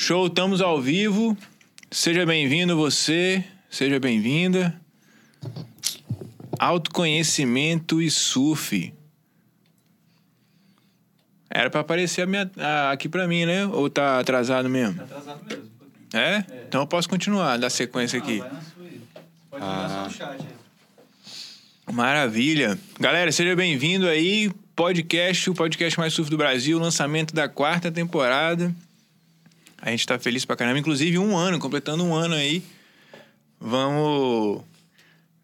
[0.00, 1.36] Show, estamos ao vivo.
[1.90, 4.80] Seja bem-vindo você, seja bem-vinda.
[6.56, 8.94] Autoconhecimento e surf.
[11.50, 13.66] Era pra aparecer a minha, a- aqui pra mim, né?
[13.66, 14.94] Ou tá atrasado mesmo?
[14.98, 15.64] Tá atrasado mesmo.
[15.78, 16.22] pouquinho.
[16.22, 16.44] É?
[16.68, 18.40] Então eu posso continuar, dar sequência aqui.
[18.40, 18.84] Ah, vai na sua.
[19.50, 21.92] Pode mandar só no chat aí.
[21.92, 22.78] Maravilha.
[23.00, 24.48] Galera, seja bem-vindo aí.
[24.76, 28.72] Podcast, o podcast mais surf do Brasil, lançamento da quarta temporada.
[29.80, 30.78] A gente tá feliz pra caramba.
[30.78, 32.62] Inclusive, um ano, completando um ano aí.
[33.60, 34.62] Vamos.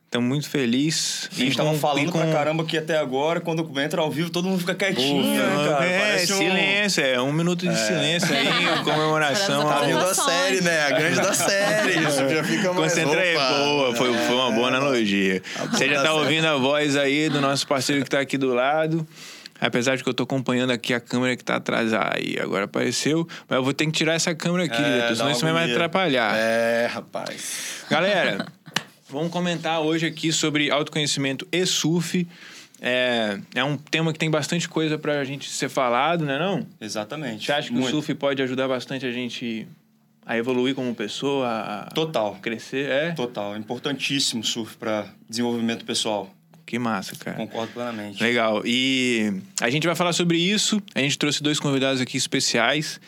[0.07, 1.29] Estamos muito felizes.
[1.33, 4.61] A gente tava falando pra caramba aqui até agora, quando entra ao vivo, todo mundo
[4.61, 5.85] fica quietinho, né, cara?
[5.85, 9.65] É, Parece um- silêncio, é um minuto de silêncio aí, comemoração.
[9.67, 10.37] Tá ao- vindo a Apresentações.
[10.39, 10.83] série, né?
[10.87, 11.99] A grande da série.
[11.99, 12.93] Isso já fica mais...
[12.93, 15.43] Concentra aí, boa, foi, foi uma boa analogia.
[15.73, 19.05] Você já tá ouvindo a voz aí do nosso parceiro que tá aqui do lado.
[19.61, 21.93] Apesar de que eu tô acompanhando aqui a câmera que tá atrás.
[21.93, 23.27] Aí, agora apareceu.
[23.49, 26.37] Mas eu vou ter que tirar essa câmera aqui, É, senão isso vai me atrapalhar.
[26.37, 27.85] É, rapaz.
[27.89, 28.47] Galera,
[29.09, 32.27] vamos comentar hoje aqui sobre autoconhecimento e surf.
[32.81, 36.67] É, é um tema que tem bastante coisa pra gente ser falado, né não?
[36.81, 37.47] Exatamente.
[37.47, 37.87] Você acha que Muito.
[37.87, 39.67] o surf pode ajudar bastante a gente
[40.27, 42.37] a evoluir como pessoa, a Total.
[42.43, 42.91] crescer?
[42.91, 43.13] É?
[43.13, 43.57] Total.
[43.57, 46.34] Importantíssimo o surf para desenvolvimento pessoal.
[46.67, 47.37] Que massa, cara.
[47.37, 48.23] Concordo plenamente.
[48.23, 48.63] Legal.
[48.65, 50.83] E a gente vai falar sobre isso.
[50.95, 53.01] A gente trouxe dois convidados aqui especiais.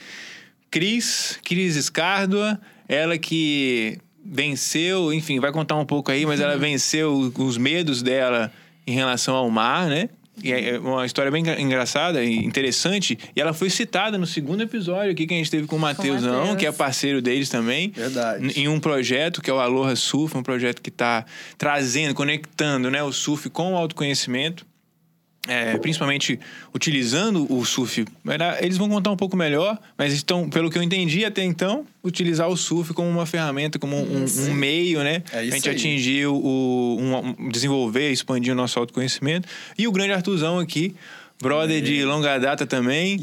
[0.70, 7.32] Cris, Cris Escárdua, ela que venceu, enfim, vai contar um pouco aí, mas ela venceu
[7.38, 8.52] os medos dela
[8.86, 10.08] em relação ao mar, né?
[10.42, 13.18] E é uma história bem engra- engraçada e interessante.
[13.34, 16.40] E ela foi citada no segundo episódio aqui que a gente teve com o Matheusão,
[16.40, 16.56] Matheus.
[16.58, 17.90] que é parceiro deles também.
[17.90, 18.58] Verdade.
[18.60, 21.24] Em um projeto que é o Aloha Surf, um projeto que está
[21.56, 24.66] trazendo, conectando né, o surf com o autoconhecimento.
[25.48, 26.38] É, principalmente
[26.74, 28.04] utilizando o surf.
[28.28, 31.86] Era- Eles vão contar um pouco melhor, mas estão, pelo que eu entendi até então,
[32.02, 35.22] utilizar o surf como uma ferramenta, como um, um meio, né?
[35.32, 35.74] É isso a gente aí.
[35.76, 36.34] atingir o,
[36.98, 39.48] um- desenvolver, expandir o nosso autoconhecimento.
[39.78, 40.94] E o grande Artuzão aqui,
[41.40, 43.18] brother de longa data também.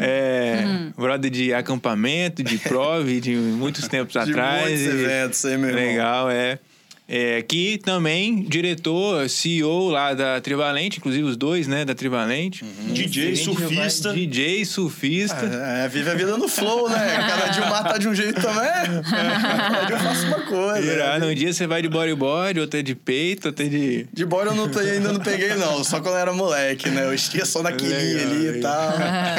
[0.00, 0.64] É,
[0.96, 4.62] brother de acampamento, de prove, de muitos tempos De atrás.
[4.80, 5.84] muitos E- eventos, hein, meu irmão?
[5.84, 6.58] Legal, é.
[7.06, 12.64] É, que também diretor, CEO lá da Trivalente, inclusive os dois, né, da Trivalente.
[12.64, 14.12] DJ, A gente vai- surfista.
[14.14, 15.44] DJ, surfista.
[15.44, 16.96] É, vive a vida no flow, né?
[17.28, 19.02] Cada dia o mar tá de um jeito também.
[19.10, 20.80] Cada dia eu faço uma coisa.
[20.94, 21.26] Irado.
[21.26, 24.06] Um dia você vai de bodyboard, outro é de peito, outro é de...
[24.10, 25.84] De bora eu não te- ainda não peguei, não.
[25.84, 27.04] Só quando eu era moleque, né?
[27.04, 28.92] Eu estia só naquele ali e tal.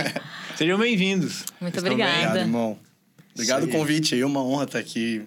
[0.55, 1.43] Sejam bem-vindos.
[1.59, 2.11] Muito Vocês obrigada.
[2.13, 2.77] Obrigado, irmão.
[3.33, 3.71] Obrigado aí.
[3.71, 5.23] convite aí, uma honra estar aqui.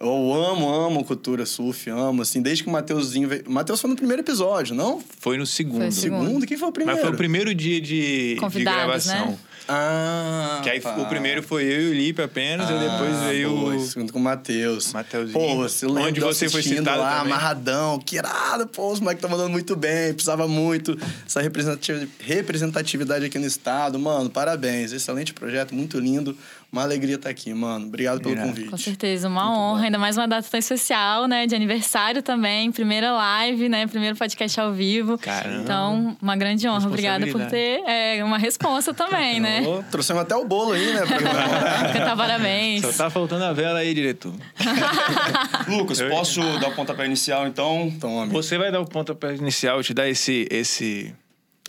[0.00, 3.44] Eu amo, amo cultura surf, amo, assim, desde que o Mateuzinho veio...
[3.46, 4.98] O Matheus foi no primeiro episódio, não?
[5.18, 5.78] Foi no segundo.
[5.80, 6.24] Foi o segundo.
[6.26, 6.46] Segundo?
[6.46, 6.96] Quem foi o primeiro?
[6.98, 9.26] Mas foi o primeiro dia de, de Convidados, gravação.
[9.32, 9.38] né?
[9.72, 10.96] Ah, Que aí tá.
[10.96, 13.80] o primeiro foi eu e o Lipe apenas, e depois Ah, veio boa, o...
[13.86, 14.92] segundo com o Matheus.
[14.92, 15.38] Mateuzinho.
[15.38, 17.32] Pô, você lembra Onde você foi assistindo citado lá, também.
[17.32, 23.26] amarradão, que irado, pô, os moleques tá mandando muito bem, precisava muito essa representati- representatividade
[23.26, 26.36] aqui no estado, mano, parabéns, excelente projeto, muito lindo,
[26.72, 28.68] uma alegria estar aqui, mano, obrigado pelo convite.
[28.68, 31.46] Com certeza, uma honra, ainda mais uma data tão especial, né?
[31.46, 33.86] De aniversário também, primeira live, né?
[33.86, 35.18] Primeiro podcast ao vivo.
[35.18, 35.62] Caramba.
[35.62, 36.86] Então, uma grande honra.
[36.86, 39.62] Obrigada por ter é, uma responsa também, né?
[39.66, 41.00] Ô, trouxemos até o bolo aí, né?
[41.92, 42.82] Cantar parabéns.
[42.82, 44.32] Só tá faltando a vela aí, diretor.
[45.66, 47.92] Lucas, posso dar o pontapé inicial, então?
[48.00, 48.32] Tome.
[48.32, 51.12] Você vai dar o pontapé inicial, te dar esse, esse,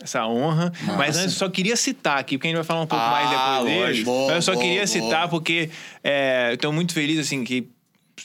[0.02, 0.72] essa honra.
[0.98, 3.10] Mas antes, eu só queria citar aqui, porque a gente vai falar um pouco Ah,
[3.10, 4.04] mais depois dele.
[4.04, 4.86] Boa, eu só boa, queria boa.
[4.86, 5.70] citar porque
[6.02, 7.68] é, eu tô muito feliz, assim, que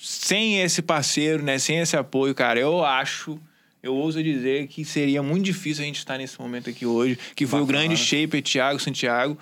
[0.01, 3.39] sem esse parceiro, né, sem esse apoio, cara, eu acho...
[3.83, 7.45] Eu ouso dizer que seria muito difícil a gente estar nesse momento aqui hoje, que
[7.45, 9.37] foi o grande shaper Thiago Santiago.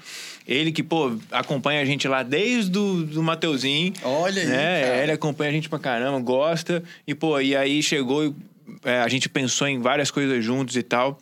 [0.46, 3.94] Ele que, pô, acompanha a gente lá desde do, do Mateuzinho.
[4.04, 4.82] Olha aí, né?
[4.84, 5.04] cara.
[5.04, 6.84] Ele acompanha a gente pra caramba, gosta.
[7.08, 8.36] E, pô, e aí chegou,
[8.84, 11.18] é, a gente pensou em várias coisas juntos e tal.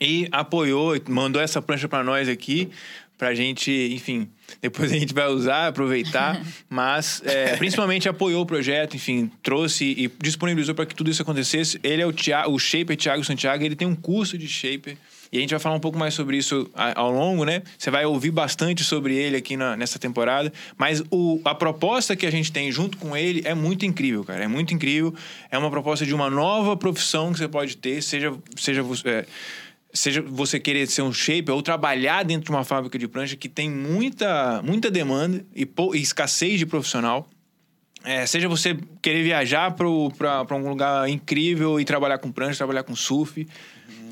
[0.00, 2.70] E apoiou, mandou essa prancha pra nós aqui,
[3.16, 4.28] pra gente, enfim,
[4.60, 6.40] depois a gente vai usar, aproveitar.
[6.68, 11.78] mas, é, principalmente apoiou o projeto, enfim, trouxe e disponibilizou para que tudo isso acontecesse.
[11.82, 14.96] Ele é o, Tia, o Shaper Thiago Santiago, ele tem um curso de Shaper.
[15.32, 17.62] E a gente vai falar um pouco mais sobre isso ao longo, né?
[17.76, 20.52] Você vai ouvir bastante sobre ele aqui na- nessa temporada.
[20.78, 24.44] Mas o, a proposta que a gente tem junto com ele é muito incrível, cara.
[24.44, 25.12] É muito incrível.
[25.50, 29.08] É uma proposta de uma nova profissão que você pode ter, seja, seja você.
[29.08, 29.26] é,
[29.94, 33.48] Seja você querer ser um shaper ou trabalhar dentro de uma fábrica de prancha que
[33.48, 37.28] tem muita, muita demanda e, e escassez de profissional.
[38.04, 42.94] É, seja você querer viajar para um lugar incrível e trabalhar com prancha, trabalhar com
[42.94, 43.46] surf.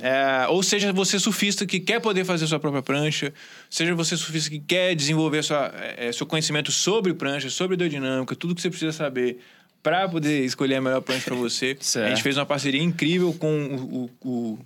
[0.01, 3.33] É, ou seja, você surfista que quer poder fazer sua própria prancha,
[3.71, 8.55] seja você surfista que quer desenvolver sua, é, seu conhecimento sobre prancha, sobre hidrodinâmica, tudo
[8.55, 9.39] que você precisa saber
[9.83, 11.77] para poder escolher a melhor prancha para você.
[12.05, 14.59] A gente fez uma parceria incrível com o, o, o,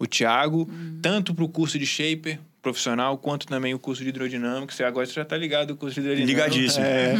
[0.00, 0.66] o Thiago,
[1.00, 4.72] tanto para o curso de Shaper profissional, quanto também o curso de hidrodinâmica.
[4.74, 6.44] Você agora você já tá ligado o curso de hidrodinâmica.
[6.48, 6.84] Ligadíssimo.
[6.84, 7.14] É.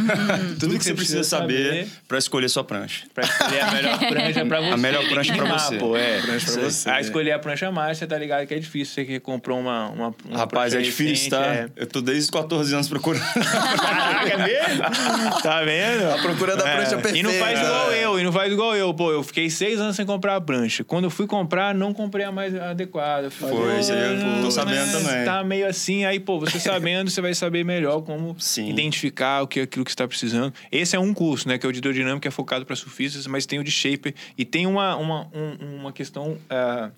[0.59, 3.05] Tudo que você precisa saber para escolher sua prancha.
[3.13, 4.69] Pra escolher a melhor prancha pra você.
[4.71, 5.77] A melhor prancha pra Ah, você.
[5.77, 6.21] pô, é.
[6.21, 6.89] Prancha pra você.
[6.89, 8.93] A escolher a prancha mais, você tá ligado que é difícil.
[8.93, 11.45] Você que comprou uma, uma, uma Rapaz, é difícil, recente, tá?
[11.45, 11.69] é.
[11.75, 13.23] Eu tô desde os 14 anos procurando.
[13.81, 15.41] Caraca, é mesmo?
[15.41, 16.11] Tá vendo?
[16.13, 17.39] A procura da prancha E não perfeita.
[17.39, 18.93] faz igual eu, e não faz igual eu.
[18.93, 20.83] Pô, eu fiquei seis anos sem comprar a prancha.
[20.83, 23.29] Quando eu fui comprar, não comprei a mais adequada.
[23.31, 23.55] Foi, eu
[24.37, 28.01] tô "Pô, sabendo também." Tá meio assim, aí, pô, você sabendo, você vai saber melhor
[28.01, 28.69] como Sim.
[28.69, 30.53] identificar o que, aquilo que você está precisando.
[30.71, 31.57] Esse é um curso, né?
[31.57, 34.13] Que é o de hidrodinâmica, é focado para surfistas, mas tem o de shaper.
[34.37, 36.37] E tem uma, uma, um- uma questão...
[36.49, 36.91] ah,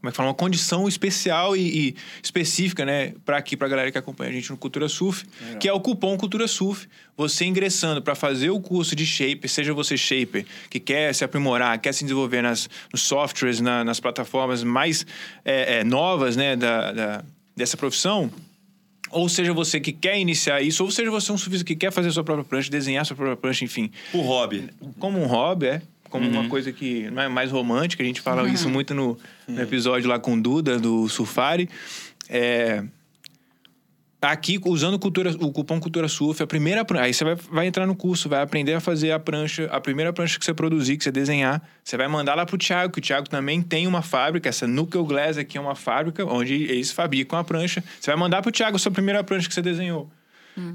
[0.00, 0.28] como é que fala?
[0.30, 3.12] Uma condição especial e, e específica, né?
[3.24, 5.26] Para aqui, para a galera que acompanha a gente no Cultura Surf,
[5.60, 6.88] que é o cupom Cultura Surf.
[7.16, 11.78] Você ingressando para fazer o curso de Shaper, seja você Shaper, que quer se aprimorar,
[11.78, 15.04] quer se desenvolver nas, nos softwares, na- nas plataformas mais
[15.44, 16.56] é, é, novas, né?
[16.56, 17.24] Da, da-
[17.54, 18.30] dessa profissão,
[19.10, 22.10] ou seja você que quer iniciar isso, ou seja você um surfista que quer fazer
[22.10, 24.70] sua própria prancha, desenhar sua própria prancha, enfim Por hobby.
[24.98, 25.82] como um hobby, é.
[26.10, 26.40] Como Uhum.
[26.40, 28.02] uma coisa que não é mais romântica.
[28.02, 29.16] A gente fala isso muito no,
[29.48, 31.70] no episódio lá com o Duda, do Surfari.
[32.28, 32.84] É,
[34.20, 37.94] aqui, usando cultura, o cupom Cultura Surf, a primeira Aí você vai, vai entrar no
[37.94, 41.10] curso, vai aprender a fazer a prancha, a primeira prancha que você produzir, que você
[41.10, 41.62] desenhar.
[41.82, 45.04] Você vai mandar lá pro Thiago, que o Thiago também tem uma fábrica, essa Nucleo
[45.04, 47.82] Glass aqui é uma fábrica onde eles fabricam a prancha.
[47.98, 50.10] Você vai mandar pro Thiago a sua primeira prancha que você desenhou.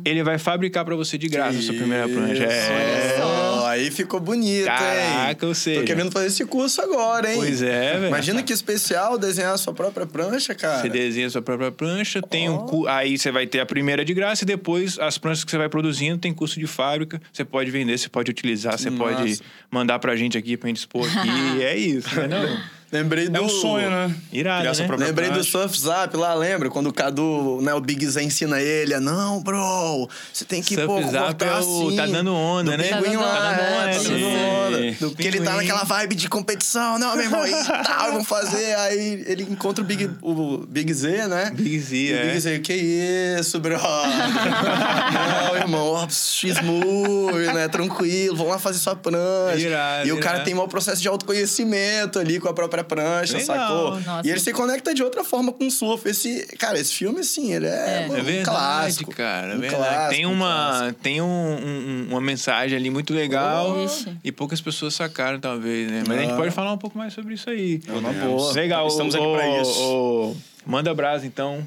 [0.04, 2.44] Ele vai fabricar para você de graça a sua primeira prancha.
[2.44, 3.20] É.
[3.22, 3.45] Ó,
[3.76, 4.66] aí ficou bonito, hein?
[4.66, 7.38] Caraca, ou seja- Tô querendo fazer esse curso agora, hein?
[7.40, 8.08] Pois é, velho.
[8.08, 10.82] Imagina que especial desenhar a sua própria prancha, cara.
[10.82, 12.88] Você desenha a sua própria prancha, tem um cu...
[12.88, 15.70] aí você vai ter a primeira de graça e depois as pranchas que você vai
[15.70, 17.22] produzindo tem custo de fábrica.
[17.32, 19.16] Você pode vender, você pode utilizar, você Nossa.
[19.16, 19.40] pode
[19.72, 21.30] mandar pra gente aqui pra gente expor aqui.
[21.60, 22.28] e é isso, né?
[22.28, 22.76] Não?
[22.92, 23.38] Lembrei do...
[23.38, 24.16] É um sonho, né?
[24.32, 24.88] Irado, né?
[25.06, 25.50] Lembrei do prancha.
[25.52, 26.70] Surf Zap lá, lembra?
[26.70, 30.76] Quando o Cadu, né, o Big Z ensina ele a, não, bro, você tem que,
[30.76, 31.56] Surf pô, Zap é o-
[31.88, 31.96] assim.
[31.96, 32.84] tá dando onda, do né?
[32.84, 34.10] Pinguim Tá lá, dando é, onda, tá sim.
[34.10, 34.92] dando onda.
[35.00, 37.52] Do Porque ele tá naquela vibe de competição, não, meu irmão, e
[37.84, 38.76] tal, vamos fazer.
[38.78, 41.52] Aí ele encontra o Big, o Big Z, né?
[41.54, 42.26] Big Z, E o é.
[42.28, 43.78] Big Z, que isso, bro?
[43.82, 47.68] não, irmão, ó, x-move, né?
[47.68, 49.58] Tranquilo, vamos lá fazer sua prancha.
[49.58, 50.46] Irado, e o cara irado.
[50.46, 53.46] tem mau processo de autoconhecimento ali com a própria prancha, Legal.
[53.58, 54.00] sacou?
[54.02, 54.28] Nossa.
[54.28, 56.08] E ele se conecta de outra forma com o surf.
[56.10, 58.08] Esse, cara, esse filme, assim, ele é, É.
[58.08, 59.12] mano, É um verdade, clássico.
[59.16, 59.54] cara.
[59.54, 59.84] É um verdade.
[59.84, 61.00] clássico, tem um uma, clássico.
[61.02, 64.18] tem um- um- uma mensagem ali muito legal Ixi.
[64.24, 66.04] e poucas pessoas sacaram, talvez, né?
[66.08, 66.38] Mas a gente Ah.
[66.38, 67.80] pode falar um pouco mais sobre isso aí.
[67.88, 68.54] É boa.
[68.54, 68.88] Legal.
[68.88, 69.80] Estamos aqui pra isso.
[69.82, 70.36] ô,
[70.66, 71.66] manda brasa, então.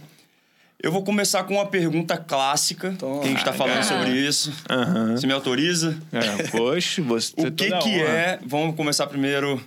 [0.81, 3.21] Eu vou começar com uma pergunta clássica, Toma.
[3.21, 4.53] que a gente tá falando Ah, sobre isso.
[4.71, 5.17] Aham.
[5.17, 5.99] Você me autoriza?
[6.13, 8.09] É, poxa, você O que toda que honra.
[8.09, 8.39] é...
[8.47, 9.61] Vamos começar primeiro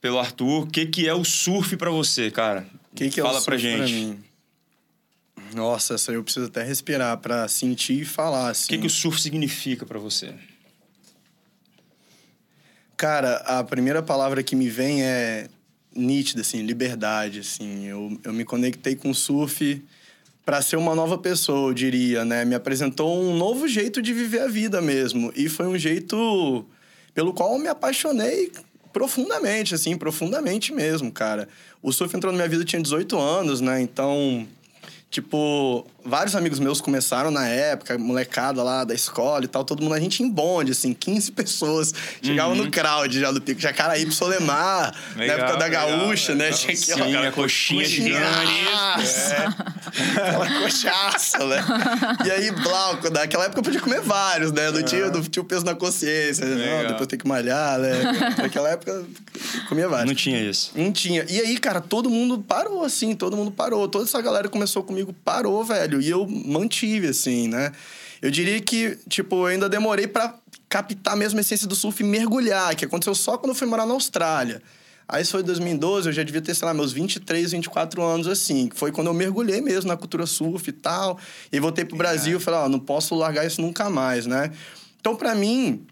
[0.00, 0.62] pelo Arthur.
[0.62, 2.66] O que que é o surf pra você, cara?
[2.92, 3.92] O que, que é Fala o pra surf gente.
[3.92, 4.24] mim?
[5.54, 8.66] Nossa, essa aí eu preciso até respirar pra sentir e falar, assim.
[8.66, 10.32] O que que o surf significa pra você?
[12.96, 15.48] Cara, a primeira palavra que me vem é
[15.94, 17.86] nítida, assim, liberdade, assim.
[17.86, 19.82] Eu, eu me conectei com o surf
[20.44, 22.44] para ser uma nova pessoa, eu diria, né?
[22.44, 25.32] Me apresentou um novo jeito de viver a vida mesmo.
[25.34, 26.64] E foi um jeito
[27.14, 28.52] pelo qual eu me apaixonei
[28.92, 31.48] profundamente, assim, profundamente mesmo, cara.
[31.82, 33.80] O surf entrou na minha vida, eu tinha 18 anos, né?
[33.80, 34.46] Então,
[35.10, 39.94] Tipo, vários amigos meus começaram na época, molecada lá da escola e tal, todo mundo,
[39.94, 41.92] a gente em bonde, assim, 15 pessoas.
[42.22, 46.34] Chegava no crowd já do Pico Jacaraí pro Solemar, na Legal, época da legal, gaúcha,
[46.34, 46.44] né?
[46.44, 46.58] legal.
[46.58, 48.20] Tinha Sim, aquela a coxinha gigante.
[48.20, 50.20] É.
[50.20, 51.64] Aquela coxaça, né?
[52.24, 54.70] E aí, Blau, naquela época eu podia comer vários, né?
[54.70, 56.44] Não tinha, não tinha o peso na consciência.
[56.44, 56.86] Não, Legal.
[56.88, 57.90] depois tem que malhar, né?
[58.38, 59.06] Naquela época eu
[59.68, 60.08] comia vários.
[60.08, 60.72] Não tinha isso.
[60.74, 61.24] Não tinha.
[61.28, 63.88] E aí, cara, todo mundo parou, assim, todo mundo parou.
[63.88, 65.89] Toda essa galera que começou comigo parou, velho.
[65.98, 67.72] E eu mantive, assim, né?
[68.20, 70.34] Eu diria que, tipo, eu ainda demorei pra
[70.68, 73.86] captar mesmo a essência do surf e mergulhar, que aconteceu só quando eu fui morar
[73.86, 74.62] na Austrália.
[75.08, 78.28] Aí isso foi em 2012, eu já devia ter, sei lá, meus 23, 24 anos,
[78.28, 78.68] assim.
[78.72, 81.18] Foi quando eu mergulhei mesmo na cultura surf e tal.
[81.50, 84.52] E voltei pro Brasil e falei, ó, não posso largar isso nunca mais, né?
[85.00, 85.84] Então, pra mim,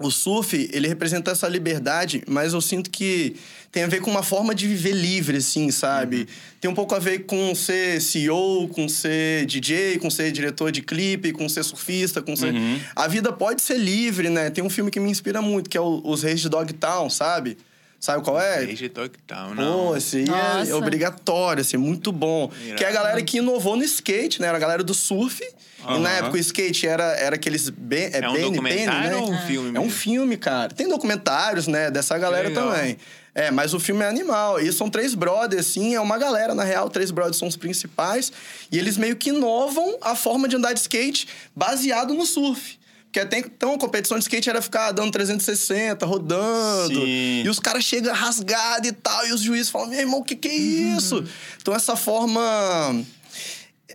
[0.00, 3.36] o surf, ele representa essa liberdade, mas eu sinto que
[3.70, 6.26] tem a ver com uma forma de viver livre, assim, sabe?
[6.60, 10.82] Tem um pouco a ver com ser CEO, com ser DJ, com ser diretor de
[10.82, 12.52] clipe, com ser surfista, com ser...
[12.96, 14.50] A vida pode ser livre, né?
[14.50, 17.56] Tem um filme que me inspira muito, que é o- Os Reis de Dogtown, sabe?
[18.00, 18.64] Sabe qual é?
[18.64, 19.88] Desde Town, não.
[19.88, 20.70] Pô, esse aí é, Nossa.
[20.70, 22.50] é obrigatório, assim, muito bom.
[22.64, 22.76] Irado.
[22.78, 24.48] Que é a galera que inovou no skate, né?
[24.48, 25.42] Era a galera do surf.
[25.88, 27.68] E na época o skate era, era aqueles...
[27.70, 29.16] Ben, é, É um Benny, documentário Benny, né?
[29.16, 30.72] ou um filme É um filme, cara.
[30.74, 31.90] Tem documentários, né?
[31.90, 32.70] Dessa galera legal.
[32.70, 32.96] também.
[33.34, 34.60] É, mas o filme é animal.
[34.60, 36.90] E são três brothers, assim, é uma galera, na real.
[36.90, 38.32] Três brothers são os principais.
[38.70, 42.78] E eles meio que inovam a forma de andar de skate baseado no surf.
[43.04, 46.94] Porque até então a competição de skate era ficar dando 360, rodando.
[46.94, 47.42] Sim.
[47.44, 49.26] E os caras chegam rasgados e tal.
[49.26, 51.24] E os juízes falam, meu irmão, o que, que é isso?
[51.60, 52.40] Então essa forma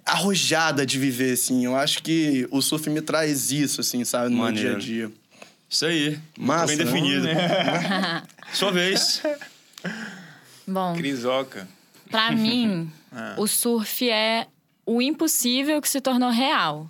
[0.05, 1.65] arrojada de viver, assim.
[1.65, 4.29] Eu acho que o surf me traz isso, assim, sabe?
[4.29, 4.69] No Maneiro.
[4.71, 5.15] meu dia a dia.
[5.69, 6.09] Isso aí.
[6.09, 6.83] Muito Massa, bem né?
[6.85, 7.27] definido.
[8.53, 9.21] Sua vez.
[10.67, 11.67] Bom, Crisoca.
[12.09, 12.91] pra mim,
[13.37, 14.47] o surf é
[14.85, 16.89] o impossível que se tornou real.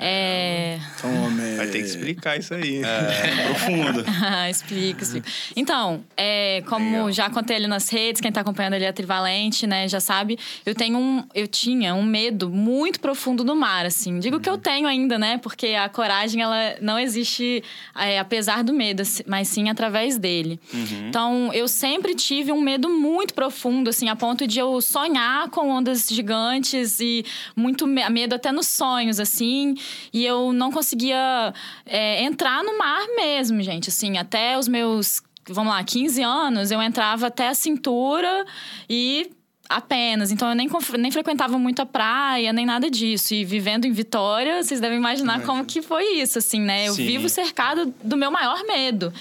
[0.00, 0.78] É.
[1.00, 1.56] Tome.
[1.56, 2.82] Vai ter que explicar isso aí.
[2.82, 4.04] É, profundo.
[4.50, 5.28] explica, explica.
[5.56, 7.12] Então, é, como Legal.
[7.12, 10.74] já contei ali nas redes, quem tá acompanhando ali a Trivalente, né, já sabe, eu
[10.74, 14.18] tenho um, eu tinha um medo muito profundo do mar, assim.
[14.20, 17.62] Digo que eu tenho ainda, né, porque a coragem, ela não existe
[17.96, 20.60] é, apesar do medo, assim, mas sim através dele.
[21.08, 25.68] Então, eu sempre tive um medo muito profundo, assim, a ponto de eu sonhar com
[25.70, 27.24] ondas gigantes e
[27.56, 29.74] muito me- medo até nos sonhos, assim.
[30.12, 31.52] E eu não conseguia
[31.84, 33.88] é, entrar no mar mesmo, gente.
[33.88, 38.44] Assim, até os meus, vamos lá, 15 anos, eu entrava até a cintura
[38.88, 39.30] e
[39.68, 40.30] apenas.
[40.30, 40.68] Então eu nem,
[40.98, 43.34] nem frequentava muito a praia, nem nada disso.
[43.34, 46.88] E vivendo em Vitória, vocês devem imaginar como que foi isso, assim, né?
[46.88, 47.06] Eu Sim.
[47.06, 49.12] vivo cercada do meu maior medo.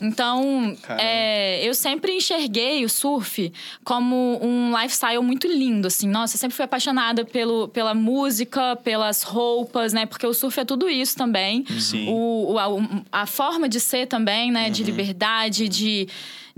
[0.00, 3.52] Então, é, eu sempre enxerguei o surf
[3.84, 6.08] como um lifestyle muito lindo, assim.
[6.08, 10.06] Nossa, eu sempre fui apaixonada pelo, pela música, pelas roupas, né?
[10.06, 11.64] Porque o surf é tudo isso também.
[11.80, 12.08] Sim.
[12.08, 14.70] O, o- a, a forma de ser também, né?
[14.70, 16.08] De liberdade, de,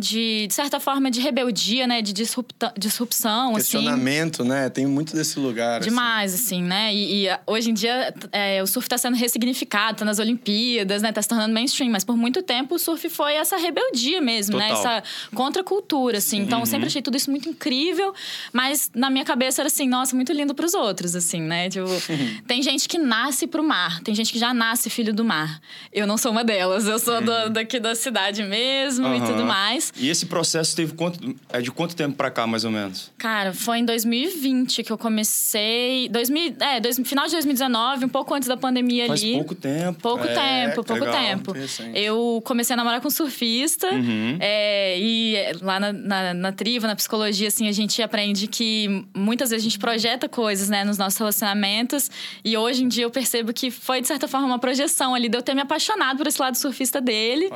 [0.01, 2.01] de, de certa forma, de rebeldia, né?
[2.03, 3.77] De disrupta, disrupção, assim.
[3.79, 4.69] Questionamento, né?
[4.71, 5.81] Tem muito desse lugar.
[5.81, 5.91] assim.
[5.91, 6.95] Demais, assim, né?
[6.95, 11.03] E, e, ah, hoje em dia é, o surf está sendo ressignificado, tá nas Olimpíadas,
[11.03, 11.13] né?
[11.13, 11.91] Tá se tornando mainstream.
[11.91, 14.69] Mas por muito tempo o surf foi essa rebeldia mesmo, né?
[14.69, 14.93] Total.
[14.97, 15.03] Essa
[15.35, 16.39] contracultura, assim.
[16.39, 18.15] Então eu sempre achei tudo isso muito incrível,
[18.53, 21.69] mas na minha cabeça era assim, nossa, muito lindo pros outros, assim, né?
[21.69, 21.87] Tipo,
[22.47, 25.61] tem gente que nasce pro mar, tem gente que já nasce filho do mar.
[25.93, 29.90] Eu não sou uma delas, eu sou do- daqui da cidade mesmo e tudo mais.
[29.97, 31.35] E esse processo teve quanto.
[31.51, 33.11] É de quanto tempo pra cá, mais ou menos?
[33.19, 36.09] Cara, foi em 2020 que eu comecei.
[36.09, 39.33] 2000, é, dois, final de 2019, um pouco antes da pandemia Faz ali.
[39.35, 40.01] pouco tempo.
[40.01, 40.35] Pouco É,
[40.69, 41.53] tempo, pouco legal, tempo.
[41.95, 43.91] Eu comecei a namorar com um surfista.
[43.93, 44.37] Uhum.
[44.41, 49.51] é, e lá na, na, na triva, na psicologia, assim, a gente aprende que muitas
[49.51, 52.11] vezes a gente projeta coisas, né, nos nossos relacionamentos.
[52.45, 55.37] E hoje em dia eu percebo que foi, de certa forma, uma projeção ali de
[55.37, 57.51] eu ter me apaixonado por esse lado surfista dele.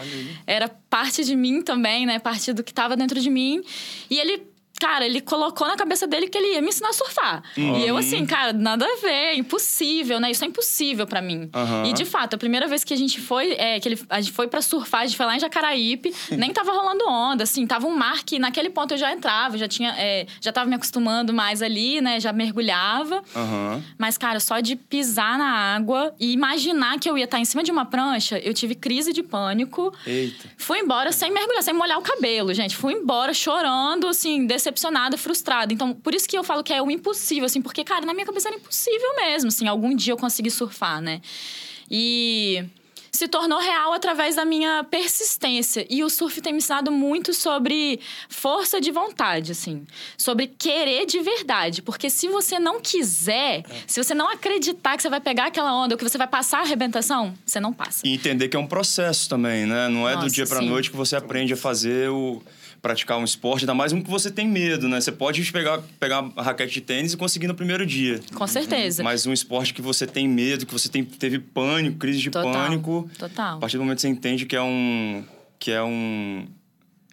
[0.47, 2.19] Era parte de mim também, né?
[2.25, 3.63] Parte do que estava dentro de mim.
[4.11, 4.54] E ele.
[4.85, 7.43] Cara, ele colocou na cabeça dele que ele ia me ensinar a surfar.
[7.57, 10.31] E eu, assim, cara, nada a ver, impossível, né?
[10.31, 11.49] Isso é impossível pra mim.
[11.55, 11.87] Aham.
[11.87, 14.33] E de fato, a primeira vez que a gente foi, é, que ele, a gente
[14.35, 17.87] foi pra surfar, a gente foi lá em Jacaraípe, nem tava rolando onda, assim, tava
[17.87, 21.33] um mar que naquele ponto eu já entrava, já tinha, é, já tava me acostumando
[21.33, 22.21] mais ali, né?
[22.21, 23.25] Já mergulhava.
[23.35, 23.83] Aham.
[23.97, 27.63] Mas, cara, só de pisar na água e imaginar que eu ia estar em cima
[27.63, 29.95] de uma prancha, eu tive crise de pânico.
[30.07, 30.47] Eita.
[30.59, 32.77] Fui embora sem mergulhar, sem molhar o cabelo, gente.
[32.77, 34.74] Fui embora chorando, assim, decepcionada,
[35.17, 35.73] frustrada.
[35.73, 38.27] Então, por isso que eu falo que é o impossível, assim, porque, cara, na minha
[38.27, 41.21] cabeça era impossível mesmo, assim, algum dia eu conseguir surfar, né?
[41.91, 42.65] E
[43.15, 45.87] se tornou real através da minha persistência.
[45.89, 49.87] E o surf tem me ensinado muito sobre força de vontade, assim.
[50.19, 51.81] Sobre querer de verdade.
[51.81, 55.95] Porque se você não quiser, se você não acreditar que você vai pegar aquela onda
[55.95, 58.05] ou que você vai passar a arrebentação, você não passa.
[58.05, 59.89] E entender que é um processo também, né?
[59.89, 60.69] Não é do Nossa, dia pra sim.
[60.69, 62.43] noite que você aprende a fazer o
[62.85, 65.01] praticar um esporte, ainda mais um que você tem medo, né?
[65.01, 68.21] Você pode pegar, pegar a raquete de tênis e conseguir no primeiro dia.
[68.35, 69.03] Com certeza.
[69.03, 72.53] Mas um esporte que você tem medo, que você tem, teve pânico, crise de Total.
[72.53, 73.11] pânico.
[73.19, 73.57] Total.
[73.57, 75.25] A partir do momento que você entende que é um.
[75.59, 76.47] que é um.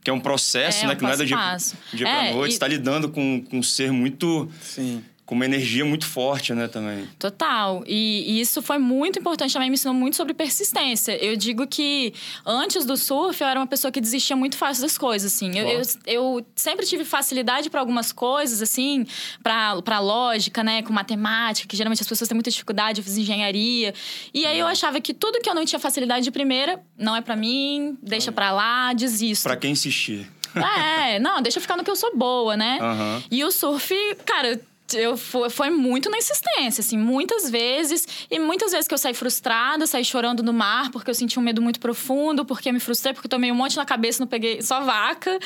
[0.03, 0.93] que é um processo, É, né?
[0.93, 1.57] um que não é do dia,
[1.93, 2.51] dia É, pra noite.
[2.51, 5.01] e- Você tá lidando com, com um ser muito Sim.
[5.31, 7.07] Com uma energia muito forte, né, também.
[7.17, 7.85] Total.
[7.88, 11.13] E, e isso foi muito importante também, me ensinou muito sobre persistência.
[11.23, 12.13] Eu digo que
[12.45, 15.57] antes do surf, eu era uma pessoa que desistia muito fácil das coisas, assim.
[15.57, 19.07] Eu, eu, eu sempre tive facilidade para algumas coisas, assim,
[19.41, 23.93] para lógica, né, com matemática, que geralmente as pessoas têm muita dificuldade, eu fiz engenharia.
[24.33, 27.21] E aí eu achava que tudo que eu não tinha facilidade de primeira, não é
[27.21, 29.43] para mim, deixa para lá, desisto.
[29.43, 30.29] Pra quem insistir.
[30.53, 32.77] É, não, deixa eu ficar no que eu sou boa, né?
[32.81, 33.23] Aham.
[33.31, 33.95] E o surf,
[34.25, 34.59] cara,
[34.93, 38.07] eu foi, foi muito na insistência, assim, muitas vezes.
[38.29, 41.41] E muitas vezes que eu saí frustrada, saí chorando no mar, porque eu senti um
[41.41, 44.81] medo muito profundo, porque me frustrei, porque tomei um monte na cabeça, não peguei só
[44.81, 45.39] vaca.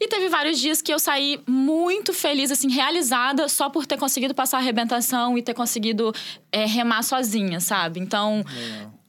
[0.00, 4.34] E teve vários dias que eu saí muito feliz, assim, realizada, só por ter conseguido
[4.34, 6.12] passar a arrebentação e ter conseguido
[6.50, 8.00] é, remar sozinha, sabe?
[8.00, 8.44] Então.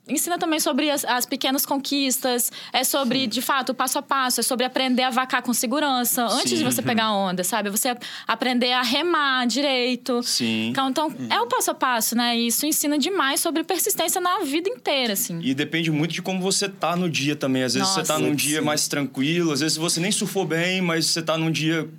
[0.08, 4.40] Ensina também sobre as, as pequenas conquistas, é sobre, de fato, o passo a passo,
[4.40, 6.58] é sobre aprender a vacar com segurança antes Sim.
[6.58, 7.70] de você pegar a onda, sabe?
[7.72, 7.96] Você
[8.28, 10.22] aprender a remar direito.
[10.22, 10.70] Sim.
[10.70, 12.38] Então, então é o passo a passo, né?
[12.38, 15.40] E isso ensina demais sobre persistência na vida inteira, assim.
[15.42, 17.64] E depende muito de como você tá no dia também.
[17.64, 18.26] Às vezes você tá Nossa.
[18.30, 18.66] num dia Sim.
[18.66, 21.90] mais tranquilo, às vezes você nem surfou bem, mas você tá num dia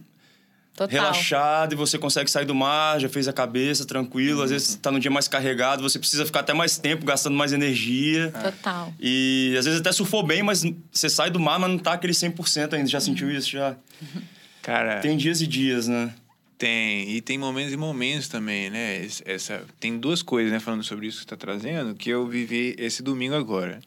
[0.77, 0.89] Total.
[1.01, 4.43] relaxado e você consegue sair do mar, já fez a cabeça tranquilo.
[4.43, 7.53] Às vezes tá num dia mais carregado, você precisa ficar até mais tempo gastando mais
[7.53, 8.31] energia.
[8.31, 8.93] Total.
[9.01, 12.13] E às vezes até surfou bem, mas você sai do mar, mas não tá aquele
[12.13, 12.87] 100% ainda.
[12.89, 13.51] Já sentiu isso?
[13.51, 13.75] Já?
[14.63, 16.13] Cara, Tem dias e dias, né?
[16.59, 19.01] Tem, e tem momentos e momentos também, né?
[19.05, 22.27] Es- Essa, tem duas coisas, né, falando sobre isso que você está trazendo, que eu
[22.27, 23.79] vivi esse domingo agora.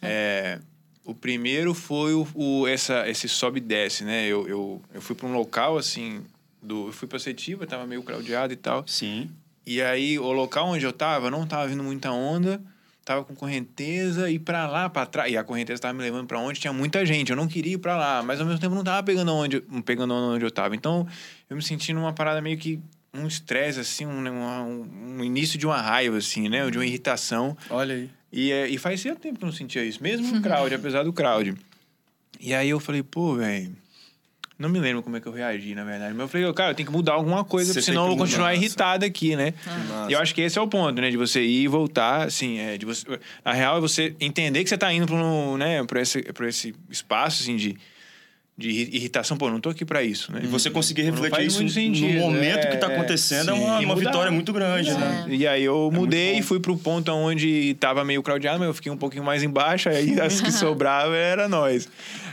[0.00, 0.58] É,
[1.04, 4.26] o primeiro foi o, o- essa, esse sobe e desce, né?
[4.26, 6.22] Eu, eu, eu fui para um local, assim,
[6.62, 8.84] do, eu fui para Setiva, tava meio craudiado e tal.
[8.86, 9.30] Sim.
[9.66, 12.60] E aí, o local onde eu tava, não tava vindo muita onda,
[13.04, 15.32] tava com correnteza e pra lá, pra trás.
[15.32, 17.30] E a correnteza tava me levando pra onde tinha muita gente.
[17.30, 20.14] Eu não queria ir pra lá, mas ao mesmo tempo não tava pegando onde, pegando
[20.14, 20.74] onda onde eu tava.
[20.74, 21.06] Então,
[21.48, 22.80] eu me senti numa parada meio que
[23.14, 26.68] um estresse, assim, um, um, um início de uma raiva, assim, né?
[26.70, 27.56] De uma irritação.
[27.70, 28.10] Olha aí.
[28.32, 31.12] E, é, e fazia tempo que eu não sentia isso, mesmo no crowd, apesar do
[31.12, 31.54] crowd.
[32.40, 33.76] E aí eu falei, pô, velho.
[34.58, 36.12] Não me lembro como é que eu reagi, na verdade.
[36.12, 38.50] Mas eu falei, cara, eu tenho que mudar alguma coisa, Você senão eu vou continuar
[38.50, 39.54] mudar, irritado aqui, né?
[39.88, 40.10] massa.
[40.10, 41.10] E eu acho que esse é o ponto, né?
[41.10, 43.04] De você ir e voltar, assim, é, de você...
[43.44, 46.48] A real é você entender que você tá indo pra, um, né, pra, esse, pra
[46.48, 47.76] esse espaço, assim, de,
[48.56, 49.36] de irri- irritação.
[49.36, 50.40] Pô, não tô aqui pra isso, né?
[50.44, 53.54] E você conseguir Não refletir isso sentido, no momento é, que tá é, acontecendo é
[53.54, 53.60] sim.
[53.60, 55.26] uma, uma vitória muito grande, né?
[55.28, 56.38] E aí eu mudei bom.
[56.38, 59.88] e fui pro ponto onde tava meio crowdado, mas eu fiquei um pouquinho mais embaixo,
[59.88, 61.88] aí as que sobravam era nós.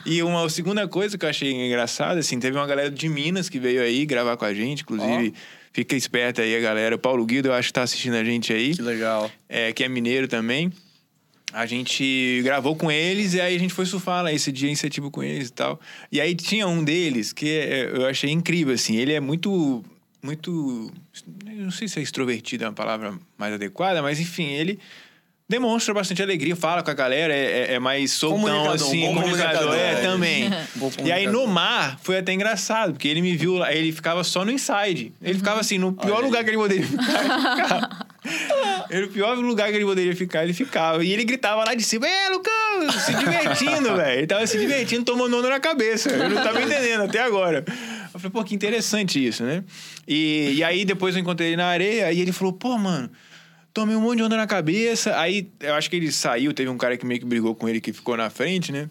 [0.05, 3.59] E uma segunda coisa que eu achei engraçada, assim, teve uma galera de Minas que
[3.59, 5.33] veio aí gravar com a gente, inclusive.
[5.71, 6.95] Fica esperta aí a galera.
[6.95, 8.75] O Paulo Guido, eu acho que tá assistindo a gente aí.
[8.75, 9.31] Que legal.
[9.47, 10.71] é, que é mineiro também.
[11.51, 15.09] A gente gravou com eles e aí a gente foi surfar lá esse dia Setiba
[15.09, 15.79] com eles e tal.
[16.11, 18.95] E aí tinha um deles que é- eu achei incrível, assim.
[18.97, 19.83] Ele é muito,
[20.21, 20.91] muito...
[21.45, 24.79] Não sei se é extrovertido é uma palavra mais adequada, mas enfim, ele
[25.49, 29.01] demonstra bastante alegria, fala com a galera, é, é- é mais soltão, assim.
[29.07, 30.01] bom comunicador, é, comunicador.
[30.11, 30.49] também.
[30.75, 34.23] Bom E aí no mar foi até engraçado, porque ele me viu lá, ele ficava
[34.23, 35.11] só no inside.
[35.19, 36.43] Ele ficava assim, no pior Olha lugar aí.
[36.43, 38.07] que ele poderia ficar.
[38.89, 41.03] Ele, o pior lugar que ele poderia ficar, ele ficava.
[41.03, 44.17] E ele gritava lá de cima, é, Lucão, se divertindo, velho.
[44.19, 46.09] Ele tava se divertindo, tomando onda na cabeça.
[46.09, 47.63] Eu não tava entendendo até agora.
[48.11, 49.63] Eu falei, pô, que interessante isso, né?
[50.07, 53.11] E, e aí depois eu encontrei ele na areia, e ele falou, pô, mano.
[53.71, 55.17] Tomei um monte de onda na cabeça.
[55.19, 57.79] Aí eu acho que ele saiu, teve um cara que meio que brigou com ele
[57.79, 58.89] que ficou na frente, né?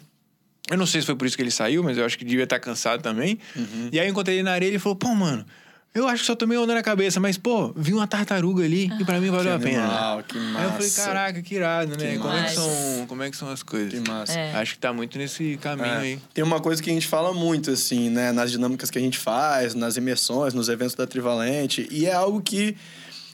[0.71, 2.45] Eu não sei se foi por isso que ele saiu, mas eu acho que devia
[2.45, 3.39] estar cansado também.
[3.57, 3.89] Uhum.
[3.91, 5.45] E aí eu encontrei ele na areia e ele falou: pô, mano,
[5.95, 9.05] eu acho que só tomei onda na cabeça, mas, pô, vi uma tartaruga ali e
[9.05, 9.83] pra mim valeu a pena.
[9.83, 11.05] animal, que Aí eu falei, massa.
[11.05, 12.13] caraca, que irado, né?
[12.13, 12.55] Que como, é que massa.
[12.55, 13.93] são, como é que são as coisas?
[14.01, 14.33] Que massa.
[14.39, 14.53] É.
[14.55, 15.99] Acho que tá muito nesse caminho É.
[15.99, 16.19] aí.
[16.33, 18.31] Tem uma coisa que a gente fala muito, assim, né?
[18.31, 21.89] Nas dinâmicas que a gente faz, nas imersões, nos eventos da Trivalente.
[21.91, 22.77] E é algo que...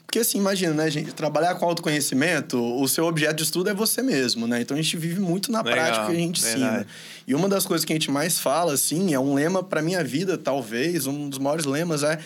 [0.07, 1.11] Porque, assim, imagina, né, gente?
[1.13, 4.61] Trabalhar com autoconhecimento, o seu objeto de estudo é você mesmo, né?
[4.61, 6.63] Então, a gente vive muito na Legal, prática que a gente verdade.
[6.63, 6.87] ensina.
[7.27, 10.03] E uma das coisas que a gente mais fala, assim, é um lema pra minha
[10.03, 12.17] vida, talvez, um dos maiores lemas é...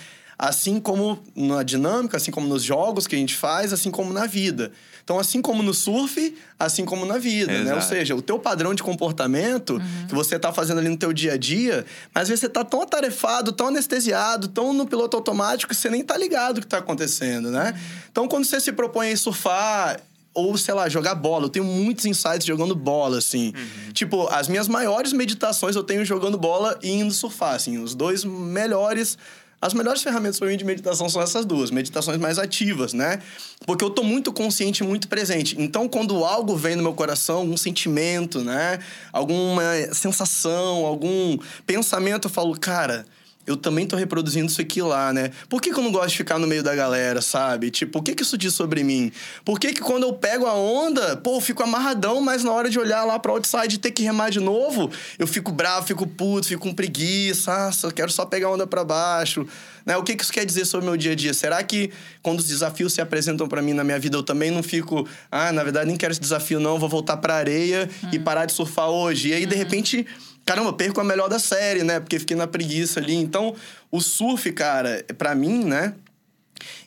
[0.41, 4.25] Assim como na dinâmica, assim como nos jogos que a gente faz, assim como na
[4.25, 4.71] vida.
[5.03, 7.71] Então, assim como no surf, assim como na vida, né?
[7.71, 7.87] Ou Exato.
[7.87, 11.37] seja, o teu padrão de comportamento que você tá fazendo ali no teu dia a
[11.37, 15.75] dia, mas às vezes você tá tão atarefado, tão anestesiado, tão no piloto automático que
[15.75, 17.77] você nem tá ligado o que tá acontecendo, né?
[18.09, 19.99] Então, quando você se propõe a surfar
[20.31, 21.45] ou, sei lá, jogar bola.
[21.45, 23.51] Eu tenho muitos insights jogando bola, assim.
[23.93, 27.77] Tipo, as minhas maiores meditações eu tenho jogando bola e indo surfar, assim.
[27.77, 29.17] Os dois melhores...
[29.61, 33.21] As melhores ferramentas para mim de meditação são essas duas, meditações mais ativas, né?
[33.65, 35.55] Porque eu tô muito consciente, muito presente.
[35.59, 38.79] Então, quando algo vem no meu coração, algum sentimento, né?
[39.11, 43.05] Alguma sensação, algum pensamento, eu falo, cara,
[43.49, 45.31] eu também tô reproduzindo isso aqui lá, né?
[45.47, 47.71] Por que, que eu não gosto de ficar no meio da galera, sabe?
[47.71, 49.11] Tipo, o que, que isso diz sobre mim?
[49.45, 52.69] Por que, que quando eu pego a onda, pô, eu fico amarradão, mas na hora
[52.69, 56.05] de olhar lá pra outside e ter que remar de novo, eu fico bravo, fico
[56.05, 59.45] puto, fico com preguiça, nossa, eu quero só pegar a onda pra baixo.
[59.85, 59.95] Né?
[59.97, 61.33] O que, que isso quer dizer sobre o meu dia a dia?
[61.33, 64.61] Será que quando os desafios se apresentam pra mim na minha vida, eu também não
[64.61, 68.45] fico, ah, na verdade nem quero esse desafio não, vou voltar pra areia e parar
[68.45, 69.29] de surfar hoje?
[69.29, 70.05] E aí, de repente
[70.49, 71.99] caramba, perco a melhor da série, né?
[71.99, 73.13] Porque fiquei na preguiça ali.
[73.13, 73.55] Então,
[73.91, 75.93] o surf, cara, pra mim, né?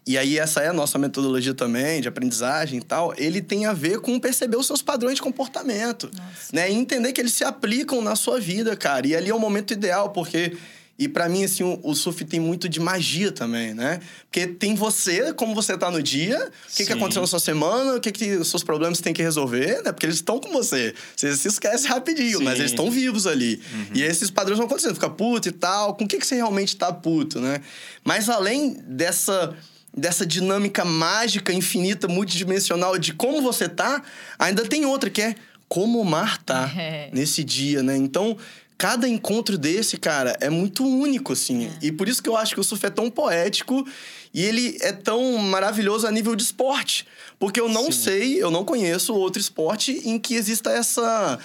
[0.04, 3.14] E aí, essa é a nossa metodologia também, de aprendizagem e tal.
[3.16, 6.10] Ele tem a ver com perceber os seus padrões de comportamento.
[6.52, 6.72] Né?
[6.72, 9.06] E entender que eles se aplicam na sua vida, cara.
[9.06, 10.56] E ali é o momento ideal, porque
[10.98, 13.98] e para mim, assim, o, o, surf tem muito de magia também, né?
[14.30, 17.96] Porque tem você, como você tá no dia, o que, que aconteceu na sua semana,
[17.96, 19.90] o que, que os seus problemas tem que resolver, né?
[19.90, 20.94] Porque eles estão com você.
[21.16, 22.44] Você se esquece rapidinho, Sim.
[22.44, 23.60] mas eles estão vivos ali.
[23.72, 23.86] Uhum.
[23.94, 25.94] E esses padrões vão acontecendo, fica puto e tal.
[25.96, 27.60] Com o que, que você realmente tá puto, né?
[28.04, 29.56] Mas além dessa
[29.94, 34.02] dessa dinâmica mágica, infinita, multidimensional de como você tá,
[34.38, 35.34] ainda tem outra que é
[35.68, 37.10] como o mar tá é.
[37.12, 37.96] nesse dia, né?
[37.96, 38.36] Então,
[38.82, 41.66] cada encontro desse, cara, é muito único, assim.
[41.66, 41.86] É.
[41.86, 43.86] E por isso que eu acho que o surf é tão poético
[44.34, 47.06] e ele é tão maravilhoso a nível de esporte.
[47.38, 47.92] Porque eu não Sim.
[47.92, 51.38] sei, eu não conheço outro esporte em que exista essa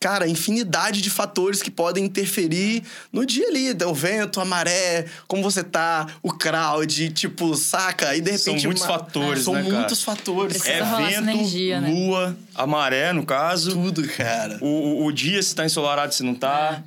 [0.00, 2.82] cara, infinidade de fatores que podem interferir
[3.12, 3.70] no dia ali.
[3.84, 8.16] O vento, a maré, como você tá, o crowd, tipo, saca?
[8.16, 8.62] E de repente.
[8.62, 8.88] São muitos uma...
[8.88, 10.16] fatores, é, São né, muitos cara?
[10.16, 10.66] fatores.
[10.66, 11.90] É vento, energia, né?
[11.90, 13.72] lua, a maré, no caso.
[13.72, 14.56] Tudo, cara.
[14.62, 16.82] O, o, o dia, se tá ensolarado, se não tá.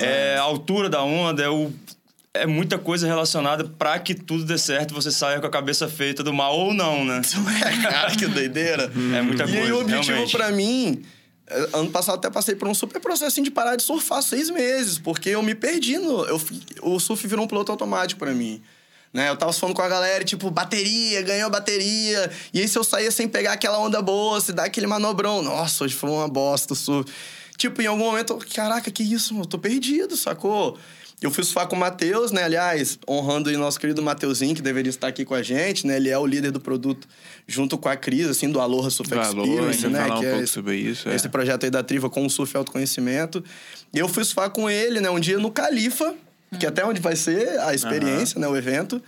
[0.00, 1.70] É, é a altura da onda, é o
[2.32, 6.22] é muita coisa relacionada para que tudo dê certo você saia com a cabeça feita
[6.22, 7.20] do mal ou não, né?
[7.64, 8.84] É, cara, que doideira.
[8.84, 9.58] é muita coisa.
[9.58, 11.02] E aí, o objetivo para mim
[11.72, 15.30] ano passado até passei por um super processo de parar de surfar seis meses, porque
[15.30, 16.24] eu me perdi no.
[16.24, 16.40] Eu,
[16.82, 18.62] o surf virou um piloto automático para mim.
[19.12, 19.28] Né?
[19.28, 22.30] Eu tava falando com a galera, tipo, bateria, ganhou bateria.
[22.54, 25.42] E aí, se eu saía sem pegar aquela onda boa, se dá aquele manobrão.
[25.42, 27.12] Nossa, hoje foi uma bosta o surf.
[27.56, 29.46] Tipo, em algum momento, caraca, que isso, mano?
[29.46, 30.78] Tô perdido, sacou?
[31.20, 32.44] Eu fui surfar com o Matheus, né?
[32.44, 35.96] Aliás, honrando o nosso querido Mateuzinho, que deveria estar aqui com a gente, né?
[35.96, 37.06] Ele é o líder do produto
[37.46, 40.08] junto com a Cris, assim, do Aloha Surf do Experience, Aloha, né?
[40.08, 41.08] Falar que um é pouco esse, sobre isso.
[41.08, 41.14] É.
[41.14, 43.44] Esse projeto aí da Triva com o surf autoconhecimento.
[43.92, 45.10] E eu fui surfar com ele, né?
[45.10, 46.14] Um dia no Califa,
[46.58, 48.42] que até onde vai ser a experiência, uhum.
[48.42, 48.48] né?
[48.48, 49.02] O evento.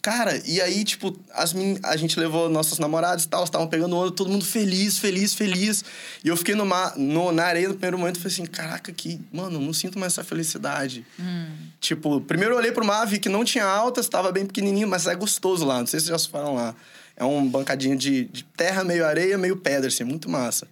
[0.00, 1.78] Cara, e aí, tipo, as min...
[1.82, 5.84] a gente levou nossas namoradas e tal, estavam pegando onda, todo mundo feliz, feliz, feliz.
[6.24, 8.92] E eu fiquei no mar, no, na areia no primeiro momento e falei assim: caraca,
[8.92, 11.04] que, mano, não sinto mais essa felicidade.
[11.18, 11.48] Hum.
[11.80, 15.06] Tipo, primeiro eu olhei pro mar, vi que não tinha altas, estava bem pequenininho, mas
[15.06, 16.74] é gostoso lá, não sei se vocês já foram lá.
[17.16, 20.68] É um bancadinho de, de terra, meio areia, meio pedra, assim, muito massa.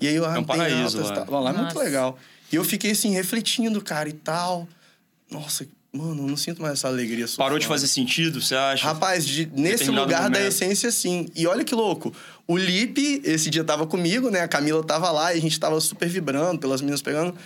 [0.00, 1.24] E aí eu é um paraíso altas, lá.
[1.26, 2.18] Tá, lá é muito legal.
[2.50, 4.66] E eu fiquei assim, refletindo, cara, e tal.
[5.30, 7.26] Nossa, Mano, eu não sinto mais essa alegria.
[7.36, 8.82] Parou de fazer sentido, você acha?
[8.82, 10.40] Rapaz, de, nesse lugar momento.
[10.40, 11.28] da essência, sim.
[11.34, 12.14] E olha que louco.
[12.48, 14.40] O Lipe, esse dia tava comigo, né?
[14.40, 17.36] A Camila tava lá e a gente tava super vibrando, pelas meninas pegando.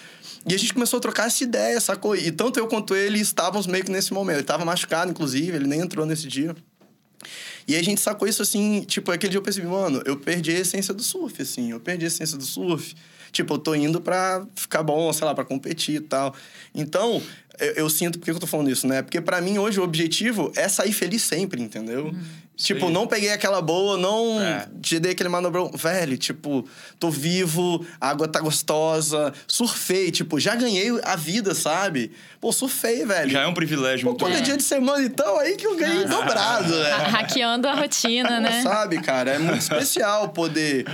[0.49, 2.15] E a gente começou a trocar essa ideia, sacou?
[2.15, 4.37] E tanto eu quanto ele estávamos meio que nesse momento.
[4.37, 6.55] Ele tava machucado, inclusive, ele nem entrou nesse dia.
[7.67, 10.61] E a gente sacou isso assim, tipo, aquele dia eu percebi, mano, eu perdi a
[10.61, 11.73] essência do surf, assim.
[11.73, 12.95] Eu perdi a essência do surf.
[13.33, 16.35] Tipo, eu tô indo pra ficar bom, sei lá, pra competir e tal.
[16.75, 17.21] Então,
[17.59, 19.03] eu, eu, sinto, por que eu tô falando isso, né?
[19.03, 22.09] Porque para mim hoje o objetivo é sair feliz sempre, entendeu?
[22.09, 22.23] Hum,
[22.57, 24.67] tipo, não peguei aquela boa, não é.
[24.81, 25.71] te dei aquele manobrão.
[25.75, 26.67] Velho, tipo,
[26.99, 32.13] tô vivo, a água tá gostosa, surfei, tipo, já ganhei a vida, sabe?
[32.41, 33.31] Pô, surfei, velho.
[33.31, 35.77] Já é um privilégio Pô, muito quando é dia de semana, então, aí que eu
[35.77, 36.09] ganhei ah.
[36.09, 36.91] dobrado, né?
[37.11, 38.63] Hackeando a rotina, né?
[38.63, 39.33] Sabe, cara?
[39.33, 40.85] É muito especial poder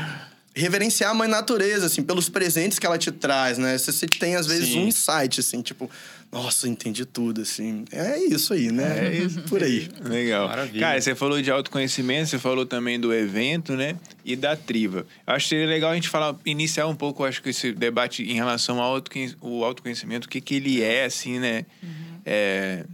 [0.54, 3.76] reverenciar a mãe natureza, assim, pelos presentes que ela te traz, né?
[3.76, 4.80] Você tem, às vezes, Sim.
[4.80, 5.90] um insight, assim, tipo,
[6.32, 7.84] nossa, entendi tudo, assim.
[7.92, 9.06] É isso aí, né?
[9.06, 9.86] É isso por aí.
[10.02, 10.48] Legal.
[10.48, 10.80] Maravilha.
[10.80, 13.96] Cara, você falou de autoconhecimento, você falou também do evento, né?
[14.24, 15.06] E da triva.
[15.26, 18.22] Eu acho que seria legal a gente falar, iniciar um pouco, acho que esse debate
[18.22, 18.94] em relação ao
[19.62, 21.66] autoconhecimento, o que, que ele é, assim, né?
[21.82, 21.90] Uhum.
[22.24, 22.86] É,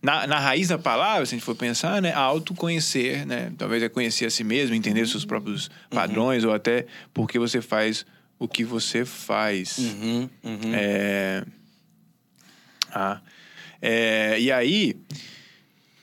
[0.00, 2.12] na, na raiz da palavra, se a gente for pensar, né?
[2.12, 3.52] Autoconhecer, né?
[3.58, 5.72] Talvez é conhecer a si mesmo, entender os seus próprios uhum.
[5.90, 6.50] padrões, uhum.
[6.50, 8.06] ou até porque você faz
[8.38, 9.78] o que você faz.
[9.78, 10.72] Uhum, uhum.
[10.74, 11.44] É
[12.94, 13.20] ah.
[13.82, 14.96] É, e aí.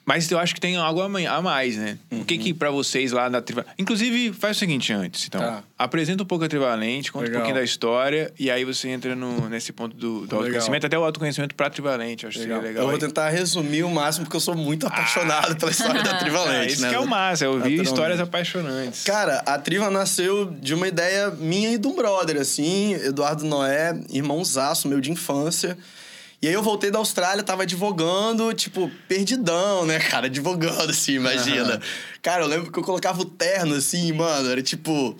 [0.03, 1.97] Mas eu acho que tem algo a mais, né?
[2.11, 2.21] Uhum.
[2.21, 3.75] O que que para vocês lá na Trivalente...
[3.77, 5.39] Inclusive, faz o seguinte antes, então.
[5.39, 5.63] Tá.
[5.77, 7.39] Apresenta um pouco a Trivalente, conta Legal.
[7.39, 10.97] um pouquinho da história, e aí você entra no, nesse ponto do, do autoconhecimento, até
[10.97, 12.57] o autoconhecimento pra Trivalente, acho legal.
[12.57, 12.83] que seria legal.
[12.83, 15.55] Eu vou tentar resumir o máximo, porque eu sou muito apaixonado ah.
[15.55, 16.89] pela história da Trivalente, é, isso né?
[16.89, 19.03] que é o máximo, é ouvir histórias apaixonantes.
[19.03, 23.97] Cara, a Triva nasceu de uma ideia minha e de um brother, assim, Eduardo Noé,
[24.09, 25.77] irmãozaço meu de infância...
[26.41, 30.25] E aí eu voltei da Austrália, tava advogando, tipo, perdidão, né, cara?
[30.25, 31.79] Advogando, assim, imagina.
[32.19, 35.15] Cara, eu lembro que eu colocava o terno, assim, mano, era tipo.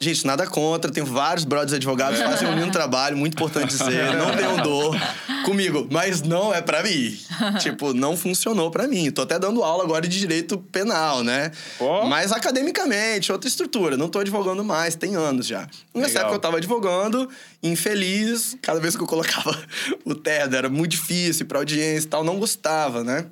[0.00, 4.16] Gente, nada contra, tenho vários brothers advogados que fazem um lindo trabalho, muito importante dizer,
[4.16, 4.96] não tenham dor
[5.42, 7.18] comigo, mas não é pra mim.
[7.60, 9.10] tipo, não funcionou pra mim.
[9.10, 11.50] Tô até dando aula agora de direito penal, né?
[11.78, 12.06] Ó.
[12.06, 13.96] Mas academicamente, outra estrutura.
[13.96, 15.68] Não tô advogando mais, tem anos já.
[15.94, 16.22] Nessa Legal.
[16.22, 17.28] época eu tava advogando,
[17.62, 19.56] infeliz, cada vez que eu colocava
[20.04, 23.26] o terno era muito difícil pra audiência e tal, não gostava, né?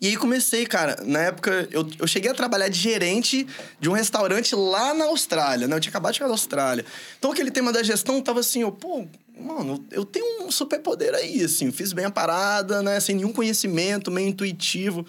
[0.00, 3.46] E aí comecei, cara, na época eu, eu cheguei a trabalhar de gerente
[3.80, 5.76] de um restaurante lá na Austrália, né?
[5.76, 6.84] Eu tinha acabado de chegar da Austrália.
[7.18, 9.06] Então aquele tema da gestão tava assim, eu, pô,
[9.40, 12.98] mano, eu tenho um superpoder aí, assim, fiz bem a parada, né?
[13.00, 15.06] Sem nenhum conhecimento, meio intuitivo.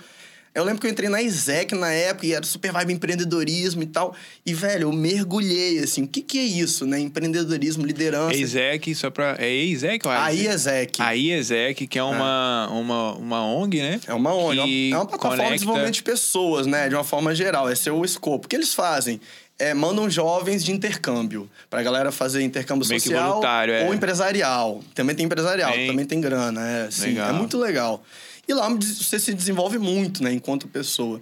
[0.54, 3.86] Eu lembro que eu entrei na ISEC na época e era super vibe empreendedorismo e
[3.86, 4.16] tal.
[4.44, 7.00] E, velho, eu mergulhei, assim, o que que é isso, né?
[7.00, 8.36] Empreendedorismo, liderança.
[8.36, 9.36] EISEC, só pra.
[9.38, 11.02] É EISEC ou A ISEC?
[11.02, 14.02] A IESEC, que é uma, uma, uma ONG, né?
[14.08, 16.90] É uma ONG, é uma- é uma plataforma conecta- de desenvolvimento de pessoas, né?
[16.90, 18.48] De uma forma geral, esse é o escopo.
[18.48, 19.22] O que eles fazem?
[19.60, 21.50] É, mandam jovens de intercâmbio.
[21.70, 23.86] Pra galera fazer intercâmbio Meio social voluntário, é.
[23.86, 24.82] ou empresarial.
[24.96, 25.88] Também tem empresarial, Tem.
[25.88, 26.66] também tem grana.
[26.66, 28.02] É, sim, é muito legal.
[28.48, 30.32] E lá você se desenvolve muito, né?
[30.32, 31.22] Enquanto pessoa.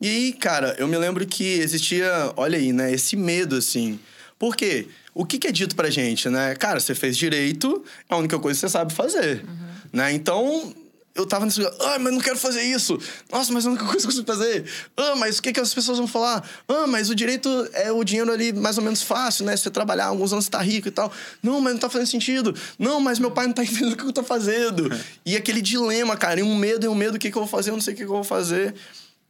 [0.00, 2.92] E aí, cara, eu me lembro que existia, olha aí, né?
[2.92, 3.98] Esse medo, assim.
[4.38, 4.88] Por quê?
[5.14, 6.54] O que, que é dito pra gente, né?
[6.56, 9.42] Cara, você fez direito, é a única coisa que você sabe fazer.
[9.90, 10.12] Né?
[10.12, 10.74] Então,
[11.16, 12.98] eu tava nesse lugar, ah, mas não quero fazer isso.
[13.30, 14.64] Nossa, mas é a única coisa que eu sei fazer.
[14.96, 16.48] Ah, mas o que, que as pessoas vão falar?
[16.68, 19.56] Ah, mas o direito é o dinheiro ali mais ou menos fácil, né?
[19.56, 21.12] Você trabalhar alguns anos, você tá rico e tal.
[21.42, 22.54] Não, mas não tá fazendo sentido.
[22.78, 24.90] Não, mas meu pai não tá entendendo o que eu tô fazendo.
[25.24, 27.50] e aquele dilema, cara, e um medo, e um medo, o que, que eu vou
[27.50, 28.74] fazer, eu não sei o que, que eu vou fazer.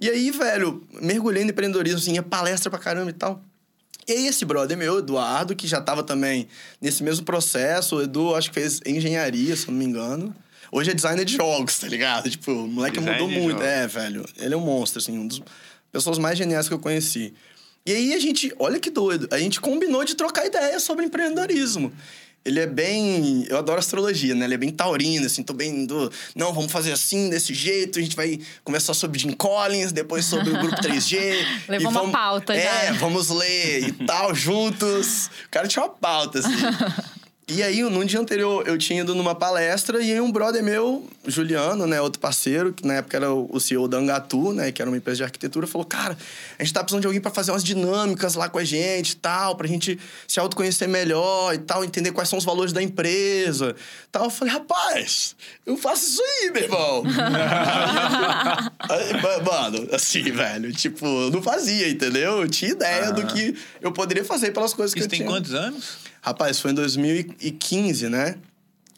[0.00, 3.42] E aí, velho, mergulhei no empreendedorismo, assim, ia palestra pra caramba e tal.
[4.08, 6.46] E aí, esse brother meu, Eduardo, que já tava também
[6.80, 10.34] nesse mesmo processo, o Edu, acho que fez engenharia, se eu não me engano.
[10.72, 12.28] Hoje é designer de jogos, tá ligado?
[12.30, 13.50] Tipo, o moleque Design mudou muito.
[13.52, 13.66] jogos.
[13.66, 14.24] É, velho.
[14.38, 15.42] Ele é um monstro, assim, um dos
[15.92, 17.32] pessoas mais geniais que eu conheci.
[17.84, 21.92] E aí a gente, olha que doido, a gente combinou de trocar ideias sobre empreendedorismo.
[22.44, 23.44] Ele é bem.
[23.48, 24.44] Eu adoro astrologia, né?
[24.44, 26.10] Ele é bem taurino, assim, tô bem do.
[26.34, 27.98] Não, vamos fazer assim, desse jeito.
[27.98, 31.44] A gente vai conversar sobre Jim Collins, depois sobre o grupo 3G.
[31.68, 32.60] Levou e uma vamos- pauta já.
[32.60, 35.26] É, vamos ler e tal, juntos.
[35.46, 36.50] O cara tinha uma pauta, assim.
[37.48, 41.08] E aí, num dia anterior, eu tinha ido numa palestra e aí um brother meu,
[41.28, 44.90] Juliano, né, outro parceiro, que na época era o CEO da Angatu, né, que era
[44.90, 46.18] uma empresa de arquitetura, falou: Cara,
[46.58, 49.16] a gente tá precisando de alguém pra fazer umas dinâmicas lá com a gente e
[49.16, 53.76] tal, pra gente se autoconhecer melhor e tal, entender quais são os valores da empresa.
[54.10, 54.24] Tal.
[54.24, 57.04] Eu falei: Rapaz, eu faço isso aí, meu irmão.
[58.90, 62.40] Aí, ma- Mano, assim, velho, tipo, eu não fazia, entendeu?
[62.42, 65.28] Eu tinha ideia do que eu poderia fazer pelas coisas que Isso eu tem tinha.
[65.30, 65.98] quantos anos?
[66.26, 68.34] Rapaz, foi em 2015, né?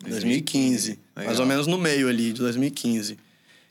[0.03, 0.99] 2015.
[1.15, 3.19] Mais ou menos no meio ali, de 2015.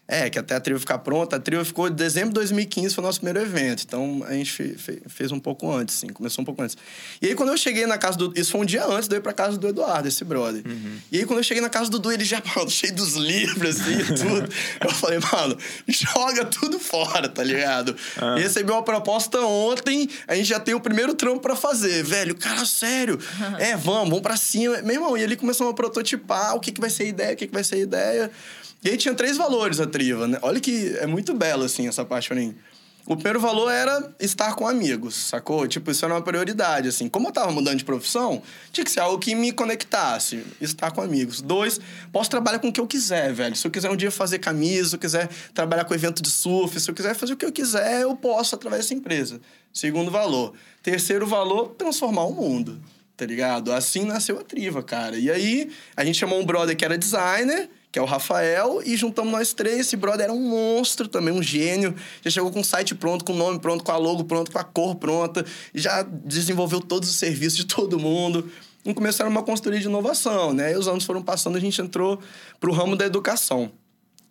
[0.09, 1.35] É, que até a trilha ficar pronta.
[1.35, 3.83] A trilha ficou em dezembro de 2015, foi o nosso primeiro evento.
[3.85, 6.07] Então, a gente fe- fe- fez um pouco antes, sim.
[6.07, 6.77] Começou um pouco antes.
[7.21, 8.31] E aí, quando eu cheguei na casa do...
[8.33, 10.63] Isso foi um dia antes de eu ir pra casa do Eduardo, esse brother.
[11.11, 13.81] E aí, quando eu cheguei na casa do Du, ele já, mano, cheio dos livros,
[13.81, 14.49] assim, tudo.
[14.81, 15.57] eu falei, mano,
[15.89, 17.93] joga tudo fora, tá ligado?
[18.37, 22.01] E recebi uma proposta ontem, a gente já tem o primeiro trampo pra fazer.
[22.03, 23.19] Velho, cara, sério.
[23.59, 24.81] é, vamos, vamos pra cima.
[24.83, 27.35] Meu irmão, e ele começou a prototipar o que, que vai ser a ideia, o
[27.35, 28.31] que, que vai ser a ideia.
[28.83, 30.39] E aí tinha três valores a Triva, né?
[30.41, 32.55] Olha que é muito belo, assim, essa parte pra mim.
[33.07, 35.65] O primeiro valor era estar com amigos, sacou?
[35.65, 37.07] Tipo, isso era uma prioridade, assim.
[37.07, 41.01] Como eu tava mudando de profissão, tinha que ser algo que me conectasse, estar com
[41.01, 41.41] amigos.
[41.41, 41.79] Dois,
[42.11, 43.55] posso trabalhar com o que eu quiser, velho.
[43.55, 46.77] Se eu quiser um dia fazer camisa, se eu quiser trabalhar com evento de surf,
[46.77, 49.39] se eu quiser fazer o que eu quiser, eu posso através dessa empresa.
[49.73, 50.53] Segundo valor.
[50.83, 52.77] Terceiro valor, transformar o mundo,
[53.15, 53.71] tá ligado?
[53.71, 55.17] Assim nasceu a Triva, cara.
[55.17, 58.97] E aí, a gente chamou um brother que era designer, que é o Rafael, e
[58.97, 59.79] juntamos nós três.
[59.79, 61.95] Esse brother era um monstro também, um gênio.
[62.21, 64.59] Já chegou com o site pronto, com o nome pronto, com a logo pronto, com
[64.59, 65.45] a cor pronta.
[65.73, 68.51] Já desenvolveu todos os serviços de todo mundo.
[68.85, 70.73] E começaram uma consultoria de inovação, né?
[70.73, 72.19] E os anos foram passando, a gente entrou
[72.59, 73.71] pro ramo da educação.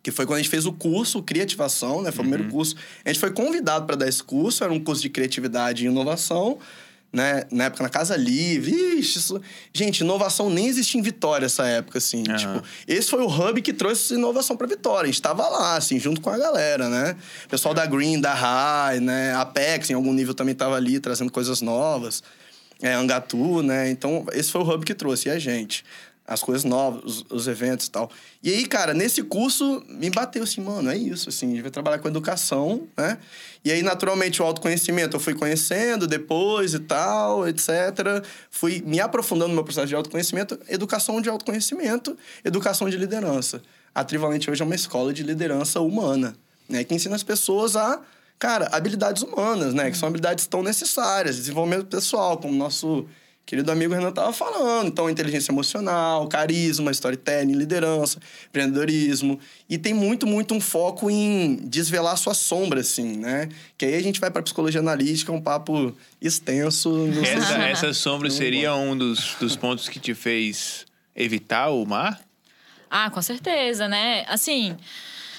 [0.03, 2.13] Que foi quando a gente fez o curso Criativação, né?
[2.13, 2.77] Foi o primeiro curso.
[3.05, 6.59] A gente foi convidado para dar esse curso, era um curso de criatividade e inovação
[7.17, 7.45] né?
[7.51, 8.99] Na época na Casa Livre.
[8.99, 9.41] Ixi, isso...
[9.73, 12.23] Gente, inovação nem existia em Vitória essa época, assim.
[12.29, 12.37] Aham.
[12.37, 15.05] Tipo, esse foi o hub que trouxe essa inovação pra Vitória.
[15.05, 17.17] A gente tava lá, assim, junto com a galera, né?
[17.47, 19.35] O pessoal da Green, da High, né?
[19.35, 22.23] Apex, em algum nível, também tava ali, trazendo coisas novas.
[22.83, 23.89] É, Angatu, né?
[23.89, 25.85] Então, esse foi o hub que trouxe, e a gente.
[26.27, 28.11] As coisas novas, os, os eventos e tal.
[28.43, 31.71] E aí, cara, nesse curso me bateu assim, mano, é isso, assim, a gente vai
[31.71, 33.19] trabalhar com educação, né?
[33.65, 37.69] E aí, naturalmente, o autoconhecimento eu fui conhecendo depois e tal, etc.
[38.51, 43.63] Fui me aprofundando no meu processo de autoconhecimento, educação de autoconhecimento, educação de liderança.
[43.95, 46.37] A Trivalente hoje é uma escola de liderança humana,
[46.69, 46.85] né?
[46.85, 48.01] Que ensina as pessoas a
[48.39, 49.91] cara, habilidades humanas, né?
[49.91, 53.07] Que são habilidades tão necessárias, desenvolvimento pessoal, como nosso
[53.47, 54.89] querido amigo Renan estava falando.
[54.89, 59.39] Então, inteligência emocional, carisma, storytelling, liderança, empreendedorismo.
[59.71, 63.49] E tem muito, muito um foco em desvelar sua sombra, assim, né?
[63.79, 67.09] Que aí a gente vai para psicologia analítica, um papo extenso.
[67.23, 72.21] Essa, se- essa sombra seria um dos, dos pontos que te fez evitar o mar?
[72.91, 74.25] Ah, com certeza, né?
[74.29, 74.77] Assim,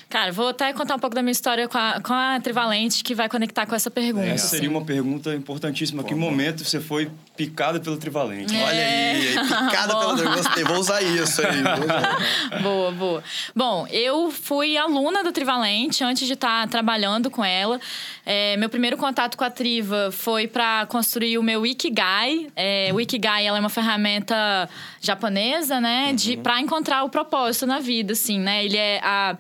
[0.10, 3.14] cara, vou até contar um pouco da minha história com a, com a Trivalente, que
[3.14, 4.28] vai conectar com essa pergunta.
[4.28, 6.04] Essa seria uma pergunta importantíssima.
[6.04, 8.56] Que momento você foi picado pelo trivalente?
[8.56, 8.64] É.
[8.64, 9.36] Olha aí,
[9.70, 10.36] picada pelo.
[10.36, 11.62] Gostei, vou usar isso aí.
[11.62, 12.62] usar.
[12.62, 13.24] boa, boa.
[13.56, 17.80] Bom, eu fui aluna da Trivalente antes de estar trabalhando com ela.
[18.26, 22.48] É, meu primeiro contato com a Triva foi para construir o meu Ikigai.
[22.56, 27.80] É, o Ikigai ela é uma ferramenta japonesa, né, de para encontrar o propósito na
[27.80, 28.66] vida, assim, né?
[28.66, 29.38] Ele é a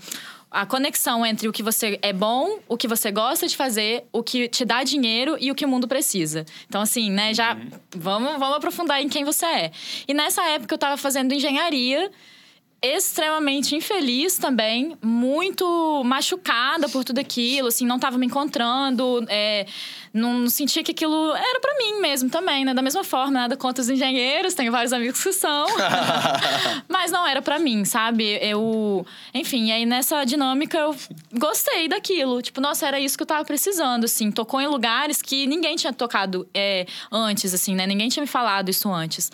[0.50, 4.24] a conexão entre o que você é bom, o que você gosta de fazer, o
[4.24, 6.46] que te dá dinheiro e o que o mundo precisa.
[6.68, 7.58] Então, assim, né, já
[7.96, 9.72] vamos, vamos aprofundar em quem você é.
[10.08, 12.10] E nessa época eu estava fazendo engenharia
[12.82, 19.66] extremamente infeliz também, muito machucada por tudo aquilo, assim, não tava me encontrando, é,
[20.14, 22.76] não sentia que aquilo era para mim mesmo também, né?
[22.76, 25.66] Da mesma forma, nada contra os engenheiros, tenho vários amigos que são,
[26.88, 28.38] mas não era para mim, sabe?
[28.42, 30.96] Eu, enfim, aí nessa dinâmica eu
[31.34, 35.48] gostei daquilo, tipo, nossa, era isso que eu tava precisando, assim, tocou em lugares que
[35.48, 37.88] ninguém tinha tocado é, antes, assim, né?
[37.88, 39.32] Ninguém tinha me falado isso antes.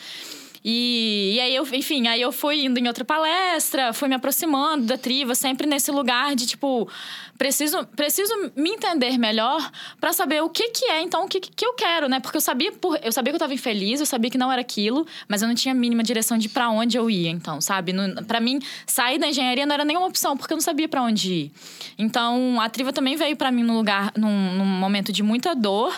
[0.64, 4.86] E, e aí eu, enfim, aí eu fui indo em outra palestra, fui me aproximando
[4.86, 6.90] da triva, sempre nesse lugar de tipo,
[7.38, 11.66] preciso, preciso me entender melhor para saber o que que é, então o que, que
[11.66, 12.22] eu quero, né?
[12.22, 14.62] Porque eu sabia, por, eu sabia que eu tava infeliz, eu sabia que não era
[14.62, 17.94] aquilo, mas eu não tinha a mínima direção de para onde eu ia, então, sabe?
[18.26, 21.34] para mim, sair da engenharia não era nenhuma opção, porque eu não sabia para onde
[21.34, 21.52] ir.
[21.98, 25.94] Então, a triva também veio para mim num lugar, num, num momento de muita dor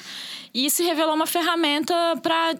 [0.54, 2.56] e se revelou uma ferramenta para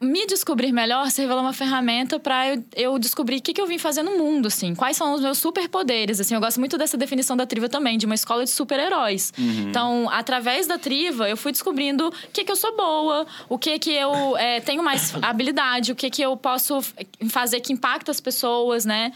[0.00, 3.66] me descobrir melhor se revelou uma ferramenta para eu, eu descobrir o que, que eu
[3.66, 4.74] vim fazer no mundo, assim.
[4.74, 6.34] Quais são os meus superpoderes, assim.
[6.34, 9.32] Eu gosto muito dessa definição da Triva também, de uma escola de super-heróis.
[9.38, 13.78] Então, através da Triva, eu fui descobrindo o que, que eu sou boa, o que
[13.78, 16.80] que eu é, tenho mais habilidade, o que que eu posso
[17.28, 19.12] fazer que impacta as pessoas, né?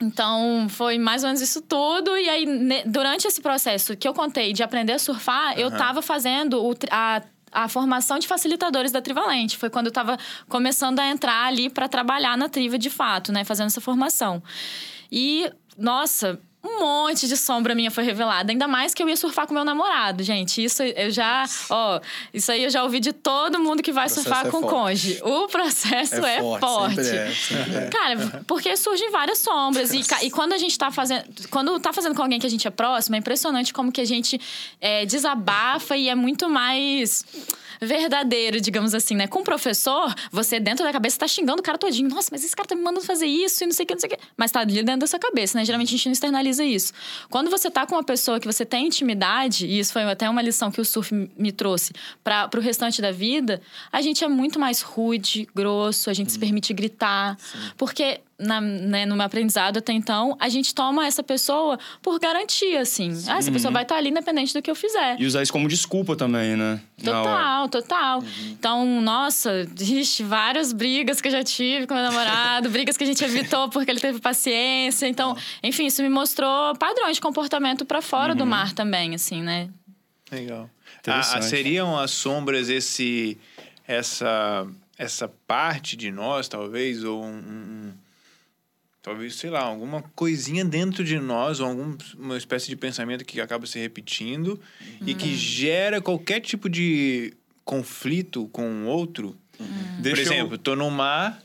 [0.00, 2.16] Então, foi mais ou menos isso tudo.
[2.16, 6.02] E aí, ne- durante esse processo que eu contei de aprender a surfar, eu tava
[6.02, 7.22] fazendo o a,
[7.52, 9.56] a formação de facilitadores da Trivalente.
[9.56, 13.44] Foi quando eu tava começando a entrar ali para trabalhar na Triva de fato, né?
[13.44, 14.42] Fazendo essa formação.
[15.10, 16.40] E, nossa.
[16.64, 18.52] Um monte de sombra minha foi revelada.
[18.52, 20.62] Ainda mais que eu ia surfar com meu namorado, gente.
[20.62, 21.44] Isso eu já.
[21.68, 22.00] Ó,
[22.32, 24.70] isso aí eu já ouvi de todo mundo que vai surfar é com forte.
[24.70, 25.20] conge.
[25.24, 27.02] O processo é, forte.
[27.02, 27.88] Sempre é, sempre é.
[27.88, 29.92] Cara, porque surgem várias sombras.
[29.92, 31.24] E, e quando a gente tá fazendo.
[31.50, 34.06] Quando tá fazendo com alguém que a gente é próximo, é impressionante como que a
[34.06, 34.40] gente
[34.80, 37.24] é, desabafa e é muito mais
[37.82, 39.26] verdadeiro, digamos assim, né?
[39.26, 42.08] Com o professor, você dentro da cabeça tá xingando o cara todinho.
[42.08, 44.00] Nossa, mas esse cara tá me mandando fazer isso e não sei o que, não
[44.00, 44.18] sei o que.
[44.36, 45.64] Mas tá ali dentro da sua cabeça, né?
[45.64, 46.92] Geralmente a gente não externaliza isso.
[47.28, 50.42] Quando você tá com uma pessoa que você tem intimidade, e isso foi até uma
[50.42, 51.92] lição que o surf me trouxe
[52.22, 56.38] para pro restante da vida, a gente é muito mais rude, grosso, a gente se
[56.38, 57.36] permite gritar.
[57.76, 62.80] Porque na, né, no meu aprendizado até então, a gente toma essa pessoa por garantia,
[62.80, 63.10] assim.
[63.28, 65.16] Ah, essa pessoa vai estar ali independente do que eu fizer.
[65.20, 66.80] E usar isso como desculpa também, né?
[67.02, 68.24] Total, total.
[68.50, 73.06] Então, nossa, ixi, várias brigas que eu já tive com meu namorado, brigas que a
[73.06, 75.06] gente evitou porque ele teve paciência.
[75.06, 79.68] Então, enfim, isso me mostrou padrões de comportamento pra fora do mar também, assim, né?
[80.30, 80.68] Legal.
[81.00, 81.38] Interessante.
[81.38, 83.36] Ah, seriam as sombras esse,
[83.86, 87.92] essa, essa parte de nós, talvez, ou um, um-
[89.02, 93.66] talvez, sei lá, alguma coisinha dentro de nós, ou alguma espécie de pensamento que acaba
[93.66, 94.60] se repetindo
[95.04, 97.34] e que gera qualquer tipo de
[97.64, 99.36] conflito com o outro.
[99.98, 101.42] Deixa Por eu- exemplo, tô no mar,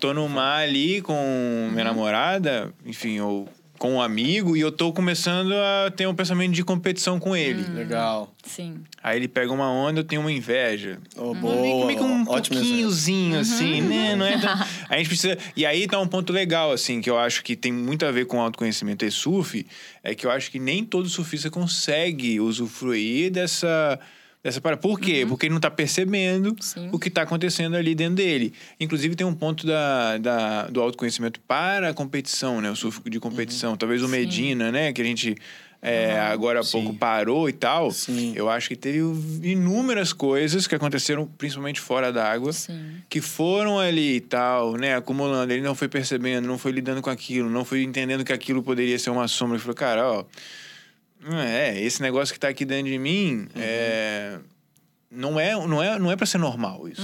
[0.00, 3.48] tô no mar ali com minha namorada, enfim, ou
[3.80, 7.62] com um amigo, e eu tô começando a ter um pensamento de competição com ele.
[7.72, 8.30] Legal.
[8.44, 8.74] Sim.
[9.02, 10.98] Aí ele pega uma onda, eu tenho uma inveja.
[11.16, 11.86] Oh, Meio boa.
[11.86, 12.68] meio que um Ótimo exemplo.
[12.68, 14.14] pouquinhozinho, assim, né?
[14.20, 14.50] Não é tão-
[14.86, 15.38] A gente precisa...
[15.56, 18.26] E aí tá um ponto legal, assim, que eu acho que tem muito a ver
[18.26, 19.66] com autoconhecimento e surf,
[20.04, 23.98] é que eu acho que nem todo surfista consegue usufruir dessa
[24.42, 24.80] dessa parada.
[24.80, 25.24] Por quê?
[25.28, 26.88] Porque ele não tá percebendo Sim.
[26.92, 28.52] o que tá acontecendo ali dentro dele.
[28.78, 32.70] Inclusive, tem um ponto da, da- do autoconhecimento para a competição, né?
[32.70, 33.76] O surf de competição.
[33.76, 34.92] Talvez o Medina, né?
[34.92, 35.36] Que a gente
[35.82, 37.90] é, agora há pouco parou e tal.
[37.90, 38.32] Sim.
[38.36, 38.98] Eu acho que teve
[39.42, 42.96] inúmeras coisas que aconteceram, principalmente fora d'água, Sim.
[43.08, 44.94] que foram ali e tal, né?
[44.94, 45.52] Acumulando.
[45.52, 48.98] Ele não foi percebendo, não foi lidando com aquilo, não foi entendendo que aquilo poderia
[48.98, 49.56] ser uma sombra.
[49.56, 50.24] Ele falou, cara, ó.
[51.26, 54.38] É, esse negócio que tá aqui dentro de mim é.
[55.10, 57.02] Não é, não é, não é para ser normal isso.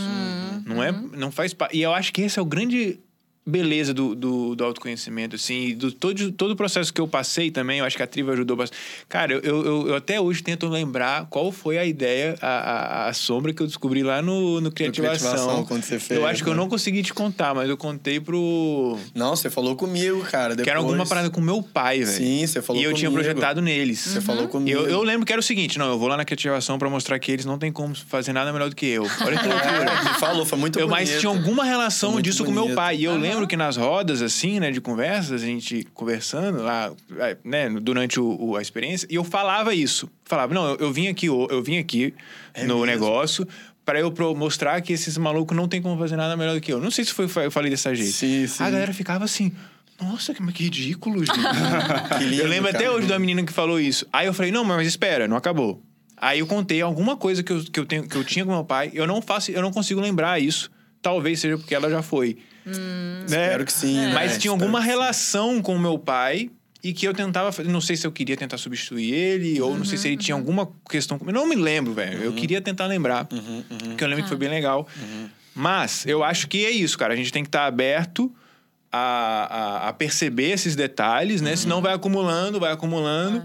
[0.65, 3.01] Não é, não faz E eu acho que esse é o grande
[3.47, 7.51] beleza do, do, do autoconhecimento, assim, e do todo, todo o processo que eu passei
[7.51, 8.81] também, eu acho que a Triva ajudou bastante.
[9.09, 13.13] Cara, eu, eu, eu- até hoje tento lembrar qual foi a ideia, a, a, a
[13.13, 15.31] sombra que eu descobri lá no, no Criativação.
[15.31, 16.61] Criativação, quando você fez, Eu acho que eu né?
[16.61, 18.99] não consegui te contar, mas eu contei pro...
[19.15, 20.51] Não, você falou comigo, cara.
[20.51, 20.65] Depois...
[20.65, 22.11] Que era alguma parada com meu pai, velho.
[22.11, 23.25] Sim, você falou E eu tinha comigo.
[23.29, 24.01] projetado neles.
[24.01, 24.77] Você falou comigo.
[24.79, 27.19] Eu, eu lembro que era o seguinte, não, eu vou lá na criativação pra mostrar
[27.19, 29.03] que eles não têm como fazer nada melhor do que eu.
[29.05, 29.87] Olha que loucura.
[30.17, 31.21] É, falou, foi muito Eu mais bonito.
[31.21, 32.77] tinha alguma relação disso com meu bonito.
[32.77, 32.97] pai.
[32.97, 37.37] E eu lembro que nas rodas, assim, né, de conversas, a gente conversando lá, é,
[37.45, 40.09] né, durante o, o- a experiência, e eu falava isso.
[40.25, 42.15] Falava, não, eu, eu vim aqui, eu, vim aqui
[42.55, 42.87] É no mesmo?
[42.87, 43.49] negócio
[43.85, 46.81] pra eu mostrar que esses malucos não tem como fazer nada melhor do que eu.
[46.81, 48.13] Não sei se foi, eu falei dessa jeito.
[48.13, 48.63] Sim, sim.
[48.63, 49.51] A galera ficava assim.
[50.01, 51.39] Nossa, que, que ridículo, gente.
[52.19, 52.93] Que lindo, eu lembro até cara.
[52.93, 54.07] hoje da menina que falou isso.
[54.13, 55.83] Aí eu falei, não, mas espera, não acabou.
[56.19, 58.65] Aí eu contei alguma coisa que eu, que eu, tenho, que eu tinha com meu
[58.65, 58.91] pai.
[58.95, 60.71] Eu não faço, eu não consigo lembrar isso.
[61.01, 62.39] Talvez seja porque ela já foi.
[62.67, 63.25] Né?
[63.27, 64.13] Espero que sim, né?
[64.15, 66.51] Mas tinha alguma relação com o meu pai
[66.83, 67.69] e que eu tentava fazer.
[67.71, 70.69] Não sei se eu queria tentar substituir ele, ou não sei se ele tinha alguma
[70.89, 71.19] questão.
[71.19, 72.23] com- Eu não me lembro, velho.
[72.23, 73.27] Eu queria tentar lembrar.
[73.27, 74.87] Porque eu lembro que foi bem legal.
[75.55, 77.15] Mas eu acho que é isso, cara.
[77.15, 78.33] A gente tem que estar aberto
[78.93, 81.57] a, a, a perceber esses detalhes, né?
[81.57, 83.45] Senão vai acumulando, vai acumulando.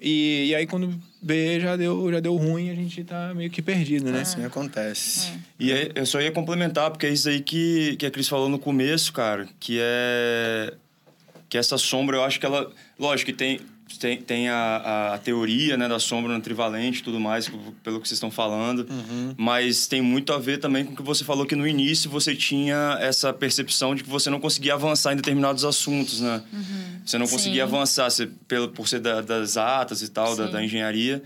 [0.00, 3.60] E, e aí, quando vê, já deu, já deu ruim, a gente tá meio que
[3.60, 4.20] perdido, né?
[4.20, 5.32] Assim acontece.
[5.58, 8.48] E aí, eu só ia complementar, porque é isso aí que, que a Cris falou
[8.48, 10.74] no começo, cara, que é.
[11.48, 12.70] Que essa sombra, eu acho que ela.
[12.98, 13.60] Lógico que tem,
[13.98, 17.48] tem, tem a, a teoria né, da sombra no trivalente e tudo mais,
[17.82, 18.86] pelo que vocês estão falando,
[19.36, 22.34] mas tem muito a ver também com o que você falou que no início você
[22.34, 26.42] tinha essa percepção de que você não conseguia avançar em determinados assuntos, né?
[27.04, 27.32] Você não Sim.
[27.32, 31.22] conseguia avançar você, pelo, por ser da- das atas e tal, da, da engenharia.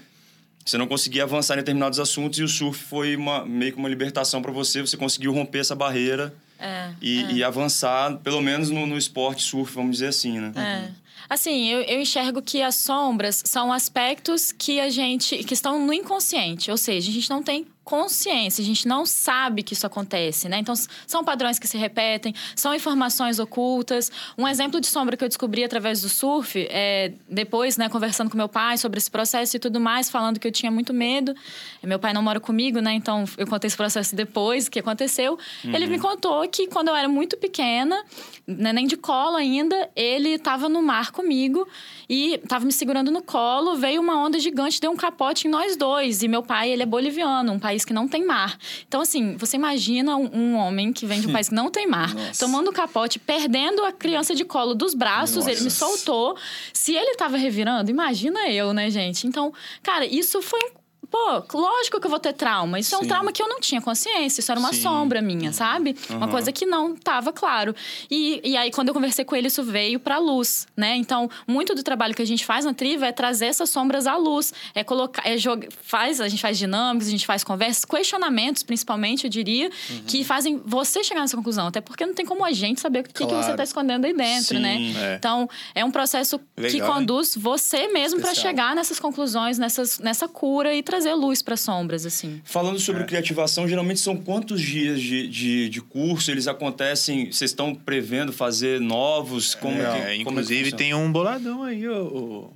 [0.65, 3.89] Você não conseguia avançar em determinados assuntos e o surf foi uma, meio que uma
[3.89, 4.81] libertação para você.
[4.81, 9.75] Você conseguiu romper essa barreira É, e, e avançar, pelo menos no, no esporte surf,
[9.75, 10.53] vamos dizer assim, né?
[10.55, 11.02] É.
[11.33, 15.43] Assim, eu, eu enxergo que as sombras são aspectos que a gente.
[15.45, 16.71] que estão no inconsciente.
[16.71, 20.59] Ou seja, a gente não tem consciência, a gente não sabe que isso acontece, né?
[20.59, 20.75] Então,
[21.07, 24.11] são padrões que se repetem, são informações ocultas.
[24.39, 28.37] Um exemplo de sombra que eu descobri através do surf, é, depois, né, conversando com
[28.37, 31.35] meu pai sobre esse processo e tudo mais, falando que eu tinha muito medo.
[31.83, 32.93] Meu pai não mora comigo, né?
[32.93, 35.39] Então, eu contei esse processo depois que aconteceu.
[35.65, 38.05] Ele me contou que quando eu era muito pequena,
[38.47, 41.67] né, nem de colo ainda, ele estava no mar comigo
[42.09, 45.77] e estava me segurando no colo, veio uma onda gigante, deu um capote em nós
[45.77, 46.23] dois.
[46.23, 48.59] E meu pai, ele é boliviano, um país que não tem mar.
[48.87, 51.87] Então, assim, você imagina um, um homem que vem de um país que não tem
[51.87, 52.45] mar, Nossa.
[52.45, 55.79] tomando capote, perdendo a criança de colo dos braços, ele me Nossa.
[55.79, 56.37] soltou.
[56.73, 59.27] Se ele estava revirando, imagina eu, né, gente?
[59.27, 59.53] Então,
[59.83, 60.82] cara, isso foi um.
[61.13, 62.79] Pô, lógico que eu vou ter trauma.
[62.81, 63.09] Isso é um Sim.
[63.09, 64.41] trauma que eu não tinha consciência.
[64.41, 64.81] Isso era uma Sim.
[64.81, 65.95] sombra minha, sabe?
[66.09, 67.75] Uma coisa que não estava claro.
[68.11, 70.97] E, e aí, quando eu conversei com ele, isso veio pra luz, né?
[70.97, 74.17] Então, muito do trabalho que a gente faz na Triva é trazer essas sombras à
[74.17, 74.55] luz.
[74.75, 75.21] É colocar...
[75.29, 79.71] É jogar, faz, a gente faz dinâmicas, a gente faz conversas, questionamentos, principalmente, eu diria,
[80.07, 81.67] que fazem você chegar nessa conclusão.
[81.67, 83.45] Até porque não tem como a gente saber o que, que Claro.
[83.45, 84.93] você tá escondendo aí dentro, Sim, né?
[84.97, 85.15] é.
[85.17, 86.95] Então, é um processo que Legal, hein?
[86.95, 88.43] conduz você mesmo Especial.
[88.47, 92.41] chegar nessas conclusões, nessas, nessa cura e trazer luz para sombras, assim.
[92.45, 97.33] Falando sobre criativação, geralmente são quantos dias de, de, de curso eles acontecem?
[97.33, 99.55] Vocês estão prevendo fazer novos?
[99.55, 100.77] Como é, que, É, como é que inclusive funciona?
[100.79, 102.51] tem um boladão aí, ô.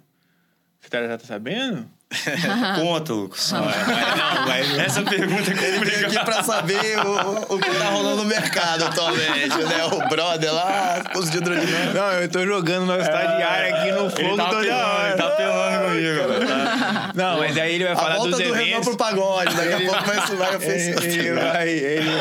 [0.81, 1.87] Você tá, já tá sabendo?
[2.81, 3.51] Conta, Lucas.
[3.51, 8.23] Não, mas Essa pergunta é Ele veio aqui pra saber o, o que tá rolando
[8.23, 9.85] no mercado atualmente, né?
[9.87, 11.93] O brother lá, curso de hidrodinâmica.
[11.95, 15.09] Não, eu tô jogando meu estagiário aqui no fogo Ele tá toda apelando, hora.
[15.09, 16.47] ele tá apelando comigo.
[16.47, 16.86] Tá?
[17.17, 18.89] Não, mas aí ele vai A falar volta dos do Renan eventos.
[18.89, 22.21] pro pagode, daqui a pouco vai, vai Ele, vai, ele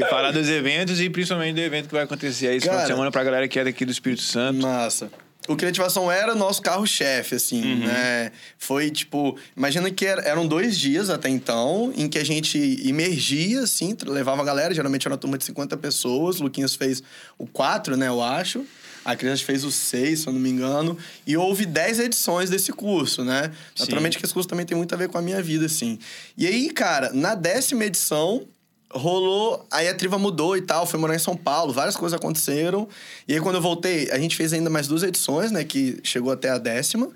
[0.10, 3.10] falar dos eventos e principalmente do evento que vai acontecer aí esse final de semana
[3.10, 4.60] pra galera que é daqui do Espírito Santo.
[4.62, 5.10] Massa.
[5.48, 7.86] O Criativação era o nosso carro-chefe, assim, Uhum.
[7.86, 8.30] né?
[8.58, 9.36] Foi, tipo...
[9.56, 14.42] Imagina que era- eram dois dias até então, em que a gente imergia, assim, levava
[14.42, 14.72] a galera.
[14.72, 16.38] Geralmente era uma turma de 50 pessoas.
[16.38, 17.02] O Luquinhas fez
[17.36, 18.64] o quatro, né, eu acho.
[19.04, 20.96] A Cris fez os seis, se eu não me engano.
[21.26, 23.52] E houve dez edições desse curso, né?
[23.74, 23.84] Sim.
[23.84, 25.98] Naturalmente que esse curso também tem muito a ver com a minha vida, assim.
[26.36, 28.46] E aí, cara, na décima edição,
[28.92, 29.66] rolou.
[29.70, 32.88] Aí a Triva mudou e tal, foi morar em São Paulo, várias coisas aconteceram.
[33.26, 35.64] E aí, quando eu voltei, a gente fez ainda mais duas edições, né?
[35.64, 37.10] Que chegou até a décima.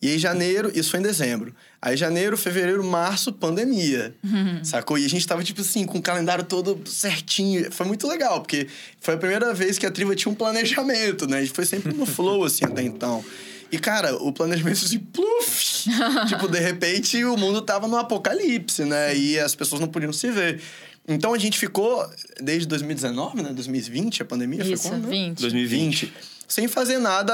[0.00, 1.54] E aí, janeiro, isso foi em dezembro.
[1.84, 4.14] Aí, janeiro, fevereiro, março, pandemia.
[4.62, 4.96] Sacou?
[4.96, 7.72] E a gente tava, tipo assim, com o calendário todo certinho.
[7.72, 8.68] Foi muito legal, porque
[9.00, 11.38] foi a primeira vez que a Triva tinha um planejamento, né?
[11.38, 13.24] A gente foi sempre no flow, assim, até então.
[13.72, 15.88] E, cara, o planejamento, assim, pluf!
[16.28, 19.16] tipo, de repente, o mundo tava no apocalipse, né?
[19.16, 20.60] E as pessoas não podiam se ver.
[21.08, 22.08] Então, a gente ficou,
[22.40, 23.52] desde 2019, né?
[23.52, 25.08] 2020, a pandemia Isso, foi quando?
[25.08, 25.40] 20.
[25.40, 26.12] 2020.
[26.52, 27.32] Sem fazer nada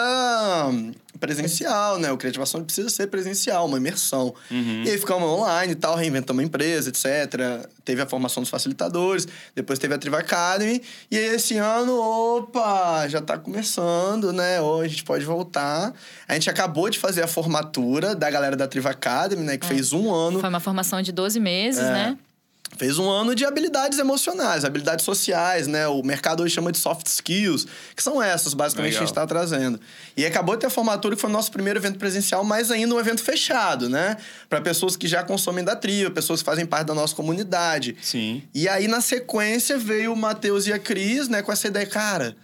[1.18, 2.12] presencial, né?
[2.12, 4.32] O Criativação precisa ser presencial, uma imersão.
[4.48, 7.66] E aí ficamos online e tal, reinventamos a empresa, etc.
[7.84, 10.80] Teve a formação dos facilitadores, depois teve a Triva Academy.
[11.10, 14.60] E aí esse ano, opa, já tá começando, né?
[14.60, 15.92] Ou a gente pode voltar.
[16.28, 19.56] A gente acabou de fazer a formatura da galera da Triva Academy, né?
[19.58, 20.38] Que fez um ano.
[20.38, 21.90] Foi uma formação de 12 meses, É.
[21.92, 22.18] né?
[22.76, 25.88] Fez um ano de habilidades emocionais, habilidades sociais, né?
[25.88, 27.66] O mercado hoje chama de soft skills,
[27.96, 29.80] que são essas, basicamente, que a gente está trazendo.
[30.16, 32.94] E acabou de ter a formatura, que foi o nosso primeiro evento presencial, mas ainda
[32.94, 34.16] um evento fechado, né?
[34.48, 37.96] Para pessoas que já consomem da trilha, pessoas que fazem parte da nossa comunidade.
[38.00, 38.42] Sim.
[38.54, 42.36] E aí, na sequência, veio o Matheus e a Cris, né, com essa ideia, cara.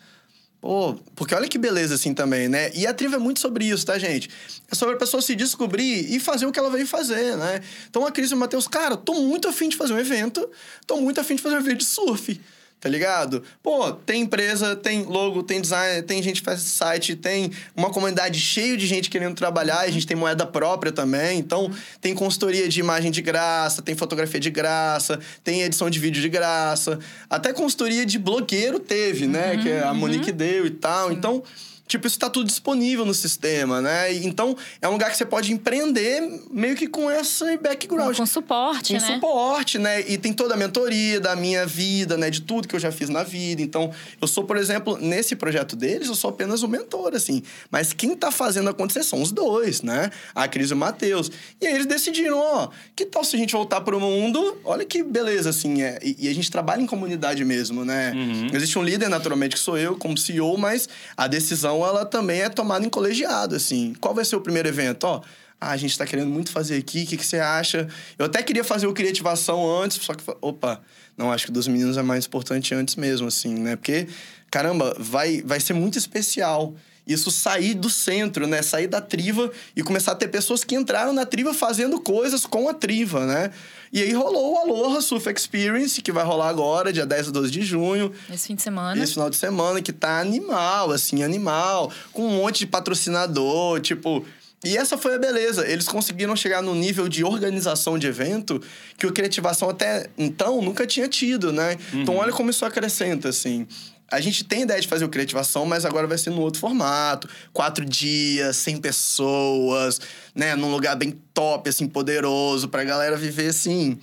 [0.65, 2.71] Pô, porque olha que beleza assim também, né?
[2.73, 4.31] E a Triva é muito sobre isso, tá, gente?
[4.73, 7.61] É sobre a pessoa se descobrir e fazer o que ela veio fazer, né?
[7.91, 10.49] Então a Cris e o Matheus, cara, tô muito afim de fazer um evento,
[10.87, 12.41] tô muito afim de fazer um evento de surf.
[12.85, 13.43] Tá ligado?
[13.63, 18.39] Pô, tem empresa, tem logo, tem design, tem gente que faz site, tem uma comunidade
[18.39, 21.39] cheia de gente querendo trabalhar, a gente tem moeda própria também.
[21.39, 26.21] Então, tem consultoria de imagem de graça, tem fotografia de graça, tem edição de vídeo
[26.21, 26.99] de graça.
[27.31, 29.57] Até consultoria de blogueiro teve, né?
[29.57, 31.11] Que a Monique deu e tal.
[31.11, 31.43] Então,
[31.87, 34.13] Tipo, isso tá tudo disponível no sistema, né?
[34.15, 38.17] Então, é um lugar que você pode empreender meio que com esse background.
[38.17, 39.15] Com suporte, Com né?
[39.15, 40.01] suporte, né?
[40.09, 42.31] E tem toda a mentoria da minha vida, né?
[42.31, 43.61] De tudo que eu já fiz na vida.
[43.61, 47.43] Então, eu sou, por exemplo, nesse projeto deles, eu sou apenas o mentor, assim.
[47.71, 50.11] Mas quem tá fazendo acontecer são os dois, né?
[50.35, 51.31] A Cris e o Matheus.
[51.61, 54.59] E aí eles decidiram, ó, que tal se a gente voltar pro mundo?
[54.65, 55.83] Olha que beleza, assim.
[55.83, 58.13] É, e, e a gente trabalha em comunidade mesmo, né?
[58.53, 62.51] Existe um líder, naturalmente, que sou eu, como CEO, mas a decisão, ela também é
[62.51, 63.95] tomada em colegiado, assim.
[63.99, 65.05] Qual vai ser o primeiro evento?
[65.05, 65.23] Ó,
[65.59, 67.89] ah, a gente tá querendo muito fazer aqui, o que, que você acha?
[68.19, 70.83] Eu até queria fazer o Criativação antes, só que, opa,
[71.17, 73.75] não, acho que dos meninos é mais importante antes mesmo, assim, né?
[73.77, 74.07] Porque,
[74.51, 76.75] caramba, vai, vai ser muito especial
[77.07, 78.63] isso sair do centro, né?
[78.63, 82.69] Sair da triva e começar a ter pessoas que entraram na triva fazendo coisas com
[82.69, 83.51] a triva, né?
[83.93, 87.51] E aí rolou o Aloha Surf Experience, que vai rolar agora, dia 10 a 12
[87.51, 88.13] de junho.
[88.33, 89.01] Esse fim de semana.
[89.03, 94.25] Esse final de semana que tá animal, assim, animal, com um monte de patrocinador, tipo.
[94.65, 95.69] E essa foi a beleza.
[95.69, 98.61] Eles conseguiram chegar no nível de organização de evento
[98.97, 101.77] que o Criativação até então nunca tinha tido, né?
[101.93, 103.67] Então, olha como isso acrescenta, assim.
[104.11, 107.29] A gente tem ideia de fazer o Criativação, mas agora vai ser num outro formato.
[107.53, 110.01] Quatro dias, 100 pessoas,
[110.35, 110.55] né?
[110.55, 113.99] Num lugar bem top, assim, poderoso, pra galera viver, assim...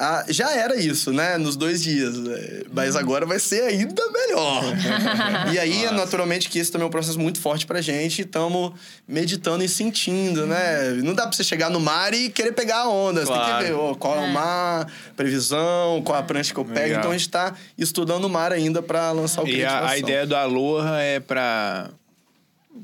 [0.00, 1.36] Ah, já era isso, né?
[1.38, 2.16] Nos dois dias.
[2.18, 2.62] né?
[2.72, 4.62] Mas agora vai ser ainda melhor.
[5.52, 8.22] e aí, naturalmente, que esse também é um processo muito forte pra gente.
[8.22, 8.72] Estamos
[9.08, 10.90] meditando e sentindo, né?
[11.02, 13.22] Não dá pra você chegar no mar e querer pegar a onda.
[13.26, 13.58] Você tem Claro.
[13.64, 14.86] que ver ó, qual é o mar,
[15.16, 16.78] previsão, qual a prancha que eu pego.
[16.78, 16.98] Legal.
[17.00, 20.24] Então, a gente tá estudando o mar ainda pra lançar o E a, a ideia
[20.24, 21.90] do Aloha é pra.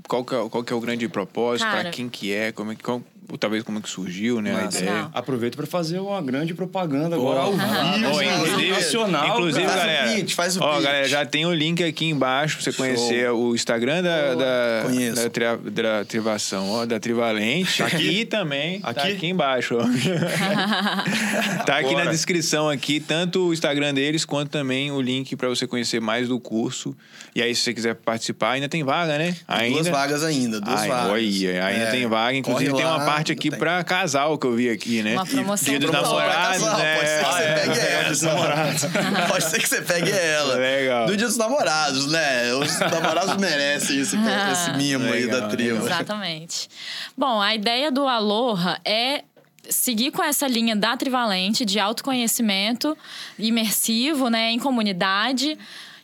[0.08, 1.64] Qual que é, qual que é o grande propósito?
[1.66, 1.82] Cara.
[1.82, 2.50] Pra quem que é?
[2.50, 3.00] Como é que, qual-
[3.30, 4.54] ou talvez como é que surgiu, né?
[4.54, 4.92] A ideia.
[5.02, 5.10] Não.
[5.14, 9.28] Aproveito para fazer uma grande propaganda agora ao vivo, inclusive, nacional.
[9.28, 10.82] inclusive Faz o galera, pitch, faz o ó, pitch.
[10.84, 15.22] galera, já tem o link aqui embaixo pra você conhecer o Instagram da, da, Conheço.
[15.22, 17.78] da, tri- da Trivação, ó, da Trivalente.
[17.78, 18.20] Tá aqui?
[18.20, 19.12] E também tá Aqui?
[19.12, 19.84] aqui embaixo, ó.
[21.64, 25.66] tá aqui na descrição aqui, tanto o Instagram deles, quanto também o link pra você
[25.66, 26.94] conhecer mais do curso.
[27.34, 29.36] E aí, se você quiser participar, ainda tem vaga, né?
[29.48, 29.74] Ainda.
[29.74, 31.10] Duas vagas ainda, duas Ai, vagas.
[31.12, 32.36] olha, ainda É, tem vaga.
[32.36, 35.14] Inclusive, corre tem uma parte aqui pra casal que eu vi aqui, né?
[35.14, 36.94] Uma promoção Dia dos namorados, casal, né?
[36.96, 37.54] Pode ser que Ah, você é.
[37.54, 39.26] pegue ela.
[39.28, 40.54] Pode ser que você pegue ela.
[40.56, 41.06] Legal.
[41.06, 42.54] Do dia dos namorados, né?
[42.54, 44.16] Os namorados merecem esse,
[44.52, 45.84] esse mimo aí Legal, da tribo.
[45.84, 46.68] Exatamente.
[47.16, 49.22] Bom, a ideia do Aloha é
[49.68, 52.96] seguir com essa linha da Trivalente de autoconhecimento
[53.38, 55.56] imersivo, né, em comunidade.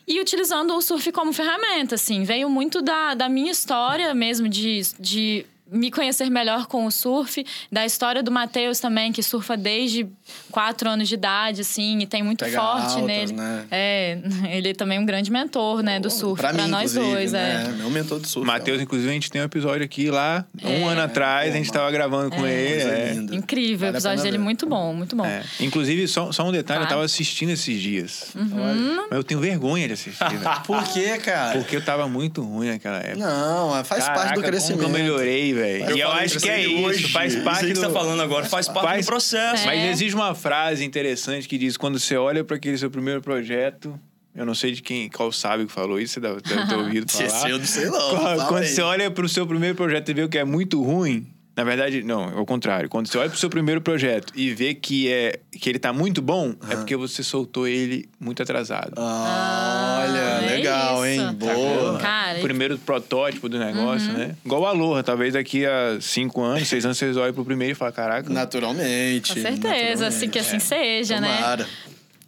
[0.07, 2.23] E utilizando o surf como ferramenta, assim.
[2.23, 7.45] Veio muito da, da minha história mesmo de, de me conhecer melhor com o surf,
[7.71, 10.05] da história do Matheus também, que surfa desde
[10.51, 13.33] quatro anos de idade, assim, e tem muito Pega forte altas, nele.
[13.33, 13.65] né?
[13.71, 14.17] É,
[14.51, 17.67] ele também é um grande mentor, né, do surf, pra, pra, mim, nós dois, né?
[17.69, 17.71] é.
[17.77, 18.45] Meu mentor do surf.
[18.45, 20.91] Matheus, inclusive, a gente tem um episódio aqui lá, um É.
[20.91, 21.79] ano atrás, a gente mano.
[21.79, 22.71] tava gravando com ele.
[22.81, 23.13] Coisa é.
[23.35, 24.43] Incrível, Vale o episódio dele ver.
[24.43, 25.25] muito bom, muito bom.
[25.25, 25.43] É.
[25.59, 26.83] Inclusive, só, só um detalhe, Claro.
[26.83, 28.31] eu tava assistindo esses dias.
[28.35, 29.07] Uhum.
[29.09, 30.25] Mas eu tenho vergonha de assistir.
[30.65, 31.57] Por quê, cara?
[31.59, 33.17] Porque eu tava muito ruim naquela época.
[33.17, 34.83] Não, faz parte Caraca, do crescimento.
[34.83, 35.60] Como eu melhorei, velho.
[35.61, 37.11] Eu E eu acho que é isso, hoje.
[37.11, 37.79] faz parte aí que do...
[37.81, 39.65] você tá falando agora faz parte Faz- do processo.
[39.65, 39.91] Mas É.
[39.91, 43.99] existe uma frase interessante que diz: quando você olha para aquele seu primeiro projeto,
[44.35, 47.11] eu não sei de quem, qual sábio que falou isso, você deve, deve ter ouvido
[47.11, 47.49] Se falar.
[47.49, 47.91] eu não sei não.
[48.09, 50.81] Quando, fala quando você olha para o seu primeiro projeto e vê que é muito
[50.81, 51.27] ruim,
[51.61, 52.89] na verdade, não, é o contrário.
[52.89, 55.93] Quando você olha para o seu primeiro projeto e vê que, é, que ele tá
[55.93, 58.93] muito bom, é porque você soltou ele muito atrasado.
[58.97, 61.21] Ah, olha, é legal, isso.
[61.21, 61.33] hein?
[61.35, 61.99] Boa.
[61.99, 64.17] Cara, o primeiro protótipo do negócio, Uhum.
[64.17, 64.35] né?
[64.43, 67.75] Igual o Aloha, talvez daqui a cinco anos, seis anos, vocês olhem pro primeiro e
[67.75, 69.33] falam, caraca, Naturalmente.
[69.35, 71.35] com certeza, assim que assim seja, né?
[71.37, 71.67] Tomara.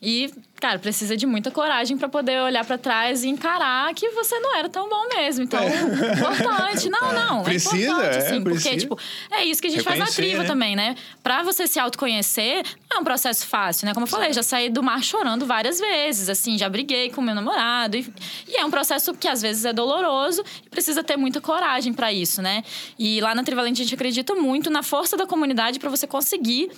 [0.02, 0.32] E,
[0.64, 4.56] cara, precisa de muita coragem pra poder olhar pra trás e encarar que você não
[4.56, 5.44] era tão bom mesmo.
[5.44, 6.90] Então, importante.
[6.90, 7.42] Não, não.
[7.42, 7.44] É.
[7.44, 8.70] Precisa, é importante, é, assim, precisa.
[8.70, 9.00] porque, tipo,
[9.30, 10.48] é isso que a gente faz na triva né?
[10.48, 10.96] também, né?
[11.22, 13.94] Pra você se autoconhecer, não é um processo fácil, né?
[13.94, 17.36] Como eu falei, já saí do mar chorando várias vezes, assim, já briguei com meu
[17.36, 17.98] namorado.
[17.98, 18.14] E,
[18.48, 22.14] e é um processo que às vezes é doloroso e precisa ter muita coragem pra
[22.14, 22.64] isso, né?
[22.98, 26.72] E lá na Trivalente a gente acredita muito na força da comunidade pra você conseguir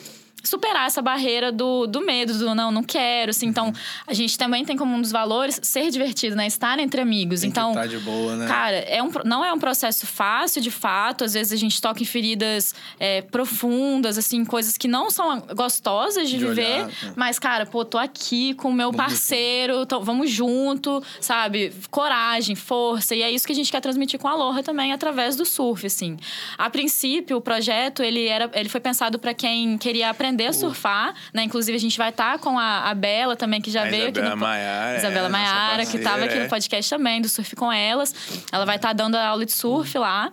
[0.46, 3.48] superar essa barreira do, do medo, do não, não quero, assim.
[3.48, 3.74] Então,
[4.08, 6.48] a gente também tem como um dos valores ser divertido, né?
[6.48, 7.42] Estar entre amigos.
[7.42, 8.48] Tem então, tá de boa, né?
[8.48, 11.24] Cara, é um, não é um processo fácil, de fato.
[11.24, 16.30] Às vezes a gente toca em feridas é, profundas, assim, coisas que não são gostosas
[16.30, 16.62] de, De viver.
[16.66, 17.14] olhar, é.
[17.16, 21.74] Mas, cara, pô, tô aqui com o meu parceiro, tô- vamos junto, sabe?
[21.90, 23.16] Coragem, força.
[23.16, 25.86] E é isso que a gente quer transmitir com a Aloha também, através do surf,
[25.88, 26.18] assim.
[26.58, 31.14] A princípio, o projeto, ele, era, ele foi pensado para quem queria aprender a surfar,
[31.34, 31.44] né?
[31.44, 34.20] Inclusive, a gente vai estar com a, a Bela também, que já A veio aqui
[34.20, 34.42] Isabela no...
[34.42, 36.44] Maiara, Isabela é, Maiara, que estava aqui é.
[36.44, 38.14] no podcast também, do Surf com Elas.
[38.52, 40.32] Ela vai estar dando a aula de surf lá.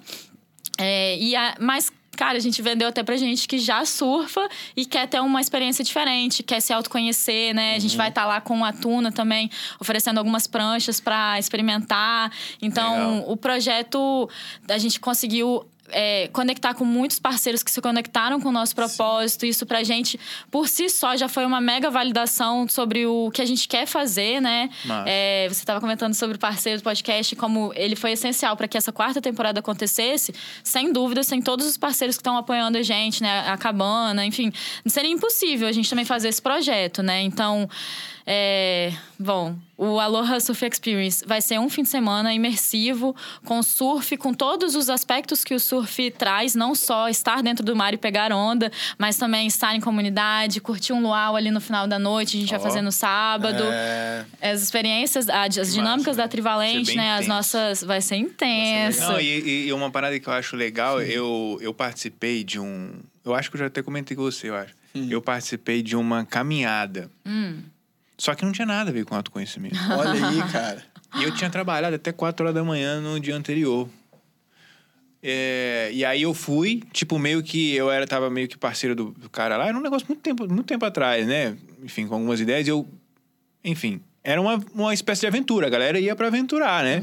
[0.78, 4.84] É, e a- mas, cara, a gente vendeu até pra gente que já surfa e
[4.86, 7.72] quer ter uma experiência diferente, quer se autoconhecer, né?
[7.72, 7.80] A Uhum.
[7.80, 12.32] gente vai estar lá com a Tuna também, oferecendo algumas pranchas para experimentar.
[12.60, 13.30] Então, Legal.
[13.32, 14.28] o projeto,
[14.68, 15.64] a gente conseguiu.
[15.92, 19.46] É, conectar com muitos parceiros que se conectaram com o nosso propósito.
[19.46, 20.18] Isso pra gente,
[20.50, 24.40] por si só, já foi uma mega validação sobre o que a gente quer fazer,
[24.40, 24.70] né?
[25.06, 28.76] É, você estava comentando sobre o parceiro do podcast, como ele foi essencial para que
[28.76, 30.34] essa quarta temporada acontecesse.
[30.62, 33.48] Sem dúvida, sem todos os parceiros que estão apoiando a gente, né?
[33.48, 34.52] A Cabana, enfim.
[34.86, 37.22] Seria impossível a gente também fazer esse projeto, né?
[37.22, 37.68] Então,
[38.26, 43.14] é, bom, o Aloha Surf Experience vai ser um fim de semana imersivo,
[43.44, 47.74] com surf, com todos os aspectos que o surf traz, não só estar dentro do
[47.74, 51.86] mar e pegar onda, mas também estar em comunidade, curtir um luau ali no final
[51.88, 52.58] da noite, a gente Ó.
[52.58, 53.62] vai fazer no sábado.
[53.64, 56.28] É, As experiências, a- as dinâmicas massa, da?
[56.28, 57.14] Trivalente, Vai ser né?
[57.14, 57.82] As nossas.
[57.84, 59.00] Vai ser intenso.
[59.02, 62.92] Não, e, e uma parada que eu acho legal, eu, eu participei de um.
[63.24, 64.74] Eu acho que eu já até comentei com você, eu acho.
[64.94, 67.10] Eu participei de uma caminhada.
[67.24, 67.60] Hum.
[68.22, 69.74] Só que não tinha nada a ver com autoconhecimento.
[69.98, 70.80] olha aí, cara.
[71.16, 73.88] e eu tinha trabalhado até 4 horas da manhã no dia anterior.
[75.20, 79.10] É, e aí eu fui, tipo, meio que eu era, tava meio que parceiro do,
[79.10, 81.56] do cara lá, era um negócio muito tempo, muito tempo atrás, né?
[81.82, 82.88] Enfim, com algumas ideias, eu.
[83.64, 87.02] Enfim, era uma, uma espécie de aventura, a galera ia pra aventurar, né?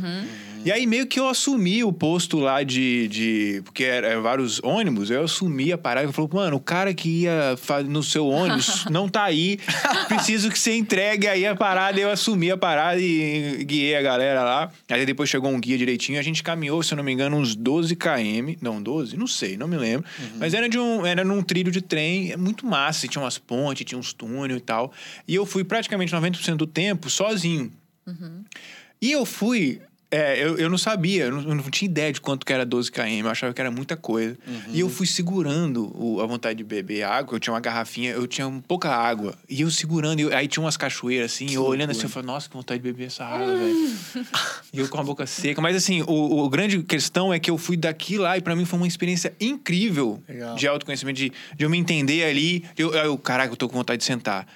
[0.66, 3.08] E aí meio que eu assumi o posto lá de.
[3.08, 7.22] de porque eram vários ônibus, eu assumi a parada e falou, mano, o cara que
[7.22, 7.56] ia
[7.88, 9.60] no seu ônibus não tá aí,
[10.08, 12.00] preciso que você entregue aí a parada.
[12.00, 14.72] Eu assumi a parada e guiei a galera lá.
[14.90, 17.56] Aí depois chegou um guia direitinho, a gente caminhou, se eu não me engano, uns
[17.56, 18.56] 12 km.
[18.62, 19.18] Não, 12?
[19.18, 20.06] Não sei, não me lembro.
[20.38, 23.08] Mas era, de um, era num trilho de trem, é muito massa.
[23.08, 24.92] Tinha umas pontes, tinha uns túneis e tal.
[25.28, 27.72] E eu fui praticamente 90% do tempo sozinho.
[29.02, 29.82] E eu fui.
[30.12, 32.66] É, eu, eu não sabia, eu não, eu não tinha ideia de quanto que era
[32.66, 34.36] 12 km, eu achava que era muita coisa.
[34.74, 38.26] E eu fui segurando o- a vontade de beber água, eu tinha uma garrafinha, eu
[38.26, 39.38] tinha pouca água.
[39.48, 42.50] E eu segurando, eu- aí tinha umas cachoeiras assim, eu olhando assim, eu falei, nossa,
[42.50, 43.96] que vontade de beber essa água, velho.
[44.74, 45.62] E eu com a boca seca.
[45.62, 48.66] Mas assim, o, o grande questão é que eu fui daqui lá e pra mim
[48.66, 50.56] foi uma experiência incrível Legal.
[50.56, 52.64] de autoconhecimento, de, de eu me entender ali.
[52.78, 54.48] Eu, eu, caraca, eu tô com vontade de sentar.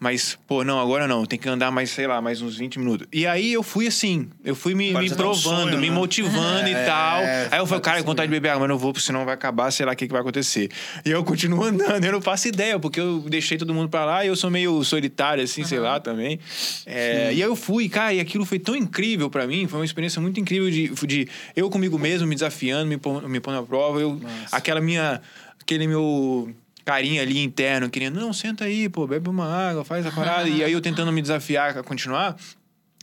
[0.00, 3.06] Mas, pô, não, agora não, tem que andar mais, sei lá, mais uns 20 minutos.
[3.12, 5.90] E aí eu fui assim, eu fui me, me Parece até um provando, sonho, me
[5.90, 5.94] né?
[5.94, 7.20] motivando e É, tal.
[7.52, 9.34] Aí eu falei, cara, com vontade de beber água, mas não vou, porque senão vai
[9.34, 10.70] acabar, sei lá o que, que vai acontecer.
[11.06, 14.24] E eu continuo andando, eu não faço ideia, porque eu deixei todo mundo pra lá
[14.24, 16.40] e eu sou meio solitário, assim, sei lá, também.
[16.84, 19.84] É, e aí eu fui, cara, e aquilo foi tão incrível pra mim, foi uma
[19.84, 23.62] experiência muito incrível de, de eu comigo mesmo, me desafiando, me pondo, me pondo à
[23.62, 24.00] prova.
[24.00, 24.20] Eu,
[24.50, 25.22] aquela minha,
[25.60, 26.52] aquele meu
[26.84, 30.48] carinha ali interno, querendo, não, senta aí, pô, bebe uma água, faz a parada.
[30.48, 32.36] e aí eu tentando me desafiar a continuar.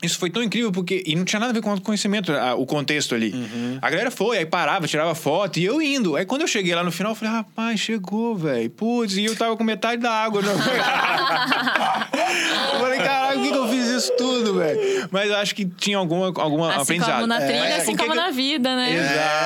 [0.02, 1.04] Isso foi tão incrível porque.
[1.06, 3.34] E não tinha nada a ver com o conhecimento, a- o contexto ali.
[3.82, 6.16] A galera foi, aí parava, tirava foto e eu indo.
[6.16, 8.70] Aí quando eu cheguei lá no final, eu falei, rapaz, chegou, velho.
[8.70, 10.42] Putz, e eu tava com metade da água.
[12.74, 13.19] Eu falei, caralho,
[14.00, 15.08] isso tudo, velho?
[15.12, 17.14] Mas eu acho que tinha alguma, alguma Assim aprendizado.
[17.16, 18.92] como na trilha, É, assim como que- na vida, né?
[18.92, 19.00] É,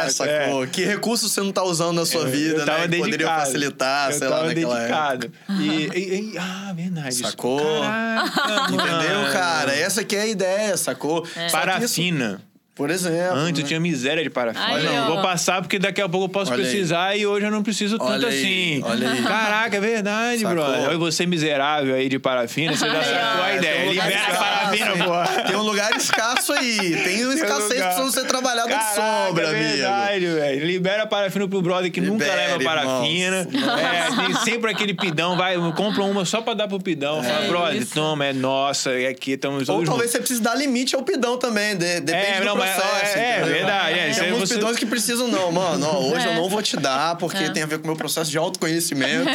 [0.08, 0.68] Exato, sacou?
[0.68, 2.84] Que recurso você não tá usando na sua vida, eu tava né?
[2.84, 3.12] Que dedicado.
[3.12, 5.18] poderia facilitar, eu sei lá, naquela época.
[5.18, 5.32] dedicado.
[5.62, 7.16] E, e- e- ah, verdade.
[7.16, 7.60] Sacou?
[7.82, 9.76] Caraca, Entendeu, cara?
[9.76, 11.24] Essa aqui é a ideia, sacou?
[11.24, 12.42] Isso- Parafina.
[12.76, 13.36] Por exemplo.
[13.38, 13.68] Antes eu né?
[13.68, 14.66] tinha miséria de parafina.
[14.66, 15.08] Aí, não, ó.
[15.14, 16.70] vou passar porque daqui a pouco eu posso Olha aí.
[16.70, 18.84] precisar e hoje eu não preciso Olha tanto aí, assim.
[18.84, 19.22] olha aí.
[19.24, 20.56] Caraca, é verdade, Sacou?
[20.56, 20.88] brother.
[20.90, 23.86] Olha você miserável aí de parafina, você já Aí, sacou a ideia.
[23.88, 25.44] um Libera escasso, parafina, pô.
[25.48, 27.04] Tem um lugar escasso aí.
[27.04, 27.86] Tem uma escassez lugar.
[27.94, 28.96] precisando ser trabalhado de Caraca,
[29.28, 29.70] sombra, é amigo.
[29.70, 30.66] verdade, velho.
[30.66, 33.48] Libera a parafina pro brother que nunca Libera, leva parafina.
[33.54, 37.22] É, tem sempre aquele pidão, vai, compra uma só pra dar pro pidão.
[37.24, 37.94] Fala, É brother, isso.
[37.94, 40.12] toma, é nossa, e aqui estamos Ou todos talvez juntos.
[40.12, 41.76] você precise dar limite ao pidão também.
[41.76, 43.18] de- depende É, não, mas processo.
[43.18, 43.54] é- é entendeu?
[43.56, 45.86] verdade, é, isso Tem aí alguns você- pidões que precisam, não, mano.
[45.88, 46.36] Ó, hoje eu É.
[46.36, 49.30] não vou te dar, porque tem a ver com o meu processo de autoconhecimento.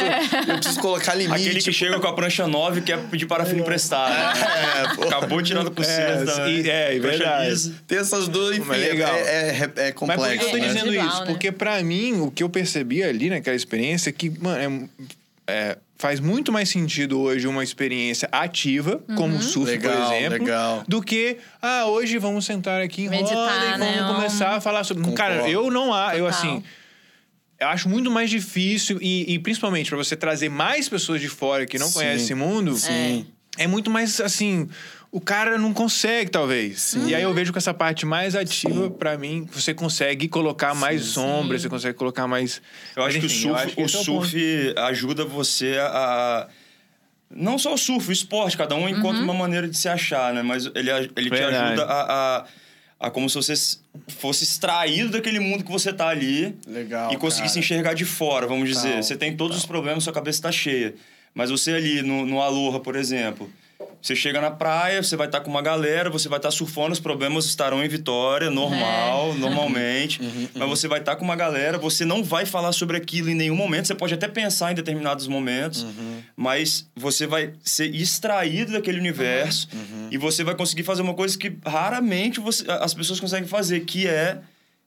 [0.47, 1.35] Eu preciso colocar limite.
[1.47, 4.13] Aquele que chega com a prancha nova e quer pedir parafina emprestada.
[4.15, 5.03] É, pô.
[5.03, 6.55] Acabou tirando por cima É, também.
[6.61, 7.49] e- é, Prancha verdade.
[7.49, 7.73] lisa.
[7.87, 9.15] Tem essas duas, enfim, Mas é, legal.
[9.15, 10.25] é, é, é Mas complexo.
[10.25, 10.67] por que eu tô né?
[10.67, 11.19] dizendo isso?
[11.21, 11.25] né?
[11.25, 14.89] Porque pra mim, o que eu percebi ali naquela experiência é que, mano,
[15.47, 20.15] é- é, faz muito mais sentido hoje uma experiência ativa, como o surf, Legal, por
[20.15, 20.83] exemplo, legal.
[20.87, 24.13] do que, ah, hoje vamos sentar aqui em Meditar, roda e vamos né?
[24.15, 25.03] começar a falar sobre...
[25.11, 25.53] Cara, Concordo.
[25.53, 26.63] eu não há, eu assim...
[27.59, 31.65] Eu acho muito mais difícil e, e principalmente pra você trazer mais pessoas de fora
[31.65, 33.27] que não Sim, conhecem esse mundo, sim.
[33.57, 34.69] é muito mais assim.
[35.11, 36.93] O cara não consegue, talvez.
[37.07, 41.03] E aí eu vejo que essa parte mais ativa, pra mim, você consegue colocar mais
[41.03, 42.61] sombra, você consegue colocar mais.
[42.95, 45.77] Eu acho Mas, que o enfim, surf, eu acho que o é surf ajuda você
[45.79, 46.47] a.
[47.31, 50.43] Não só o surf, o esporte, cada um encontra uma maneira de se achar, né?
[50.43, 52.45] Mas ele, ele te ajuda a, a,
[52.99, 53.53] a como se você
[54.07, 57.65] fosse extraído daquele mundo que você tá ali Legal, e conseguisse cara.
[57.65, 58.93] enxergar de fora, vamos dizer.
[58.93, 60.93] Tal, Você tem todos os problemas, sua cabeça tá cheia.
[61.33, 63.49] Mas você ali no, no Aloha, por exemplo,
[64.01, 66.99] você chega na praia, você vai estar com uma galera, você vai estar surfando, os
[66.99, 70.19] problemas estarão em Vitória, normal, normalmente.
[70.55, 73.55] Mas você vai estar com uma galera, você não vai falar sobre aquilo em nenhum
[73.55, 73.87] momento.
[73.87, 75.85] Você pode até pensar em determinados momentos,
[76.35, 79.67] mas você vai ser extraído daquele universo
[80.11, 84.07] e você vai conseguir fazer uma coisa que raramente você- as pessoas conseguem fazer, que
[84.07, 84.39] é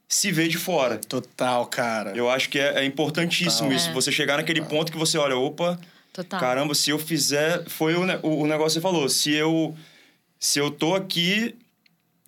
[0.09, 0.99] se ver de fora.
[0.99, 2.13] Total, cara.
[2.15, 3.73] Eu acho que é, é importantíssimo Total.
[3.77, 3.89] isso.
[3.91, 3.93] É.
[3.93, 5.79] Você chegar naquele ponto que você olha, opa,
[6.13, 6.39] Total.
[6.39, 7.65] caramba, se eu fizer.
[7.69, 9.09] Foi o, o, o negócio que você falou.
[9.09, 9.75] Se eu,
[10.39, 11.57] se eu tô aqui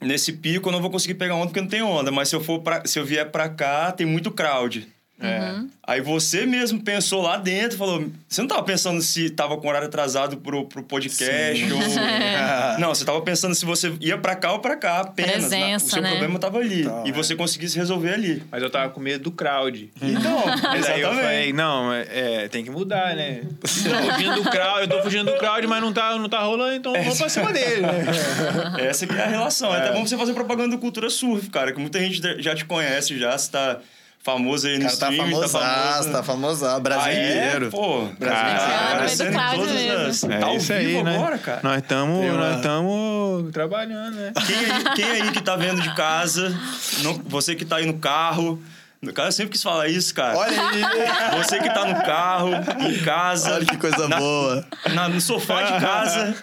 [0.00, 2.10] nesse pico, eu não vou conseguir pegar onda porque não tem onda.
[2.10, 4.88] Mas se eu, for pra, se eu vier pra cá, tem muito crowd.
[5.20, 5.54] É.
[5.86, 8.06] Aí você mesmo pensou lá dentro, falou.
[8.28, 11.78] Você não tava pensando se tava com horário atrasado pro, pro podcast ou.
[12.78, 15.30] Não, você tava pensando se você ia pra cá ou pra cá apenas.
[15.42, 16.10] Na- o Presença, seu né?
[16.10, 16.84] problema tava ali.
[16.84, 17.12] Tá, e é.
[17.12, 18.42] você conseguisse resolver ali.
[18.50, 19.90] Mas eu tava com medo do crowd.
[20.02, 23.42] Então, Mas aí eu falei, não, é, é, tem que mudar, né?
[23.60, 26.74] Tô fugindo do crowd, eu tô fugindo do crowd, mas não tá, não tá rolando,
[26.74, 28.04] então vamos pra cima dele, né?
[28.78, 29.74] Essa que é a relação.
[29.74, 32.64] É até bom você fazer propaganda do Cultura Surf, cara, que muita gente já te
[32.64, 33.80] conhece já, você tá
[34.24, 36.12] famoso aí no cara tá stream, tá famosaço, famoso.
[36.12, 37.64] tá famoso, brasileiro.
[37.64, 37.70] Ah, é?
[37.70, 38.58] Pô, Brasileiro.
[38.58, 39.74] cara, Ah, do em todas
[40.08, 40.24] as...
[40.24, 41.16] É tá ao isso aí, né?
[41.16, 41.60] agora, cara.
[41.62, 44.32] Nós estamos nós estamos trabalhando, né?
[44.46, 46.58] Quem aí, quem aí que tá vendo de casa,
[47.02, 48.60] não- você que tá aí no carro...
[49.02, 50.34] No cara, eu sempre quis falar isso, cara.
[50.34, 50.82] Olha aí,
[51.42, 52.52] Você que tá no carro,
[52.88, 54.66] em casa, olha que coisa na- boa.
[54.94, 56.34] na- no sofá de casa...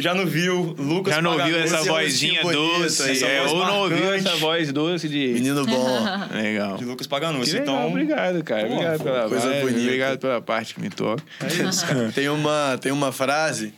[0.00, 3.66] Já não viu Lucas Já não ouviu essa vozinha bonito, doce, essa é, voz ou
[3.66, 4.26] não ouviu marcante.
[4.26, 5.28] essa voz doce de...
[5.28, 6.00] Menino bom.
[6.34, 6.76] Legal.
[6.76, 8.66] de Lucas legal, então, obrigado, cara.
[8.66, 9.80] Pô, obrigado pela coisa vibe, bonita.
[9.80, 11.22] Obrigado pela parte que me toca.
[11.40, 12.10] é isso, cara.
[12.14, 13.72] Tem uma, tem uma frase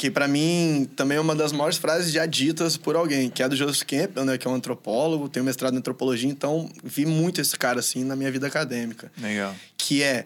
[0.00, 3.48] que pra mim também é uma das maiores frases já ditas por alguém, que é
[3.48, 7.04] do Joseph Campbell, né, que é um antropólogo, tem um mestrado em antropologia, então vi
[7.04, 9.54] muito esse cara assim na minha vida acadêmica, Legal.
[9.76, 10.24] que é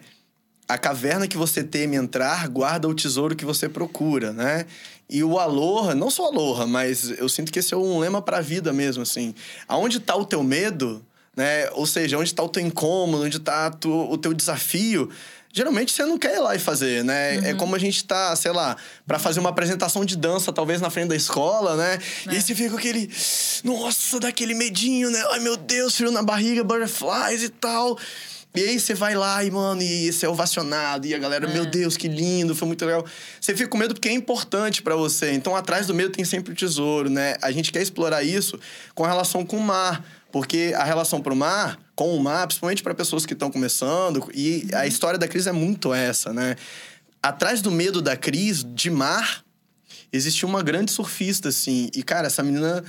[0.68, 4.64] a caverna que você teme entrar guarda o tesouro que você procura, né?
[5.08, 8.40] E o aloha, não só aloha, mas eu sinto que esse é um lema pra
[8.40, 9.34] vida mesmo, assim.
[9.68, 11.04] Aonde tá o teu medo,
[11.36, 11.68] né?
[11.72, 15.10] Ou seja, onde tá o teu incômodo, onde tá a tu- o teu desafio,
[15.52, 17.36] geralmente você não quer ir lá e fazer, né?
[17.38, 17.44] Uhum.
[17.46, 18.76] É como a gente tá, sei lá,
[19.06, 21.98] pra fazer uma apresentação de dança, talvez na frente da escola, né?
[22.26, 22.40] E aí É.
[22.40, 23.10] você fica com aquele.
[23.62, 25.22] Nossa, daquele medinho, né?
[25.32, 27.98] Ai meu Deus, frio na barriga, butterflies e tal.
[28.56, 31.52] E aí você vai lá e, mano, e você é ovacionado, e a galera, É.
[31.52, 33.04] meu Deus, que lindo, foi muito legal.
[33.40, 35.32] Você fica com medo porque é importante pra você.
[35.32, 37.34] Então, atrás do medo tem sempre o tesouro, né?
[37.42, 38.58] A gente quer explorar isso
[38.94, 40.04] com relação com o mar.
[40.30, 44.66] Porque a relação pro mar, com o mar, principalmente para pessoas que estão começando, e
[44.74, 46.56] a história da Cris é muito essa, né?
[47.22, 49.44] Atrás do medo da Cris, de mar,
[50.12, 51.88] existia uma grande surfista, assim.
[51.94, 52.82] E, cara, essa menina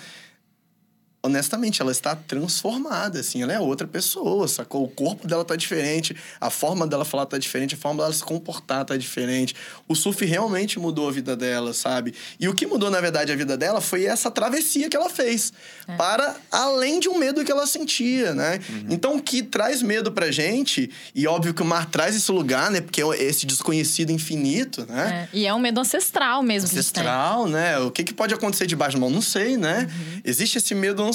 [1.26, 4.84] honestamente, ela está transformada, assim, ela é outra pessoa, sacou?
[4.84, 8.24] O corpo dela tá diferente, a forma dela falar tá diferente, a forma dela se
[8.24, 9.56] comportar tá diferente.
[9.88, 12.14] O surf realmente mudou a vida dela, sabe?
[12.40, 15.52] E o que mudou, na verdade, a vida dela foi essa travessia que ela fez,
[15.98, 18.60] para além de um medo que ela sentia, né?
[18.90, 22.70] Então, o que traz medo pra gente, e óbvio que o mar traz esse lugar,
[22.72, 22.82] né?
[22.82, 25.28] Porque é esse desconhecido infinito, né?
[25.34, 27.04] É, E é um medo ancestral mesmo que a gente tem.
[27.04, 27.80] ancestral, né?
[27.80, 29.10] O que, que pode acontecer debaixo do mar?
[29.10, 29.88] Não sei, né?
[29.90, 30.22] Uhum.
[30.24, 31.15] Existe esse medo ancestral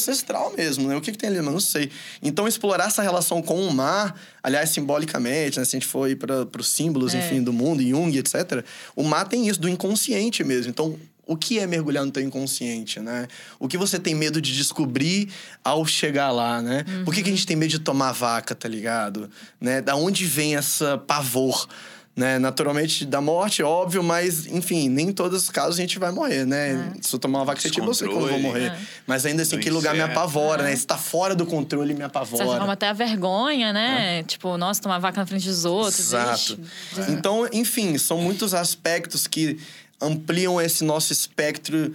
[0.56, 0.96] mesmo, né?
[0.96, 1.40] O que, que tem ali?
[1.40, 1.90] Mas não sei.
[2.22, 5.64] Então, explorar essa relação com o mar, aliás, simbolicamente, né?
[5.64, 7.18] Se a gente for para os símbolos, É.
[7.18, 8.64] enfim, do mundo, Jung, etc.,
[8.96, 10.70] o mar tem isso, do inconsciente mesmo.
[10.70, 13.28] Então, o que é mergulhar no teu inconsciente, né?
[13.58, 15.28] O que você tem medo de descobrir
[15.62, 16.84] ao chegar lá, né?
[17.04, 19.30] Por que, que a gente tem medo de tomar vaca, tá ligado?
[19.60, 19.80] Né?
[19.80, 21.68] Da onde vem essa pavor?
[22.20, 22.38] Né?
[22.38, 26.44] Naturalmente da morte, óbvio, mas enfim, nem em todos os casos a gente vai morrer,
[26.44, 26.92] né?
[27.00, 28.64] Se eu tomar uma vaca, você tipo, eu sei como eu vou Descontrole.
[28.68, 28.76] morrer.
[28.78, 28.86] É.
[29.06, 30.12] Mas ainda assim, Do aquele lugar me incerto.
[30.18, 30.76] apavora, né?
[30.76, 32.72] Se tá fora do controle, me De certa forma, apavora.
[32.72, 34.22] até a vergonha, né?
[34.24, 35.98] Tipo, nossa, tomar vaca na frente dos outros.
[35.98, 36.36] Exato.
[36.36, 37.10] ixi.
[37.10, 39.58] Então, enfim, são muitos aspectos que
[40.00, 41.92] ampliam esse nosso espectro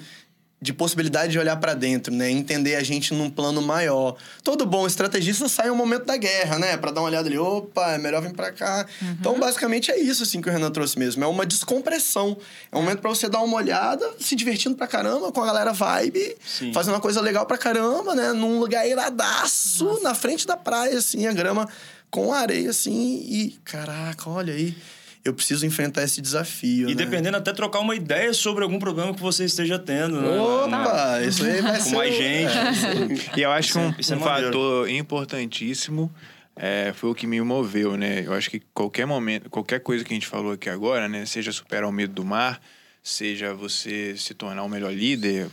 [0.61, 2.31] de possibilidade de olhar pra dentro, né?
[2.31, 4.15] Entender a gente num plano maior.
[4.43, 6.77] Todo bom estrategista sai um momento da guerra, né?
[6.77, 8.85] Pra dar uma olhada ali, opa, é melhor vir pra cá.
[9.19, 12.37] Então, basicamente é isso assim que o Renan trouxe mesmo, é uma descompressão.
[12.71, 15.73] É um momento pra você dar uma olhada, se divertindo pra caramba com a galera
[15.73, 16.73] vibe, Sim.
[16.73, 18.31] fazendo uma coisa legal pra caramba, né?
[18.33, 21.67] Num lugar iradaço, na frente da praia assim, a grama
[22.09, 24.75] com areia assim e caraca, olha aí.
[25.25, 27.03] Eu preciso enfrentar esse desafio, E né?
[27.03, 30.21] dependendo, até trocar uma ideia sobre algum problema que você esteja tendo.
[30.21, 30.39] né?
[30.39, 31.95] Opa, isso aí vai Com ser...
[31.95, 33.33] mais gente.
[33.33, 33.39] É.
[33.39, 34.45] E eu acho que é- um, é um maneiro.
[34.53, 36.13] fator importantíssimo
[36.55, 38.23] é, foi o que me moveu, né?
[38.25, 41.25] Eu acho que qualquer momento, qualquer coisa que a gente falou aqui agora, né?
[41.25, 42.61] Seja superar o medo do mar,
[43.03, 45.47] seja você se tornar um melhor líder,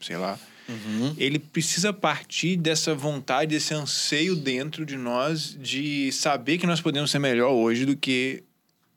[0.00, 0.36] sei lá.
[0.68, 1.14] Uhum.
[1.18, 7.10] Ele precisa partir dessa vontade, desse anseio dentro de nós de saber que nós podemos
[7.10, 8.42] ser melhor hoje do que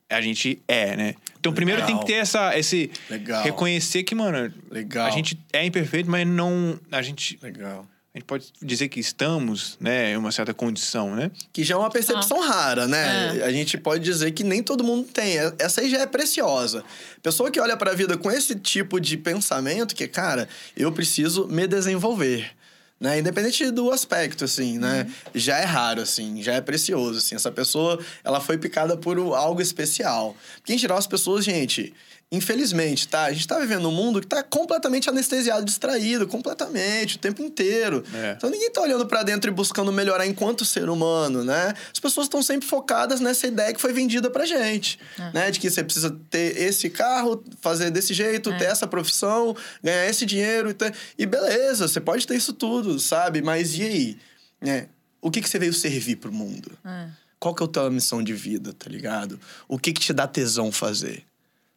[0.09, 1.15] a gente é, né?
[1.39, 2.05] Então, primeiro tem Legal.
[2.05, 3.43] que ter essa, esse Legal.
[3.43, 5.07] reconhecer que, mano, Legal.
[5.07, 7.85] a gente é imperfeito, mas não a gente Legal.
[8.13, 11.29] a gente pode dizer que estamos, né, em uma certa condição, né?
[11.51, 13.37] Que já é uma percepção rara, né?
[13.37, 13.43] É.
[13.43, 15.35] A gente pode dizer que nem todo mundo tem.
[15.59, 16.83] Essa aí já é preciosa.
[17.21, 21.67] Pessoa que olha pra vida com esse tipo de pensamento, que, cara, eu preciso me
[21.67, 22.51] desenvolver.
[22.99, 23.19] Né?
[23.19, 25.11] Independente do aspecto, assim, né?
[25.35, 27.35] Já é raro, assim, já é precioso, assim.
[27.35, 30.35] Essa pessoa, ela foi picada por algo especial.
[30.55, 31.93] Porque, em geral, as pessoas, gente,
[32.31, 33.23] infelizmente, tá?
[33.23, 38.03] A gente tá vivendo um mundo que tá completamente anestesiado, distraído, completamente, o tempo inteiro.
[38.13, 38.33] É.
[38.37, 41.73] Então, ninguém tá olhando pra dentro e buscando melhorar enquanto ser humano, né?
[41.91, 44.99] As pessoas estão sempre focadas nessa ideia que foi vendida pra gente,
[45.33, 45.49] né?
[45.51, 50.25] De que você precisa ter esse carro, fazer desse jeito, ter essa profissão, ganhar esse
[50.25, 50.93] dinheiro e, ter...
[51.17, 53.41] e beleza, você pode ter isso tudo, sabe?
[53.41, 54.17] Mas e aí?
[54.59, 54.87] Né?
[55.21, 56.71] O que, que você veio servir pro mundo?
[56.85, 57.07] É.
[57.39, 59.39] Qual que é a tua missão de vida, tá ligado?
[59.67, 61.26] O que que te dá tesão fazer?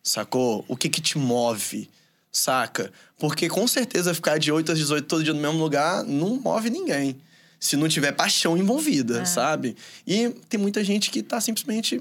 [0.02, 0.64] Sacou?
[0.68, 1.88] O que que te move?
[2.32, 2.92] Saca?
[3.18, 6.70] Porque com certeza ficar de 8 às 18 todo dia no mesmo lugar não move
[6.70, 7.16] ninguém.
[7.58, 9.76] Se não tiver paixão envolvida, sabe?
[10.06, 12.00] E tem muita gente que tá simplesmente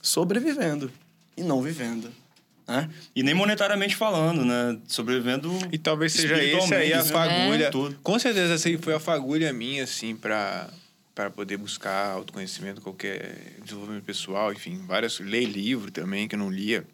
[0.00, 0.92] sobrevivendo
[1.36, 2.12] e não vivendo.
[2.66, 2.88] Né?
[3.14, 4.78] E nem monetariamente falando, né?
[4.86, 5.50] Sobrevivendo.
[5.72, 7.04] E talvez seja esse aí a né?
[7.04, 7.70] fagulha.
[7.70, 7.98] Tudo.
[8.02, 10.68] Com certeza essa aí foi a fagulha minha, assim, pra,
[11.14, 15.18] pra poder buscar autoconhecimento, qualquer desenvolvimento pessoal, enfim, várias.
[15.18, 16.86] Ler livro também, que eu não lia.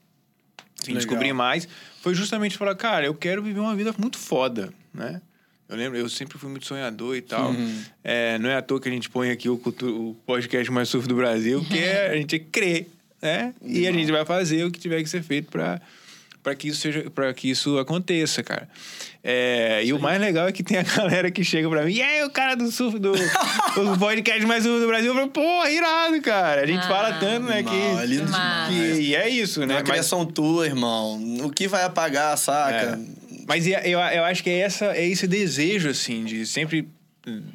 [0.80, 0.96] Enfim, Legal.
[0.96, 1.68] descobrir mais.
[2.00, 5.20] Foi justamente falar, cara, eu quero viver uma vida muito foda, né?
[5.68, 7.50] Eu lembro, eu sempre fui muito sonhador e tal.
[7.50, 7.82] Uhum.
[8.02, 11.06] É, não é à toa que a gente põe aqui o, o podcast mais surf
[11.06, 12.86] do Brasil, que é, a gente crê,
[13.20, 13.52] né?
[13.62, 15.78] E a gente vai fazer o que tiver que ser feito pra,
[16.42, 18.68] pra que isso seja, para que isso aconteça, cara.
[19.22, 22.02] É, e o mais legal é que tem a galera que chega pra mim, e
[22.02, 23.12] aí, o cara do surf do
[23.92, 26.62] o podcast mais surf do Brasil, eu falo, pô, irado, cara.
[26.62, 28.68] A gente Ah, fala tanto, né, que, é lindo demais.
[28.74, 29.74] que e é isso, Não né?
[29.74, 31.20] é Mas- criação tua, irmão.
[31.44, 32.98] O que vai apagar, saca?
[33.46, 36.88] Mas e- eu, eu acho que é, essa, é esse desejo, assim, de sempre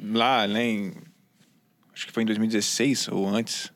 [0.02, 0.64] lá, né?
[0.66, 0.92] em-
[1.94, 3.72] acho que foi em 2016 ou antes.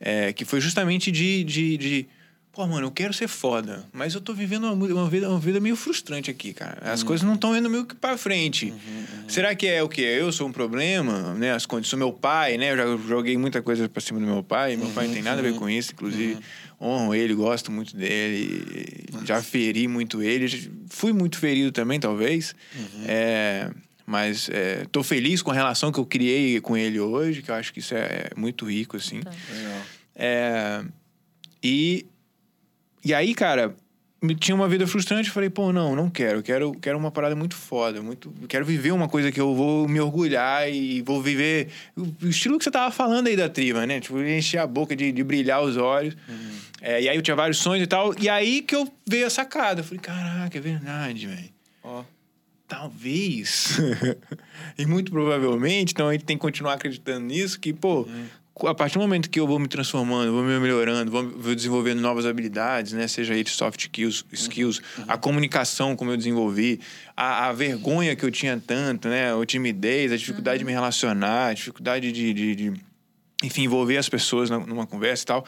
[0.00, 2.06] é, que foi justamente de, de, de
[2.54, 5.58] Pô, mano, eu quero ser foda, mas eu tô vivendo uma, uma, vida, uma vida
[5.58, 6.78] meio frustrante aqui, cara.
[6.82, 7.06] As Uhum.
[7.08, 8.72] coisas não estão indo meio que pra frente.
[9.26, 10.02] Será que é o quê?
[10.02, 11.52] Eu sou um problema, né?
[11.52, 12.70] As condições, meu pai, né?
[12.72, 14.76] Eu já joguei muita coisa pra cima do meu pai.
[14.76, 16.38] Meu pai não tem nada a ver com isso, inclusive.
[16.80, 19.04] Honro ele, gosto muito dele.
[19.24, 20.70] Já feri muito ele.
[20.90, 22.54] Fui muito ferido também, talvez.
[23.06, 23.68] É,
[24.06, 27.54] mas é, tô feliz com a relação que eu criei com ele hoje, que eu
[27.56, 29.16] acho que isso é muito rico, assim.
[29.16, 29.80] Legal.
[30.14, 30.84] É,
[31.62, 32.06] e,
[33.04, 33.74] e aí, cara,
[34.34, 35.28] tinha uma vida frustrante.
[35.28, 36.42] Eu falei, pô, não, não quero.
[36.42, 38.00] Quero, quero uma parada muito foda.
[38.00, 41.68] Muito, quero viver uma coisa que eu vou me orgulhar e vou viver.
[41.96, 44.00] O, estilo que você tava falando aí da triva, né?
[44.00, 46.16] Tipo, encher a boca de, de brilhar os olhos.
[46.80, 48.14] É, e aí eu tinha vários sonhos e tal.
[48.18, 49.80] E aí que eu veio a sacada.
[49.80, 51.50] Eu falei, caraca, é verdade, velho.
[51.82, 52.04] Ó.
[52.66, 53.78] Talvez.
[54.78, 58.08] e muito provavelmente, então a gente tem que continuar acreditando nisso, que, pô,
[58.62, 62.00] a partir do momento que eu vou me transformando, vou me melhorando, vou, vou desenvolvendo
[62.00, 63.08] novas habilidades, né?
[63.08, 66.80] Seja ele soft skills, skills a comunicação como eu desenvolvi,
[67.16, 69.32] a, a vergonha que eu tinha tanto, né?
[69.34, 72.72] A timidez, a dificuldade de me relacionar, a dificuldade de- de- de
[73.42, 75.44] enfim, envolver as pessoas numa conversa e tal.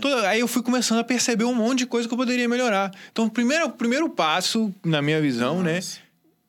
[0.00, 2.90] Toda- aí eu fui começando a perceber um monte de coisa que eu poderia melhorar.
[3.12, 5.80] Então, o primeiro, primeiro passo, na minha visão, né,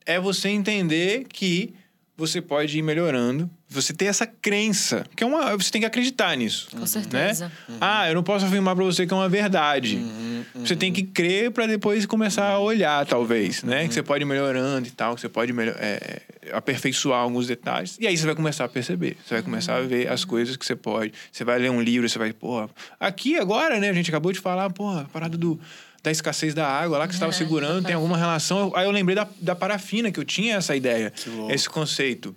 [0.06, 1.74] é você entender que
[2.16, 3.50] você pode ir melhorando.
[3.68, 6.68] Você ter essa crença, que é uma, você tem que acreditar nisso.
[6.70, 7.52] Com certeza.
[7.68, 7.76] Né?
[7.80, 10.00] Ah, eu não posso afirmar pra você que é uma verdade.
[10.54, 13.86] Você tem que crer pra depois começar a olhar, talvez, né?
[13.86, 17.98] Que você pode ir melhorando e tal, que você pode melhor, é, aperfeiçoar alguns detalhes.
[18.00, 19.16] E aí você vai começar a perceber.
[19.24, 21.12] Você vai começar a ver as coisas que você pode.
[21.30, 23.90] Você vai ler um livro, você vai, pô, aqui agora, né?
[23.90, 25.60] A gente acabou de falar, pô, a parada do
[26.06, 28.72] da escassez da água lá que você estava É, segurando, tem alguma relação.
[28.76, 31.12] Aí eu lembrei da, da parafina, que eu tinha essa ideia,
[31.50, 32.34] esse conceito.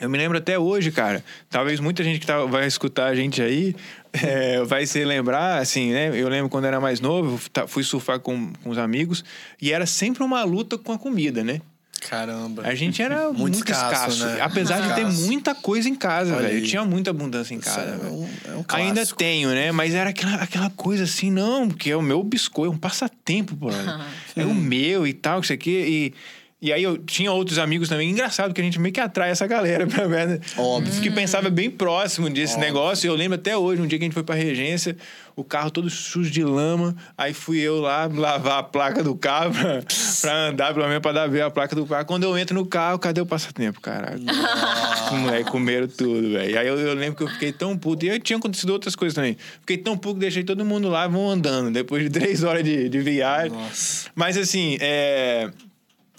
[0.00, 1.24] Eu me lembro até hoje, cara.
[1.50, 3.74] Talvez muita gente que tá, vai escutar a gente aí
[4.12, 6.08] é, vai se lembrar, assim, né?
[6.18, 9.24] Eu lembro quando eu era mais novo, ta- fui surfar com, com os amigos
[9.60, 11.60] e era sempre uma luta com a comida, né?
[12.08, 12.62] Caramba.
[12.66, 14.40] A gente era muito, Muito escasso, escasso, né?
[14.40, 16.58] apesar de ter muita coisa em casa, Olha velho.
[16.60, 19.70] Eu tinha muita abundância em casa, é um- é um Ainda tenho, né?
[19.72, 23.56] Mas era aquela, aquela coisa assim, não, porque é o meu biscoito, é um passatempo,
[23.56, 23.68] pô.
[24.36, 25.70] é o meu e tal, isso aqui.
[25.70, 26.14] E,
[26.62, 28.08] e aí eu tinha outros amigos também.
[28.08, 30.40] Engraçado que a gente meio que atrai essa galera pra ver.
[30.56, 31.02] Óbvio.
[31.02, 32.68] Que pensava bem próximo desse Óbvio.
[32.68, 33.04] negócio.
[33.04, 34.96] E eu lembro até hoje, um dia que a gente foi pra regência,
[35.34, 36.94] o carro todo sujo de lama.
[37.18, 39.82] Aí fui eu lá lavar a placa do carro pra,
[40.20, 42.04] pra andar, pelo menos pra dar ver a placa do carro.
[42.06, 44.22] Quando eu entro no carro, cadê o passatempo, caralho?
[44.22, 46.60] Os moleques comeram tudo, velho.
[46.60, 48.06] Aí eu, eu lembro que eu fiquei tão puto.
[48.06, 49.36] E aí tinha acontecido outras coisas também.
[49.58, 51.72] Fiquei tão puto que deixei todo mundo lá, vão andando.
[51.72, 53.50] Depois de três horas de, de viagem.
[53.50, 54.08] Nossa.
[54.14, 55.50] Mas assim, é...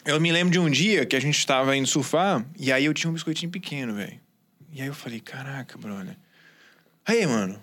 [0.05, 2.93] eu me lembro de um dia que a gente estava indo surfar e aí eu
[2.93, 4.19] tinha um biscoitinho pequeno, velho.
[4.71, 6.17] E aí eu falei, caraca, brother.
[7.05, 7.59] Aí, mano,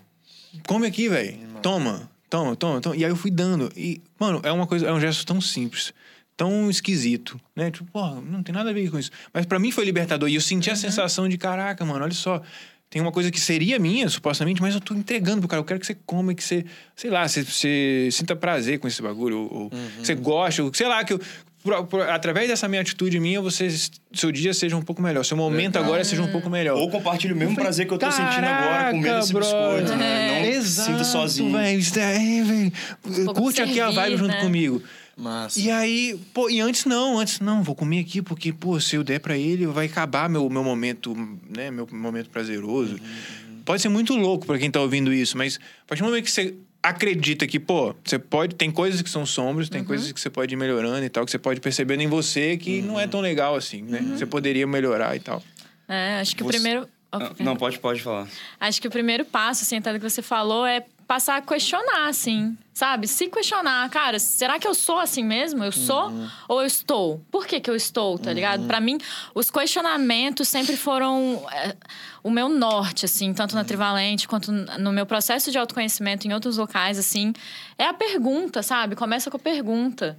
[0.67, 1.39] come aqui, velho.
[1.63, 2.97] Toma, toma, toma, toma.
[2.97, 3.71] E aí eu fui dando.
[3.77, 5.93] E, mano, é uma coisa, é um gesto tão simples,
[6.37, 7.71] tão esquisito, né?
[7.71, 9.11] Tipo, porra, não tem nada a ver com isso.
[9.33, 10.29] Mas pra mim foi libertador.
[10.29, 12.41] E eu senti a sensação de, caraca, mano, olha só.
[12.89, 15.61] Tem uma coisa que seria minha, supostamente, mas eu tô entregando pro cara.
[15.61, 16.65] Eu quero que você coma, que você,
[16.97, 20.75] sei lá, você, você sinta prazer com esse bagulho, ou, ou que você goste, ou
[20.75, 21.21] sei lá, que eu,
[21.63, 23.69] por- por- através dessa minha atitude minha, você,
[24.13, 25.25] seu dia seja um pouco melhor.
[25.25, 26.77] Seu momento agora seja um pouco melhor.
[26.77, 29.81] Ou compartilhe o mesmo falei, prazer que eu tô sentindo agora com "Caraca, esse brother."
[29.83, 30.41] biscoito, né?
[30.43, 31.53] Não Exato, sinta sozinho.
[31.53, 31.79] velho.
[31.79, 32.73] Isso é, velho.
[33.25, 34.41] pouco Curte aqui a servir, vibe junto né?
[34.41, 34.83] comigo.
[35.17, 35.61] Massa.
[35.61, 39.05] E aí, pô, e antes não, antes não, vou comer aqui porque, pô, se eu
[39.05, 41.15] der pra ele, vai acabar meu, meu momento,
[41.55, 42.99] né, meu momento prazeroso.
[43.67, 46.31] Pode ser muito louco pra quem tá ouvindo isso, mas a partir do momento que
[46.31, 50.31] você acredita que, pô, você pode, tem coisas que são sombras, tem coisas que você
[50.31, 53.21] pode ir melhorando e tal, que você pode percebendo em você que não é tão
[53.21, 54.01] legal assim, né?
[54.17, 55.43] Você poderia melhorar e tal.
[55.89, 56.89] É, acho que Você- o primeiro.
[57.13, 58.29] Ah, Não, pode, pode falar.
[58.61, 62.09] Acho que o primeiro passo, assim, até do que você falou, é passar a questionar,
[62.09, 63.09] assim, sabe?
[63.09, 65.65] Se questionar, cara, será que eu sou assim mesmo?
[65.65, 66.13] Eu sou
[66.47, 67.21] ou eu estou?
[67.33, 68.65] Por que, que eu estou, tá ligado?
[68.69, 68.97] Pra mim,
[69.35, 71.75] os questionamentos sempre foram é,
[72.23, 76.59] o meu norte, assim, tanto na Trivalente quanto no meu processo de autoconhecimento em outros
[76.59, 77.33] locais, assim.
[77.77, 78.95] É a pergunta, sabe?
[78.95, 80.17] Começa com a pergunta.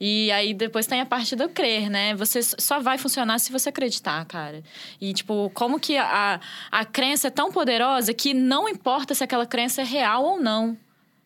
[0.00, 2.14] E aí depois tem a parte do crer, né?
[2.14, 4.62] Você só vai funcionar se você acreditar, cara.
[5.00, 6.40] E, tipo, como que a,
[6.70, 10.76] a crença é tão poderosa que não importa se aquela crença é real ou não.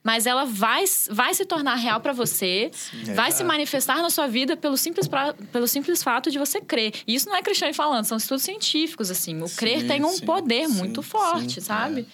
[0.05, 2.73] Mas ela vai, vai se tornar real pra você,
[3.15, 6.93] vai se manifestar na sua vida pelo simples, pra- pelo simples fato de você crer.
[7.07, 9.41] E isso não é Cristiane falando, são estudos científicos, assim.
[9.41, 12.05] O crer Sim, tem um sim, poder sim, muito forte, sim, sabe?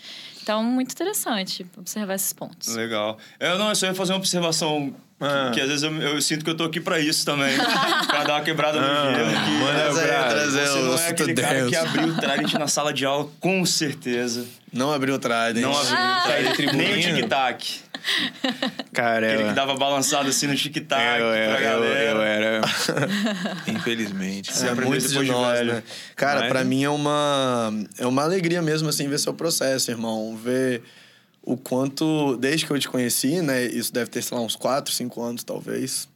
[0.49, 2.75] Então, muito interessante observar esses pontos.
[2.75, 3.19] Legal.
[3.39, 5.49] Eu não, eu só ia fazer uma observação Ah.
[5.51, 7.55] que, que às vezes eu, eu sinto que eu tô aqui pra isso também.
[8.09, 9.29] pra dar uma quebrada no Ah, gelo.
[9.31, 10.29] que manda brasa.
[10.31, 11.69] trazer Você não é aquele cara Deus.
[11.71, 14.47] que abriu o Trident na sala de aula, com certeza.
[14.73, 15.57] Não abriu o Trident.
[15.61, 16.57] Não abriu o Trident.
[16.57, 16.97] tribuninho.
[16.97, 17.81] Nem o tic-tac.
[18.93, 22.11] Cara, Aquele eu, que dava balançado assim no tic-tac eu, pra eu, eu, galera.
[22.11, 22.61] eu era.
[23.69, 24.53] Infelizmente.
[24.53, 25.83] Você É muito de depois de nós, né?
[26.17, 30.37] Cara, Mas- pra mim é uma é uma alegria mesmo assim ver seu processo, irmão,
[30.37, 30.83] ver
[31.43, 34.93] o quanto desde que eu te conheci, né, isso deve ter sei lá uns 4,
[34.93, 36.09] 5 anos talvez.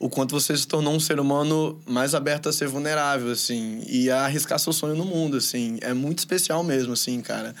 [0.00, 4.08] O quanto você se tornou um ser humano mais aberto a ser vulnerável assim e
[4.10, 5.78] a arriscar seu sonho no mundo, assim.
[5.80, 7.52] É muito especial mesmo assim, cara.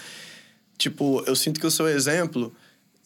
[0.78, 2.54] Tipo, eu sinto que o seu exemplo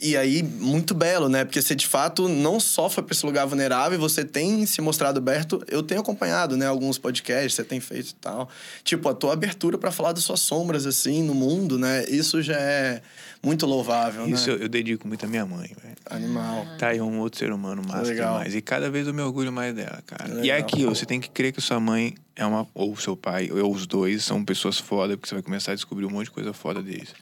[0.02, 1.44] e aí, muito belo, né?
[1.44, 5.18] Porque você de fato não só foi pra esse lugar vulnerável, você tem se mostrado
[5.18, 5.62] aberto.
[5.68, 6.66] Eu tenho acompanhado, né?
[6.66, 8.48] Alguns podcasts, você tem feito e tal.
[8.82, 12.04] Tipo, a tua abertura pra falar das suas sombras, assim, no mundo, né?
[12.08, 13.00] Isso já é
[13.40, 14.56] muito louvável, Isso né?
[14.56, 15.96] eu, eu dedico muito à minha mãe, velho.
[16.10, 16.66] Animal.
[16.78, 18.32] Tá aí um outro ser humano massa Legal.
[18.38, 18.56] demais.
[18.56, 20.34] E cada vez eu me orgulho mais dela, cara.
[20.44, 20.58] E é Legal.
[20.58, 22.66] aquilo, você tem que crer que sua mãe é uma.
[22.74, 26.06] Ou seu pai, ou os dois, são pessoas foda, porque você vai começar a descobrir
[26.06, 27.14] um monte de coisa foda deles.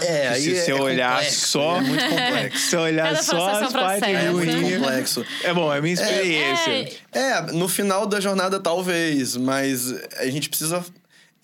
[0.00, 1.76] É, aí se você é olhar complexo, só.
[1.76, 2.58] é muito complexo.
[2.68, 4.08] Se olhar Cada só é as partes.
[4.08, 4.76] É muito ruins.
[4.78, 5.26] complexo.
[5.42, 6.70] É bom, é minha experiência.
[7.12, 10.84] É, É, no final da jornada talvez, mas a gente precisa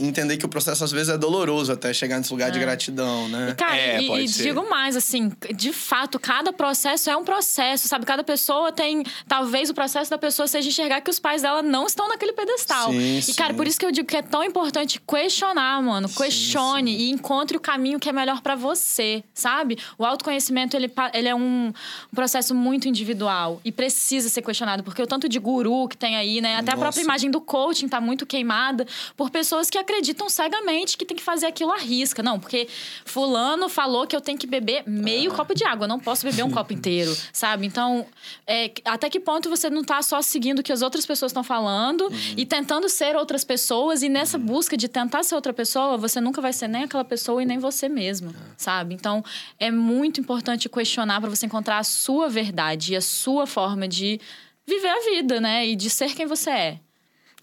[0.07, 3.51] entender que o processo às vezes é doloroso até chegar nesse lugar de gratidão, né?
[3.51, 4.43] E, cara, É, e, pode e ser.
[4.43, 8.05] digo mais, assim, de fato, cada processo é um processo, sabe?
[8.05, 9.03] Cada pessoa tem.
[9.29, 12.91] Talvez o processo da pessoa seja enxergar que os pais dela não estão naquele pedestal.
[12.91, 13.57] Sim, e, cara, sim.
[13.57, 16.09] por isso que eu digo que é tão importante questionar, mano.
[16.09, 19.79] Questione e encontre o caminho que é melhor pra você, sabe?
[19.97, 21.73] O autoconhecimento, ele, ele é um,
[22.15, 26.41] processo muito individual e precisa ser questionado, porque o tanto de guru que tem aí,
[26.41, 26.57] né?
[26.57, 26.79] Até a Nossa.
[26.79, 28.87] própria imagem do coaching tá muito queimada
[29.17, 29.92] por pessoas que acreditam
[30.29, 32.23] cegamente que tem que fazer aquilo à risca.
[32.23, 32.69] Não, porque
[33.05, 35.35] fulano falou que eu tenho que beber meio Ah.
[35.37, 37.67] copo de água, eu não posso beber um copo inteiro, sabe?
[37.67, 38.07] Então,
[38.47, 41.43] é, até que ponto você não tá só seguindo o que as outras pessoas estão
[41.45, 42.11] falando Uhum.
[42.37, 46.41] e tentando ser outras pessoas e nessa busca de tentar ser outra pessoa, você nunca
[46.41, 48.35] vai ser nem aquela pessoa e nem você mesmo, É.
[48.57, 48.95] sabe?
[48.95, 49.25] Então,
[49.59, 54.21] é muito importante questionar para você encontrar a sua verdade e a sua forma de
[54.67, 55.67] viver a vida, né?
[55.67, 56.81] E de ser quem você é.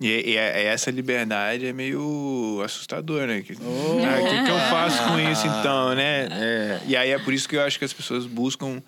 [0.01, 3.41] E, e- e essa liberdade é meio assustador, né?
[3.41, 3.97] Que, Oh.
[4.05, 6.27] ah, o que, que eu faço com isso então, né?
[6.31, 8.81] É, e aí é por isso que eu acho que as pessoas buscam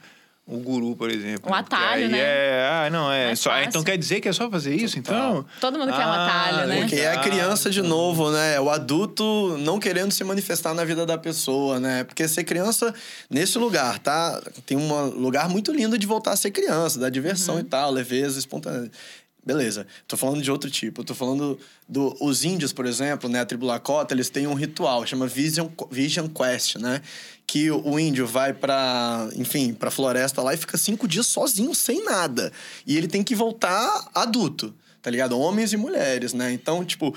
[0.48, 1.50] o guru, por exemplo.
[1.50, 2.18] Um atalho, aí né?
[2.20, 3.50] É, ah, não, é Mais só.
[3.52, 3.70] ah, fácil.
[3.70, 5.46] Então quer dizer que é só fazer isso, então?
[5.62, 6.80] Todo mundo quer um Ah, atalho, né?
[6.80, 7.30] Porque é a Exato.
[7.30, 8.60] criança de novo, né?
[8.60, 12.04] O adulto não querendo se manifestar na vida da pessoa, né?
[12.04, 12.94] Porque ser criança
[13.30, 14.42] nesse lugar, tá?
[14.66, 17.62] Tem um lugar muito lindo de voltar a ser criança, da diversão Uhum.
[17.62, 18.92] e tal, leveza, espontaneidade.
[19.44, 19.88] Beleza.
[20.08, 21.04] Tô falando de outro tipo.
[21.04, 21.58] Tô falando
[21.90, 25.68] do os índios, por exemplo, né, a tribo Lakota, eles têm um ritual, chama Vision
[25.90, 27.02] Vision Quest, né?
[27.48, 31.74] Que o, o índio vai pra, enfim, pra floresta lá e fica cinco dias sozinho,
[31.74, 32.52] sem nada.
[32.86, 35.38] E ele tem que voltar adulto tá ligado?
[35.38, 36.54] Homens e mulheres, né?
[36.54, 37.16] Então, tipo,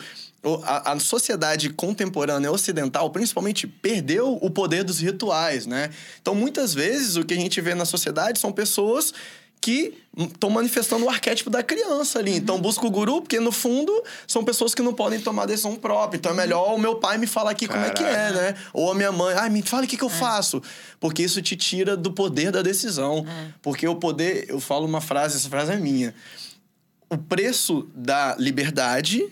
[0.63, 5.91] a, a sociedade contemporânea ocidental, principalmente, perdeu o poder dos rituais, né?
[6.21, 9.13] Então, muitas vezes, o que a gente vê na sociedade são pessoas
[9.65, 12.37] que estão manifestando o arquétipo da criança ali.
[12.37, 13.91] Então, busca o guru, porque, no fundo,
[14.27, 16.19] são pessoas que não podem tomar decisão própria.
[16.19, 18.43] Então, é melhor o meu pai me falar aqui como é que é, Caraca.
[18.43, 18.55] né?
[18.75, 20.63] Ou a minha mãe, ai, me fala o que, que eu faço.
[21.01, 23.25] Porque isso te tira do poder da decisão.
[23.63, 26.15] Porque o poder, eu falo uma frase, essa frase é minha
[27.11, 29.25] o preço da liberdade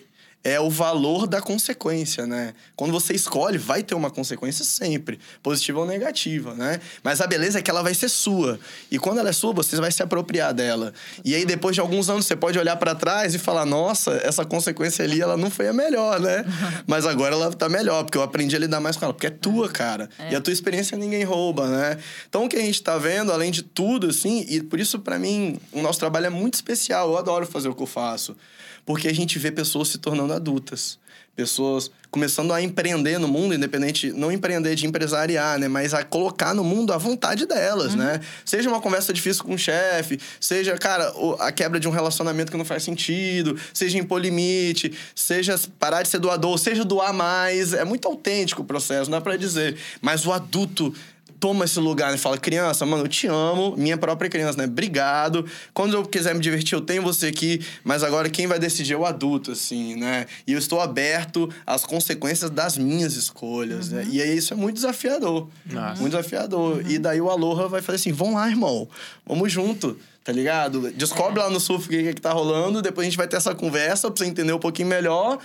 [0.45, 2.55] é o valor da consequência, né?
[2.75, 6.81] Quando você escolhe, vai ter uma consequência sempre, positiva ou negativa, né?
[7.03, 8.59] Mas a beleza é que ela vai ser sua.
[8.91, 10.93] E quando ela é sua, você vai se apropriar dela.
[11.25, 14.45] E aí depois de alguns anos você pode olhar para trás e falar: "Nossa, essa
[14.45, 16.45] consequência ali ela não foi a melhor, né?
[16.87, 19.31] Mas agora ela tá melhor, porque eu aprendi a lidar mais com ela, porque é
[19.31, 20.09] tua, cara.
[20.31, 21.99] E a tua experiência ninguém rouba, né?
[22.29, 25.19] Então o que a gente tá vendo, além de tudo assim, e por isso para
[25.19, 27.11] mim o nosso trabalho é muito especial.
[27.11, 28.37] Eu adoro fazer o que eu faço.
[28.85, 30.99] Porque a gente vê pessoas se tornando adultas.
[31.35, 35.67] Pessoas começando a empreender no mundo, independente, não empreender de empresariar, né?
[35.67, 38.21] Mas a colocar no mundo a vontade delas, né?
[38.45, 42.59] Seja uma conversa difícil com o chefe, seja, cara, a quebra de um relacionamento que
[42.59, 47.73] não faz sentido, seja impor limite, seja parar de ser doador, seja doar mais.
[47.73, 49.79] É muito autêntico o processo, não dá pra dizer.
[50.03, 50.95] Mas o adulto
[51.43, 54.65] toma esse lugar e fala: criança, mano, eu te amo, minha própria criança, né?
[54.65, 55.45] Obrigado.
[55.75, 58.97] Quando eu quiser me divertir, eu tenho você aqui, mas agora quem vai decidir é
[58.97, 60.27] o adulto, assim, né?
[60.47, 64.07] E eu estou aberto às consequências das minhas escolhas, né?
[64.09, 65.49] E aí isso é muito desafiador.
[65.67, 66.01] Nossa.
[66.01, 66.89] Muito desafiador.
[66.89, 68.89] E daí o Aloha vai fazer assim: vamos lá, irmão,
[69.27, 69.99] vamos junto.
[70.25, 70.93] Tá ligado?
[70.93, 73.57] Descobre lá no surf o que, que tá rolando, depois a gente vai ter essa
[73.57, 75.41] conversa pra você entender um pouquinho melhor.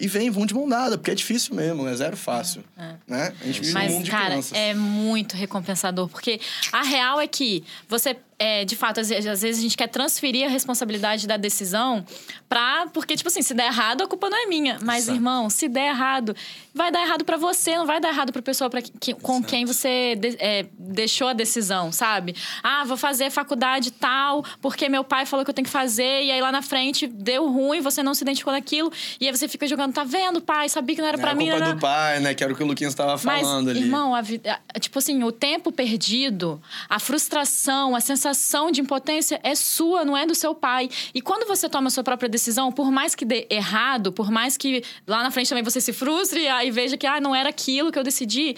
[0.00, 2.64] E vem, vão de mão dada, porque é difícil mesmo, é zero fácil.
[3.06, 3.34] Né?
[3.40, 4.52] A gente vive Mas, mundo de cara, crianças.
[4.56, 6.08] é muito recompensador.
[6.08, 6.40] Porque
[6.72, 9.86] a real é que você, é, de fato, às vezes, às vezes a gente quer
[9.88, 12.02] transferir a responsabilidade da decisão
[12.48, 12.86] pra.
[12.92, 14.78] Porque, tipo assim, se der errado, a culpa não é minha.
[14.82, 16.34] Mas, irmão, se der errado,
[16.74, 19.66] vai dar errado pra você, não vai dar errado pra pessoa pra que- com quem
[19.66, 22.34] você de- é, deixou a decisão, sabe?
[22.62, 26.32] Ah, vou fazer faculdade tal, porque meu pai falou que eu tenho que fazer, e
[26.32, 29.66] aí lá na frente deu ruim, você não se identificou naquilo, e aí você fica
[29.66, 30.68] jogando, tá vendo, pai?
[30.70, 31.74] Sabia que não era É pra a mim, culpa né?
[31.74, 32.32] do pai, né?
[32.34, 33.80] Que era o que o Luquinhas estava Mas, falando ali.
[33.80, 38.29] irmão, a vida, a- tipo assim, o tempo perdido, a frustração, a sensação
[38.70, 40.88] de impotência é sua, não é do seu pai.
[41.14, 44.56] E quando você toma a sua própria decisão, por mais que dê errado, por mais
[44.56, 47.90] que lá na frente também você se frustre e veja que ah, não era aquilo
[47.90, 48.56] que eu decidi.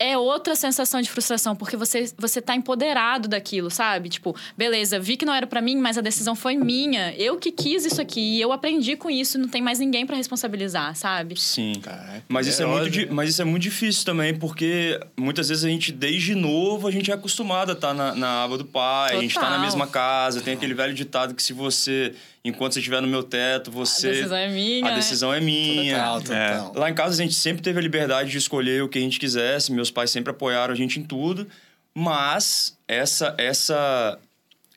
[0.00, 4.08] É outra sensação de frustração, porque você, você tá empoderado daquilo, sabe?
[4.08, 7.12] Tipo, beleza, vi que não era pra mim, mas a decisão foi minha.
[7.16, 10.14] Eu que quis isso aqui, e eu aprendi com isso, não tem mais ninguém pra
[10.16, 11.34] responsabilizar, sabe?
[11.40, 11.80] Sim.
[11.82, 13.06] Caraca, Mas isso, é muito, poderosa.
[13.08, 16.92] di- mas isso é muito difícil também, porque muitas vezes a gente, desde novo, a
[16.92, 19.62] gente é acostumado a estar na, na aba do pai, a gente tá na Total.
[19.64, 23.70] mesma casa, tem aquele velho ditado que se você, enquanto você estiver no meu teto,
[23.70, 24.08] você.
[24.08, 24.86] A decisão é minha.
[24.86, 24.94] A né?
[24.96, 25.96] decisão é minha.
[25.96, 26.72] Total, total.
[26.76, 29.18] Lá em casa a gente sempre teve a liberdade de escolher o que a gente
[29.18, 31.46] quisesse, meus pais sempre apoiaram a gente em tudo,
[31.94, 34.18] mas essa essa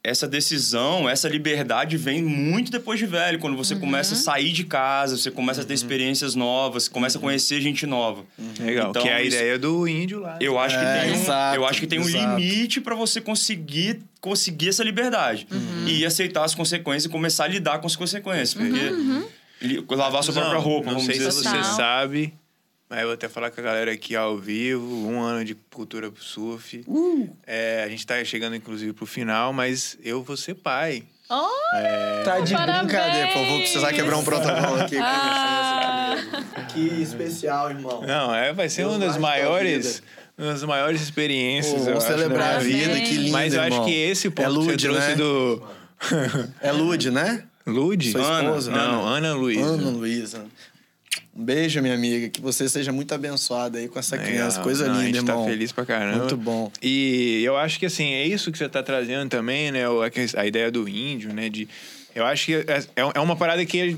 [0.04, 4.64] essa decisão, essa liberdade vem muito depois de velho, quando você começa a sair de
[4.64, 8.24] casa, você começa a ter experiências novas, começa a conhecer gente nova.
[8.60, 10.40] Legal, Então, que é a isso- ideia do índio lá.
[10.42, 13.22] Eu acho que É, tem um, exato, eu acho que tem um limite para você
[13.22, 15.48] conseguir conseguir essa liberdade
[15.88, 19.26] e aceitar as consequências e começar a lidar com as consequências, porque
[19.62, 21.50] li- lavar sua própria Não, roupa, Não vamos sei dizer se assim.
[21.50, 21.76] você Total.
[21.76, 22.34] sabe,
[22.88, 26.12] mas eu vou até falar com a galera aqui ao vivo, um ano de cultura
[26.20, 26.84] surf.
[26.88, 27.36] Uh!
[27.48, 31.04] É, a gente tá chegando, inclusive, pro final, mas eu vou ser pai.
[31.30, 31.48] Oh,
[32.26, 32.88] Tá de Parabéns!
[32.92, 33.28] brincadeira.
[33.34, 34.98] Pô, vou precisar quebrar um protocolo aqui.
[34.98, 36.16] Ah.
[36.74, 38.02] Que especial, irmão.
[38.06, 40.04] Não, é, vai ser Deus uma das guarde tua maiores,
[40.46, 41.86] das maiores experiências.
[41.86, 43.86] Vamos acho, celebrar a vida, que lindo, Mas eu acho irmão.
[43.86, 45.16] que esse ponto é que Lud, você trouxe né?
[45.16, 45.64] do...
[46.62, 47.44] É Lud, né?
[47.66, 48.12] Lud?
[48.12, 48.72] Sua Ana, esposa.
[48.72, 49.64] Não, Ana Luísa.
[49.66, 50.46] Ana Luísa.
[51.36, 52.30] Um beijo, minha amiga.
[52.30, 54.58] Que você seja muito abençoada aí com essa criança.
[54.58, 54.64] Legal.
[54.64, 55.44] Coisa Não, linda, A gente irmão.
[55.46, 56.18] tá feliz pra caramba.
[56.20, 56.72] Muito bom.
[56.82, 59.84] E eu acho que, assim, é isso que você tá trazendo também, né?
[59.86, 61.48] A, que- ideia do índio, né?
[61.50, 61.70] De,
[62.16, 63.96] eu acho que é, é uma parada que,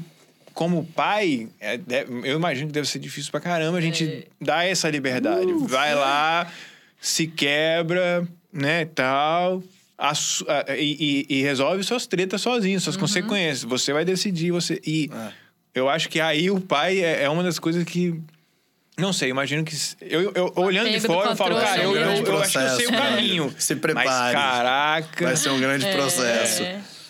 [0.54, 1.80] como pai, é-
[2.24, 5.52] eu imagino que deve ser difícil pra caramba a gente dar essa liberdade.
[5.68, 6.52] Vai lá,
[7.02, 9.64] se quebra, né, tal...
[9.98, 10.46] assu-
[10.78, 13.64] e, e- e resolve suas tretas sozinho, suas consequências.
[13.64, 14.80] Você vai decidir, você...
[14.86, 15.32] E É.
[15.76, 18.20] eu acho que aí o pai é, é uma das coisas que...
[18.98, 19.76] Não sei, imagino que...
[20.02, 22.12] Eu, eu- olhando de fora, eu falo, cara, é eu, eu, eu
[22.42, 22.98] acho que eu sei o né?
[22.98, 23.56] caminho.
[23.58, 24.34] Se Mas, prepare.
[24.36, 25.26] caraca...
[25.26, 25.94] Vai ser um grande É.
[25.96, 26.64] processo.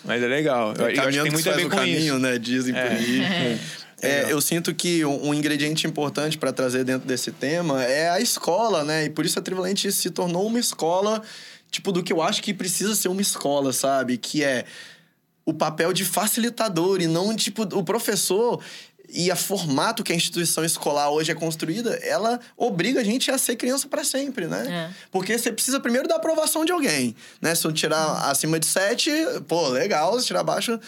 [0.04, 0.74] Mas é legal.
[0.76, 2.18] Eu, eu acho que tem muito a ver o com caminho, isso.
[2.18, 2.38] né?
[2.38, 3.58] Dizem por aí.
[4.02, 8.20] É, eu sinto que um, um ingrediente importante para trazer dentro desse tema é a
[8.20, 9.06] escola, né?
[9.06, 11.22] E por isso a Trivalente se tornou uma escola,
[11.70, 14.18] tipo, do que eu acho que precisa ser uma escola, sabe?
[14.18, 14.66] Que é
[15.46, 18.62] o papel de facilitador e não, tipo, o professor
[19.08, 23.38] e a formato que a instituição escolar hoje é construída, ela obriga a gente a
[23.38, 24.90] ser criança para sempre, né?
[24.90, 24.94] É.
[25.10, 27.54] Porque você precisa primeiro da aprovação de alguém, né?
[27.54, 29.10] Se eu tirar acima de sete,
[29.46, 30.78] pô, legal, se tirar abaixo...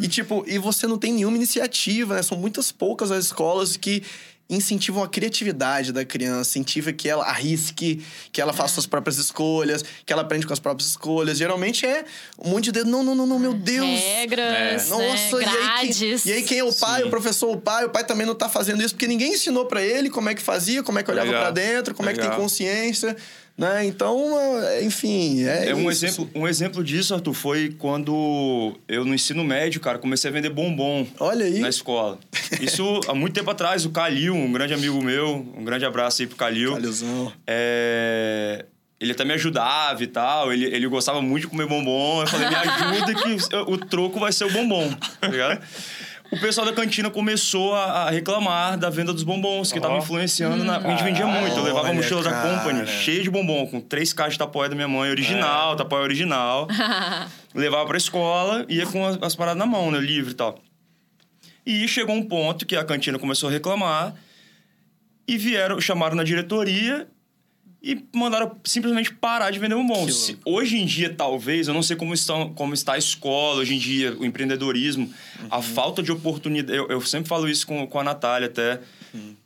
[0.00, 2.22] E, tipo, e você não tem nenhuma iniciativa, né?
[2.22, 4.02] São muitas poucas as escolas que
[4.48, 9.82] incentivam a criatividade da criança, incentiva que ela arrisque, que ela faça suas próprias escolhas,
[10.04, 11.38] que ela aprende com as próprias escolhas.
[11.38, 12.04] Geralmente é
[12.38, 13.86] um monte de dedo, não, não, não, não, meu Deus.
[13.86, 15.42] Regras, Nossa, né?
[15.42, 16.22] e, aí grades.
[16.22, 17.08] quem, e aí quem é o pai, Sim.
[17.08, 19.82] o professor, o pai, o pai também não tá fazendo isso porque ninguém ensinou pra
[19.82, 21.42] ele como é que fazia, como é que olhava Legal.
[21.42, 22.40] pra dentro, como é que tem Legal.
[22.42, 23.16] consciência,
[23.56, 23.84] né?
[23.84, 26.04] Então, é, enfim, é, É um isso.
[26.06, 30.50] exemplo, um exemplo disso, Arthur, foi quando eu no ensino médio, cara, comecei a vender
[30.50, 31.58] bombom Olha aí.
[31.60, 32.18] na escola.
[32.60, 36.26] Isso há muito tempo atrás, o Calil, um grande amigo meu, um grande abraço aí
[36.28, 36.72] pro Calil.
[36.72, 37.32] Calilzão.
[37.46, 38.64] É,
[39.00, 42.20] Ele até me ajudava e tal, ele, ele gostava muito de comer bombom.
[42.22, 45.60] Eu falei, me ajuda que o, o troco vai ser o bombom, tá ligado?
[46.32, 50.64] O pessoal da cantina começou a, a reclamar da venda dos bombons, que tava influenciando
[50.64, 50.78] na...
[50.78, 52.32] A gente vendia muito, eu levava a Olha, mochila da.
[52.32, 55.12] Company cheia de bombom, com três caixas de tapoé da minha mãe, É.
[55.12, 56.66] original, tapoé original.
[57.54, 60.58] levava pra escola, ia com as, as paradas na mão, né, livre e tal.
[61.66, 64.14] E chegou um ponto que a cantina começou a reclamar
[65.28, 67.06] e vieram, chamaram na diretoria
[67.82, 70.08] e mandaram simplesmente parar de vender bombom.
[70.08, 73.74] Se- hoje em dia, talvez, eu não sei como, estão, como está a escola hoje
[73.74, 75.12] em dia, o empreendedorismo,
[75.50, 76.78] a falta de oportunidade.
[76.78, 78.80] Eu, eu sempre falo isso com, com a Natália até.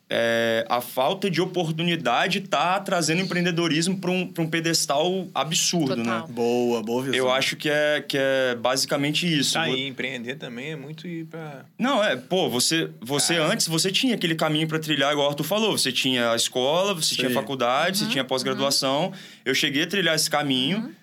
[0.08, 6.04] É, a falta de oportunidade tá trazendo empreendedorismo para um, pra um pedestal absurdo, Total.
[6.28, 6.32] né?
[6.32, 7.16] Boa, boa visão.
[7.16, 9.54] Eu acho que é, que é basicamente isso.
[9.54, 11.64] Tá Vo- aí, empreender também é muito ir pra.
[11.78, 15.44] Não, é, pô, você, você antes, você tinha aquele caminho para trilhar, igual o Arthur
[15.44, 15.76] falou.
[15.76, 17.34] Você tinha a escola, você tinha Sim.
[17.34, 19.12] faculdade, você tinha pós-graduação.
[19.44, 20.94] Eu cheguei a trilhar esse caminho.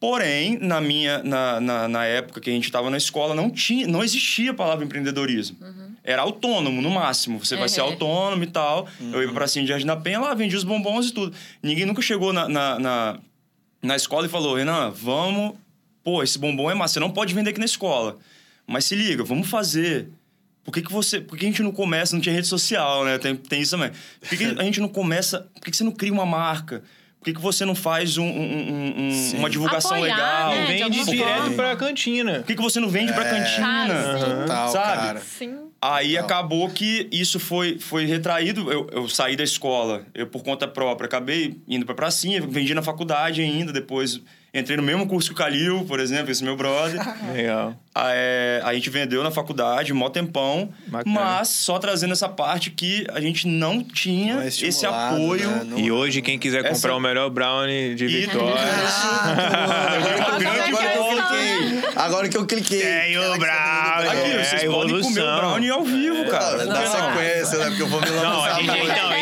[0.00, 3.86] Porém, na minha na, na, na época que a gente estava na escola, não tinha,
[3.86, 5.56] não existia a palavra empreendedorismo.
[6.04, 7.38] Era autônomo, no máximo.
[7.44, 7.88] Você vai ser Uhum.
[7.88, 8.88] autônomo e tal.
[9.00, 11.32] Eu ia pra Pracinha de Jardim da Penha, lá vendia os bombons e tudo.
[11.62, 13.18] Ninguém nunca chegou na, na, na,
[13.82, 15.54] na escola e falou, Renan, vamos...
[16.02, 18.16] Pô, esse bombom é massa, você não pode vender aqui na escola.
[18.66, 20.08] Mas se liga, vamos fazer...
[20.64, 21.20] Por que, que você.
[21.20, 22.14] Por que a gente não começa?
[22.14, 23.18] Não tinha rede social, né?
[23.18, 23.90] Tem, tem isso também.
[24.20, 25.40] Por que, que a gente não começa.
[25.54, 26.84] Por que, que você não cria uma marca?
[27.18, 30.50] Por que, que você não faz um- um- um- um- uma divulgação Apoiar, legal?
[30.54, 30.66] né?
[30.66, 31.56] de Vende direto forma.
[31.56, 32.34] pra cantina.
[32.34, 33.30] Por que, que você não vende pra É.
[33.30, 33.66] cantina?
[33.66, 34.24] Cara, sim.
[34.42, 34.96] Total, Sabe?
[34.98, 35.20] cara.
[35.20, 35.58] Sim.
[35.84, 36.24] Aí Total.
[36.24, 38.70] acabou que isso foi, foi retraído.
[38.70, 42.82] Eu, eu saí da escola, eu por conta própria, acabei indo pra pracinha, vendi na
[42.82, 44.20] faculdade ainda, depois
[44.54, 47.00] entrei no mesmo curso que o Calil, por exemplo, esse meu brother.
[47.32, 47.74] Legal.
[47.94, 51.04] Ah, é, a gente vendeu na faculdade, mó tempão, Bacana.
[51.14, 55.46] mas só trazendo essa parte que a gente não tinha Não é esse apoio.
[55.50, 55.62] né?
[55.66, 58.54] Não- E hoje, quem quiser Essa- comprar o melhor brownie de E- Vitória.
[59.52, 61.82] Agora, agora que eu cliquei.
[61.96, 62.80] Agora que eu cliquei.
[62.82, 64.08] Tem o Caraca, brownie.
[64.20, 65.36] Aqui, É, vocês podem comer o evolução.
[65.38, 66.42] brownie ao vivo, cara.
[66.42, 66.86] Cara, Por dá não?
[67.12, 67.66] sequência, né?
[67.66, 68.22] Porque eu vou me lançar.
[68.30, 69.12] Não, a gente, não,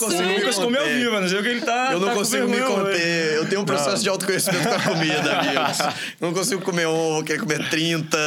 [0.00, 1.90] consigo me Lucas comeu vivo, não sei o que ele tá.
[1.92, 3.34] Eu não tá consigo me conter.
[3.34, 5.78] Eu tenho um processo de autoconhecimento com a comida, amigos.
[6.20, 8.18] Não consigo comer um, vou querer comer 30.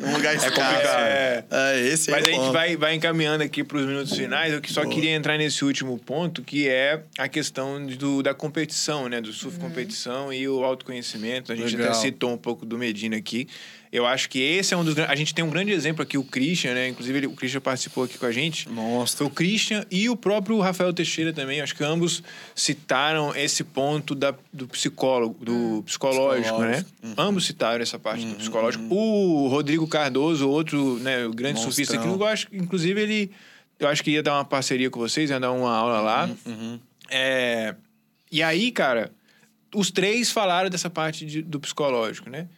[0.00, 0.54] Num lugar escasso.
[0.54, 1.02] complicado.
[1.02, 4.52] É, é, esse Mas é a gente vai, vai encaminhando aqui para os minutos finais.
[4.52, 9.08] Eu que só queria entrar nesse último ponto, que é a questão do, da competição,
[9.08, 9.20] né?
[9.20, 11.52] Do surf competição e o autoconhecimento.
[11.52, 11.92] A gente Legal.
[11.92, 13.48] até citou um pouco do Medina aqui.
[13.92, 15.12] Eu acho que esse é um dos grandes.
[15.12, 16.88] A gente tem um grande exemplo aqui, o Christian, né?
[16.88, 18.66] Inclusive, ele- o Christian participou aqui com a gente.
[18.66, 19.18] Monstro.
[19.18, 21.60] Foi o Christian e o próprio Rafael Teixeira também.
[21.60, 22.22] Acho que ambos
[22.54, 26.82] citaram esse ponto da, do psicólogo, do psicológico, né?
[26.82, 27.20] Psicológico.
[27.20, 28.82] Ambos citaram essa parte do psicológico.
[28.94, 31.70] O Rodrigo Cardoso, outro, né, o grande Monstrão.
[31.72, 33.30] surfista aqui, eu acho, que, inclusive ele,
[33.78, 36.30] eu acho que ia dar uma parceria com vocês, ia dar uma aula lá.
[37.10, 37.74] É,
[38.30, 39.10] e aí, cara,
[39.74, 42.48] os três falaram dessa parte de- do psicológico, né?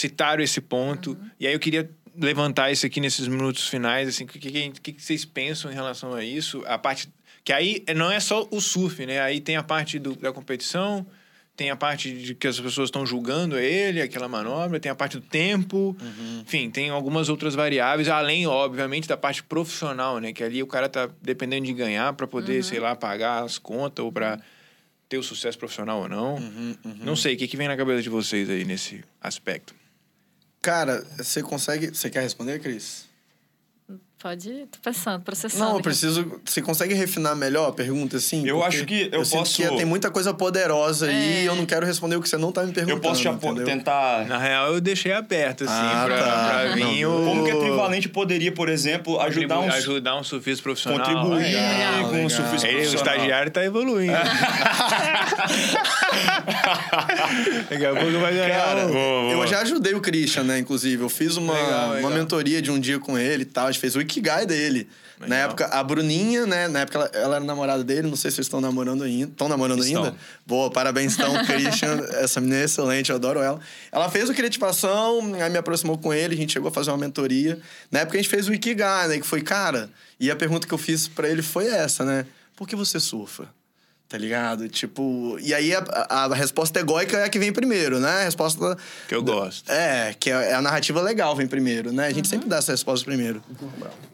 [0.00, 1.16] Citaram esse ponto.
[1.38, 4.92] E aí eu queria levantar isso aqui nesses minutos finais, assim, o que, que, que
[4.94, 6.62] que vocês pensam em relação a isso?
[6.66, 7.08] A parte.
[7.44, 9.20] Que aí não é só o surf, né?
[9.20, 11.06] Aí tem a parte do- da competição,
[11.56, 15.18] tem a parte de que as pessoas estão julgando ele, aquela manobra, tem a parte
[15.18, 15.94] do tempo,
[16.40, 20.32] enfim, tem algumas outras variáveis, além, obviamente, da parte profissional, né?
[20.32, 24.02] Que ali o cara tá dependendo de ganhar para poder, sei lá, pagar as contas
[24.04, 24.40] ou para
[25.08, 26.36] ter o sucesso profissional ou não.
[27.04, 29.74] Não sei, o que, que vem na cabeça de vocês aí nesse aspecto?
[30.62, 31.88] Cara, você consegue.
[31.88, 33.09] Você quer responder, Cris?
[34.22, 35.64] Pode ir, tô pensando, processando.
[35.64, 36.40] Não, eu preciso.
[36.44, 38.46] Você consegue refinar melhor a pergunta, assim?
[38.46, 41.42] Eu acho que eu sinto posso- que tem muita coisa poderosa aí É.
[41.42, 42.98] e eu não quero responder o que você não tá me perguntando.
[42.98, 43.64] Eu posso te entendeu?
[43.64, 44.26] tentar.
[44.26, 46.60] Na real, eu deixei aberto, assim, Ah, pra, tá.
[46.64, 47.24] pra vir Não, o...
[47.24, 49.74] Como que a Trivalente poderia, por exemplo, ajudar uns.
[49.76, 50.98] ajudar um surfista profissional.
[50.98, 52.04] Contribuir Legal.
[52.04, 52.26] com legal.
[52.26, 53.14] o surfista Aí, o profissional.
[53.14, 54.12] estagiário tá evoluindo.
[57.70, 58.50] Daqui a pouco vai ganhar.
[58.50, 60.58] Cara, um- eu já ajudei o Christian, né?
[60.58, 62.10] Inclusive, eu fiz uma, Legal, legal.
[62.10, 63.66] uma mentoria de um dia com ele e tal.
[63.66, 64.88] A gente fez o Ikigai dele.
[65.18, 65.38] Na Legal.
[65.50, 66.66] época, a Bruninha, né?
[66.66, 68.08] Na época, ela, ela era namorada dele.
[68.08, 69.30] Não sei se vocês estão namorando ainda.
[69.30, 70.04] Estão namorando Estão.
[70.04, 70.16] ainda?
[70.46, 71.98] Boa, parabéns então, Christian.
[72.14, 73.60] Essa menina é excelente, eu adoro ela.
[73.92, 76.98] Ela fez o Criativação, aí me aproximou com ele, a gente chegou a fazer uma
[76.98, 77.60] mentoria.
[77.90, 79.18] Na época, a gente fez o Ikigai, né?
[79.18, 79.90] Que foi, cara...
[80.18, 82.26] E a pergunta que eu fiz pra ele foi essa, né?
[82.54, 83.48] Por que você surfa?
[84.10, 84.68] Tá ligado?
[84.68, 85.38] Tipo...
[85.40, 88.22] E aí, a, a, a resposta egóica é a que vem primeiro, né?
[88.22, 88.76] A resposta...
[89.06, 89.70] Que eu gosto.
[89.70, 92.08] É, que é a narrativa legal vem primeiro, né?
[92.08, 93.40] A gente sempre dá essa resposta primeiro.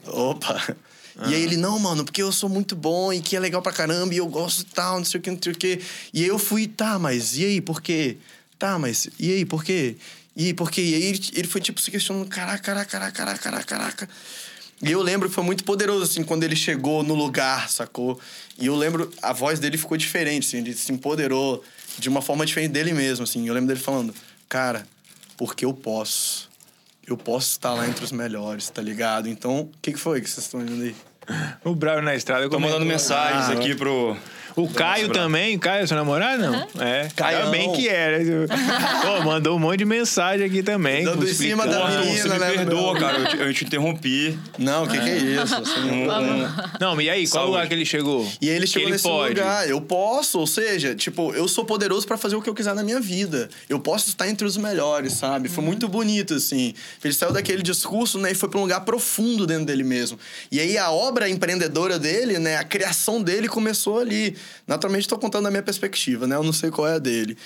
[0.06, 0.77] Opa!
[1.24, 3.73] E aí ele, não, mano, porque eu sou muito bom e que é legal pra
[3.73, 5.81] caramba e eu gosto e tal, não sei o que, não sei o que.
[6.12, 8.18] E aí eu fui, tá, mas e aí, por quê?
[8.59, 9.97] Tá, mas e aí, por quê?
[10.36, 10.82] E aí, por quê?
[10.82, 14.09] E aí ele, ele foi, tipo, se questionando, caraca, caraca, caraca, caraca, caraca.
[14.82, 18.20] E eu lembro que foi muito poderoso, assim, quando ele chegou no lugar, sacou?
[18.59, 21.65] E eu lembro, a voz dele ficou diferente, assim, ele se empoderou
[21.98, 23.47] de uma forma diferente dele mesmo, assim.
[23.48, 24.15] Eu lembro dele falando,
[24.48, 24.86] cara,
[25.36, 26.51] porque eu posso.
[27.07, 29.28] Eu posso estar lá entre os melhores, tá ligado?
[29.28, 30.94] Então, o que, que foi que vocês estão olhando aí?
[31.65, 32.48] O Bravo na estrada.
[32.48, 34.16] Tô mandando mensagens Ah, aqui pro.
[34.57, 36.83] O Caio também, Caio, seu namorado, não?
[36.83, 37.09] É.
[37.23, 38.19] Ainda bem que era.
[39.03, 41.05] Pô, mandou um monte de mensagem aqui também.
[41.05, 42.23] Dando em cima da menina.
[42.23, 43.03] Você me né, perdoa, meu?
[43.03, 44.39] cara, eu te, eu te interrompi.
[44.59, 45.59] Não, o que, que é isso?
[45.59, 47.51] Você não- Não, e aí, qual Saúde.
[47.51, 48.27] lugar que ele chegou?
[48.41, 49.35] E aí ele chegou ele nesse pode.
[49.35, 49.69] lugar.
[49.69, 52.83] Eu posso, ou seja, tipo, eu sou poderoso pra fazer o que eu quiser na
[52.83, 53.51] minha vida.
[53.69, 55.51] Eu posso estar entre os melhores, sabe?
[55.51, 56.73] Foi muito bonito, assim.
[57.05, 60.19] Ele saiu daquele discurso, né, e foi pra um lugar profundo dentro dele mesmo.
[60.51, 64.35] E aí a obra empreendedora dele, né, a criação dele começou ali.
[64.66, 66.36] Naturalmente, tô contando da minha perspectiva, né?
[66.36, 67.36] Eu não sei qual é a dele.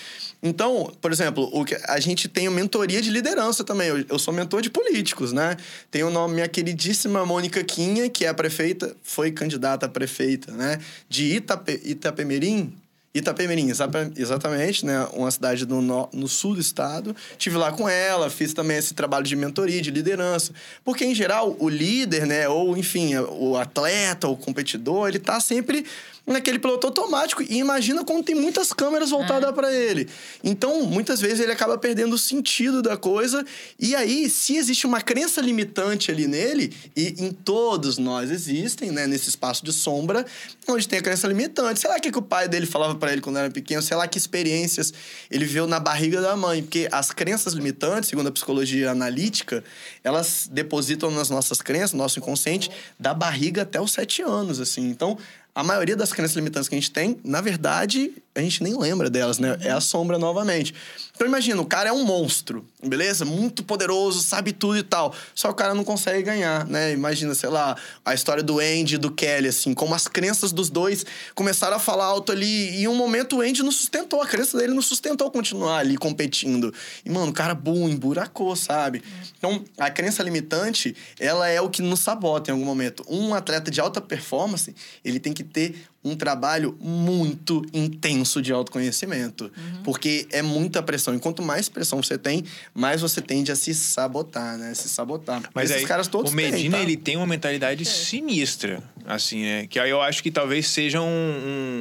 [0.43, 3.89] Então, por exemplo, o que a gente tem mentoria de liderança também.
[3.89, 5.57] Eu, eu sou mentor de políticos, né?
[5.91, 10.53] Tem o nome minha queridíssima Mônica Quinha, que é a prefeita, foi candidata a prefeita,
[10.53, 10.79] né?
[11.09, 12.73] De Itape, Itapemirim.
[13.13, 15.05] Itapemirim, exata- exatamente, né?
[15.13, 17.15] Uma cidade no, no, no sul do estado.
[17.37, 20.53] Tive lá com ela, fiz também esse trabalho de mentoria, de liderança.
[20.85, 22.49] Porque, em geral, o líder, né?
[22.49, 25.85] Ou, enfim, o atleta, o competidor, ele tá sempre
[26.33, 27.43] naquele piloto automático.
[27.43, 30.09] E imagina quando tem muitas câmeras voltadas para ele.
[30.43, 33.45] Então, muitas vezes ele acaba perdendo o sentido da coisa.
[33.79, 39.07] E aí, se existe uma crença limitante ali nele, e em todos nós existem, né,
[39.07, 40.25] nesse espaço de sombra,
[40.69, 41.81] onde tem a crença limitante.
[41.81, 43.97] Sei lá o que, que o pai dele falava para ele quando era pequeno, sei
[43.97, 44.93] lá que experiências
[45.31, 46.63] ele viveu na barriga da mãe.
[46.63, 49.65] Porque as crenças limitantes, segundo a psicologia analítica,
[50.05, 54.89] elas depositam nas nossas crenças, no nosso inconsciente, da barriga até os sete anos, assim.
[54.89, 55.19] Então,
[55.55, 59.09] a maioria das crenças limitantes que a gente tem, na verdade, a gente nem lembra
[59.09, 59.57] delas, né?
[59.61, 60.75] É a sombra novamente.
[61.21, 63.27] Então imagina, o cara é um monstro, beleza?
[63.27, 65.15] Muito poderoso, sabe tudo e tal.
[65.35, 66.93] Só o cara não consegue ganhar, né?
[66.93, 70.71] Imagina, sei lá, a história do Andy e do Kelly, assim, como as crenças dos
[70.71, 71.05] dois
[71.35, 72.71] começaram a falar alto ali.
[72.71, 75.99] E em um momento o Andy não sustentou, a crença dele não sustentou continuar ali
[75.99, 76.73] competindo.
[77.05, 79.03] E, mano, o cara, bum, emburacou, sabe?
[79.37, 83.05] Então, a crença limitante, ela é o que nos sabota em algum momento.
[83.07, 89.53] Um atleta de alta performance, ele tem que ter um trabalho muito intenso de autoconhecimento.
[89.85, 91.15] Porque é muita pressão.
[91.15, 92.43] E quanto mais pressão você tem,
[92.75, 94.73] mais você tende a se sabotar, né?
[94.75, 95.43] Se sabotar.
[95.55, 96.79] Mas Esses aí, caras todos o Medina, têm, tá?
[96.81, 99.67] ele tem uma mentalidade sinistra, assim, né?
[99.67, 101.07] Que aí eu acho que talvez seja um...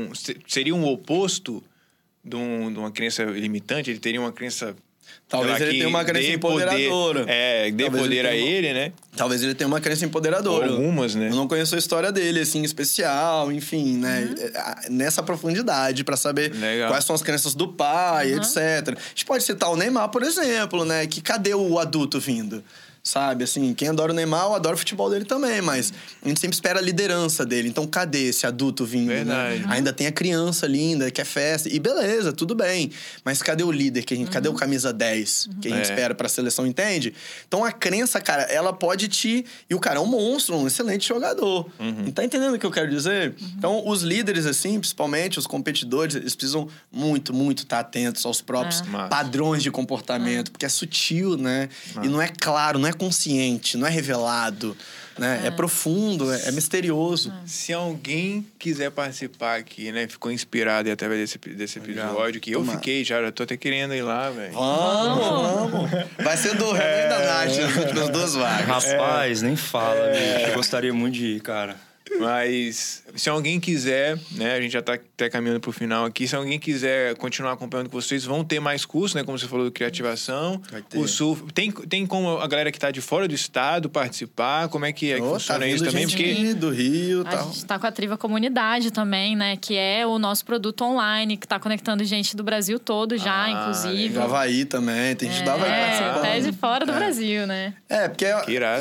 [0.09, 1.63] um- se- seria um oposto
[2.23, 3.89] de, um- de uma crença limitante.
[3.89, 4.75] Ele teria uma crença...
[5.29, 7.19] Talvez ele tenha uma crença empoderadora.
[7.19, 8.91] Poder, é, dê Talvez ele poder a uma- ele, né?
[9.15, 10.69] Talvez ele tenha uma crença empoderadora.
[10.71, 11.27] Algumas, né?
[11.29, 14.27] Eu não conheço a história dele, assim, especial, enfim, né?
[14.27, 14.45] Uhum.
[14.85, 16.89] É, Nessa profundidade, pra saber Legal.
[16.89, 18.57] quais são as crenças do pai, etc.
[18.57, 21.05] A gente pode citar o Neymar, por exemplo, né?
[21.05, 22.63] Que cadê o adulto vindo?
[23.03, 25.93] Sabe, assim, quem adora o Neymar, eu adoro o futebol dele também, mas
[26.23, 27.67] a gente sempre espera a liderança dele.
[27.69, 29.07] Então, cadê esse adulto vindo?
[29.09, 29.23] né?
[29.23, 29.65] Verdade.
[29.73, 31.69] Ainda tem a criança linda, que é festa.
[31.69, 32.91] E beleza, tudo bem.
[33.23, 34.03] Mas cadê o líder?
[34.03, 35.91] Que a gente, Cadê o camisa 10 que a gente É.
[35.91, 37.13] espera pra seleção, entende?
[37.47, 39.45] Então a crença, cara, ela pode te.
[39.69, 41.67] E o cara é um monstro, um excelente jogador.
[41.79, 42.11] Uhum.
[42.11, 43.33] Tá entendendo o que eu quero dizer?
[43.57, 48.81] Então, os líderes, assim, principalmente os competidores, eles precisam muito, muito estar atentos aos próprios
[48.83, 49.07] Massa.
[49.07, 51.69] padrões de comportamento, porque é sutil, né?
[52.03, 54.77] E não é claro, não é consciente, não é revelado.
[55.17, 55.47] Né?
[55.47, 55.51] É.
[55.51, 57.33] profundo, é, é misterioso.
[57.45, 60.07] Se alguém quiser participar aqui, né?
[60.07, 62.77] Ficou inspirado e através desse, desse episódio, que eu Tomara.
[62.77, 64.53] fiquei já, já tô até querendo ir lá, velho.
[64.53, 65.91] Vamos, vamos.
[66.23, 68.85] Vai ser do Renan e da Nath nas últimas duas vagas.
[68.85, 70.51] Rapaz, nem fala, bicho.
[70.51, 71.75] Eu gostaria muito de ir, cara.
[72.19, 74.53] Mas se alguém quiser, né?
[74.55, 76.27] A gente já tá até caminhando pro final aqui.
[76.27, 79.23] Se alguém quiser continuar acompanhando com vocês, vão ter mais cursos, né?
[79.23, 80.61] Como você falou, do Criativação.
[80.71, 80.97] Vai ter.
[80.97, 81.43] O surf.
[81.53, 84.67] Tem, tem como a galera que tá de fora do estado participar?
[84.69, 86.07] Como é que, é que Ô, funciona tá isso também?
[86.07, 86.53] gente Porque.
[86.55, 87.47] do Rio e A tal.
[87.51, 89.57] gente tá com a Triva Comunidade também, né?
[89.57, 93.51] Que é o nosso produto online, que tá conectando gente do Brasil todo já, Ah,
[93.51, 94.13] inclusive.
[94.13, 96.17] Do Havaí também, tem gente do Havaí É, participando.
[96.17, 97.73] até de fora do Brasil, né?
[97.87, 98.25] É, porque,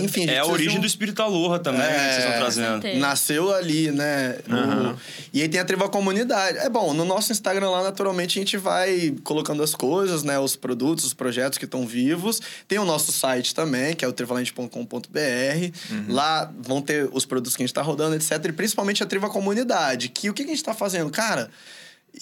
[0.02, 2.82] enfim, É a origem um- do espírito Aloha também, É, que vocês estão com trazendo.
[2.82, 2.98] certeza.
[3.18, 4.38] Nasceu ali, né?
[4.46, 4.96] no- Aham.
[5.32, 6.58] E aí tem a Triva Comunidade.
[6.58, 10.38] É bom, no nosso Instagram lá, naturalmente, a gente vai colocando as coisas, né?
[10.38, 12.40] Os produtos, os projetos que estão vivos.
[12.68, 16.08] Tem o nosso site também, que é o trivalente.com.br.
[16.08, 18.32] Lá vão ter os produtos que a gente tá rodando, etc.
[18.44, 20.08] E principalmente a Triva Comunidade.
[20.08, 21.10] Que o que a gente tá fazendo?
[21.10, 21.50] Cara...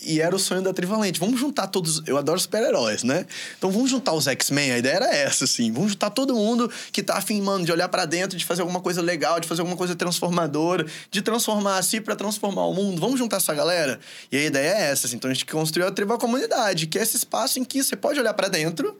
[0.02, 1.18] E era o sonho da Trivalente.
[1.18, 2.02] Vamos juntar todos.
[2.06, 3.26] Eu adoro super-heróis, né?
[3.56, 4.72] Então vamos juntar os X-Men.
[4.72, 5.72] A ideia era essa, assim.
[5.72, 8.80] Vamos juntar todo mundo que tá afim, mano, de olhar pra dentro, de fazer alguma
[8.80, 13.00] coisa legal, de fazer alguma coisa transformadora, de transformar a si pra transformar o mundo.
[13.00, 13.98] Vamos juntar essa galera?
[14.30, 15.16] E a ideia é essa, assim.
[15.16, 18.20] Então a gente construiu a Triva Comunidade, que é esse espaço em que você pode
[18.20, 18.98] olhar pra dentro,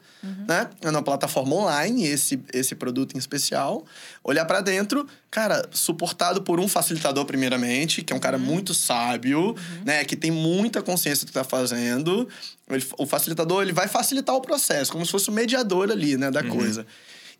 [0.49, 0.69] né?
[0.81, 3.85] É uma plataforma online, esse, esse produto em especial.
[4.25, 5.07] Olhar pra dentro,
[5.37, 9.55] cara, suportado por um facilitador, primeiramente, que é um cara muito sábio,
[9.85, 10.03] né?
[10.03, 12.27] Que tem muita consciência do que tá fazendo.
[12.71, 16.31] Ele- o facilitador, ele vai facilitar o processo, como se fosse o mediador ali, né?
[16.31, 16.87] Da coisa.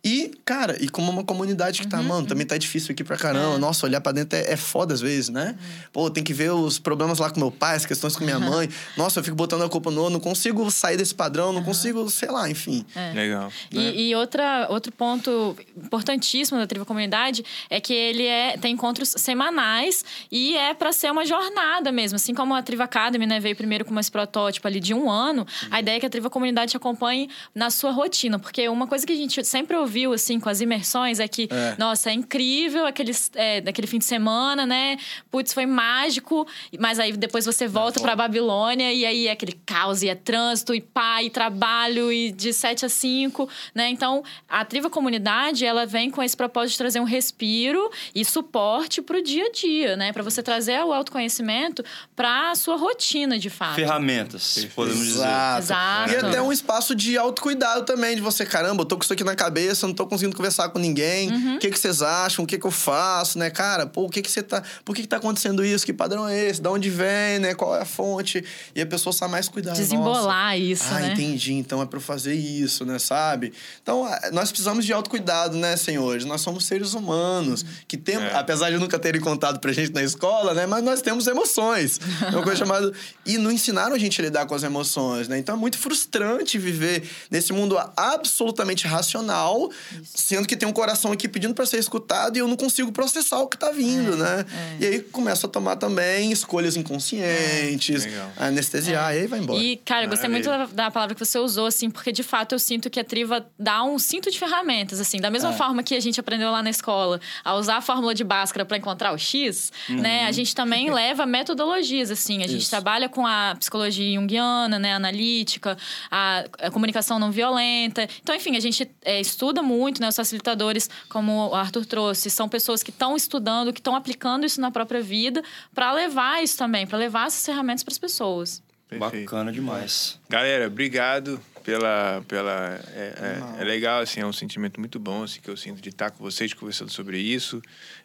[0.03, 3.57] E, cara, e como uma comunidade que tá, mano, também tá difícil aqui pra caramba.
[3.57, 5.57] Nossa, olhar pra dentro é, é foda às vezes, né?
[5.91, 8.69] Pô, tem que ver os problemas lá com meu pai, as questões com minha mãe.
[8.95, 12.29] Nossa, eu fico botando a culpa no, não consigo sair desse padrão, não consigo, sei
[12.29, 12.85] lá, enfim.
[13.13, 13.51] Legal.
[13.69, 19.09] E, e outra, outro ponto importantíssimo da Triva Comunidade é que ele é, tem encontros
[19.09, 22.15] semanais e é para ser uma jornada mesmo.
[22.15, 25.45] Assim como a Triva Academy né, veio primeiro com esse protótipo ali de um ano,
[25.69, 28.39] a ideia é que a Triva Comunidade te acompanhe na sua rotina.
[28.39, 31.75] Porque uma coisa que a gente sempre ouviu assim com as imersões é que, É.
[31.77, 34.97] nossa, é incrível aqueles, é, daquele fim de semana, né?
[35.31, 36.47] Putz, foi mágico,
[36.79, 40.73] mas aí depois você volta para Babilônia e aí é aquele caos e é trânsito
[40.73, 43.89] e pai, e trabalho e de 7 a 5, né?
[43.89, 49.01] Então, a Triva Comunidade, ela vem com esse propósito de trazer um respiro e suporte
[49.01, 50.11] pro dia a dia, né?
[50.11, 51.83] Para você trazer o autoconhecimento
[52.15, 53.75] para a sua rotina, de fato.
[53.75, 55.19] Ferramentas, podemos dizer.
[55.19, 55.57] Exato.
[55.59, 56.11] Exato.
[56.13, 59.23] E até um espaço de autocuidado também, de você, caramba, eu tô com isso aqui
[59.23, 61.29] na cabeça, não tô conseguindo conversar com ninguém.
[61.55, 62.43] O que, que vocês acham?
[62.43, 63.85] O que, que eu faço, né, cara?
[63.85, 64.63] Pô, o que, que você tá.
[64.83, 65.85] Por que, que tá acontecendo isso?
[65.85, 66.61] Que padrão é esse?
[66.61, 67.53] Da onde vem, né?
[67.53, 68.43] Qual é a fonte?
[68.75, 69.73] E a pessoa sabe mais cuidar.
[69.73, 70.57] Desembolar Nossa.
[70.57, 71.11] isso, ah, né?
[71.13, 71.53] entendi.
[71.53, 72.97] Então é pra eu fazer isso, né?
[72.99, 73.53] Sabe?
[73.83, 76.25] Então, nós precisamos de autocuidado, né, senhores?
[76.25, 78.35] Nós somos seres humanos que temos, É.
[78.35, 80.65] apesar de nunca terem contado pra gente na escola, né?
[80.65, 81.99] Mas nós temos emoções.
[82.21, 82.91] É uma coisa chamada.
[83.25, 85.37] E não ensinaram a gente a lidar com as emoções, né?
[85.37, 89.66] Então é muito frustrante viver nesse mundo absolutamente racional,
[90.03, 93.39] sendo que tem um coração aqui pedindo pra ser escutado e eu não consigo processar
[93.39, 94.45] o que tá vindo, né?
[94.79, 98.31] E aí começa a tomar também escolhas inconscientes, Legal.
[98.37, 99.61] anestesiar, e aí vai embora.
[99.61, 102.53] E, cara, eu gostei muito da, da palavra que você usou, assim, porque de fato
[102.53, 105.95] eu sinto que a Triva dá um cinto de ferramentas, assim, da mesma forma que
[105.95, 109.17] a gente aprendeu lá na escola a usar a fórmula de Bhaskara para encontrar o
[109.17, 110.25] X, né?
[110.25, 112.43] A gente também leva metodologias, assim.
[112.43, 112.69] A gente Isso.
[112.69, 114.93] trabalha com a psicologia junguiana, né?
[114.93, 115.77] Analítica,
[116.09, 118.07] a, a comunicação não violenta.
[118.21, 120.09] Então, enfim, a gente é, estuda muito, né?
[120.09, 124.59] Os facilitadores, como o Arthur trouxe, são pessoas que estão estudando, que estão aplicando isso
[124.61, 125.43] na própria vida
[125.73, 128.61] para levar isso também, para levar essas ferramentas para as pessoas.
[128.89, 129.25] Perfeito.
[129.25, 130.17] Bacana demais.
[130.29, 132.23] Galera, obrigado pela.
[132.25, 135.81] pela é, é- é legal, assim, é um sentimento muito bom assim, que eu sinto
[135.81, 137.61] de estar com vocês conversando sobre isso.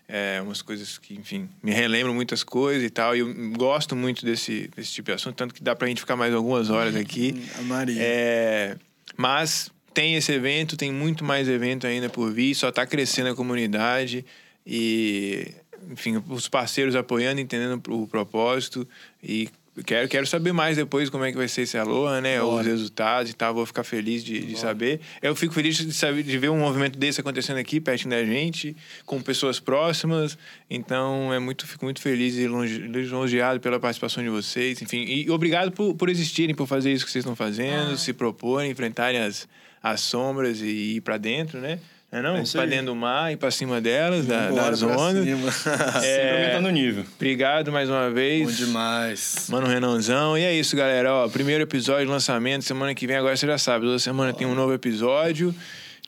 [0.09, 3.15] É, umas coisas que, enfim, me relembram muitas coisas e tal.
[3.15, 6.17] E eu gosto muito desse, desse tipo de assunto, tanto que dá pra gente ficar
[6.17, 7.49] mais algumas horas aqui.
[7.57, 7.97] A Maria.
[8.03, 8.77] É,
[9.17, 13.35] mas tem esse evento, tem muito mais evento ainda por vir, só está crescendo a
[13.35, 14.25] comunidade
[14.67, 15.49] e,
[15.91, 18.87] enfim, os parceiros apoiando, entendendo o propósito
[19.23, 19.49] e
[19.85, 22.39] quero, quero saber mais depois como é que vai ser esse Aloha, né?
[22.39, 22.61] Bora.
[22.61, 25.01] Os resultados e tal, vou ficar feliz de, de saber.
[25.23, 28.77] Eu fico feliz de saber de ver um movimento desse acontecendo aqui, pertinho da gente,
[29.07, 30.37] com pessoas próximas.
[30.69, 34.83] Então, é muito, fico muito feliz e lisonjeado pela participação de vocês.
[34.83, 38.71] Enfim, e obrigado por, por existirem, por fazer isso que vocês estão fazendo, se proporem,
[38.71, 39.49] enfrentarem as,
[39.83, 41.79] as sombras e ir para dentro, né?
[42.13, 42.37] Não é não?
[42.37, 45.27] É pra dentro do mar, ir pra cima delas, da, das pra ondas.
[46.05, 47.05] É, aumentando o nível.
[47.17, 48.45] obrigado mais uma vez.
[48.61, 49.47] Bom demais.
[49.49, 50.37] Mano Renanzão.
[50.37, 51.11] E é isso, galera.
[51.11, 52.65] Ó, primeiro episódio, lançamento.
[52.65, 53.87] Semana que vem, agora você já sabe.
[53.87, 55.55] Toda semana tem um novo episódio.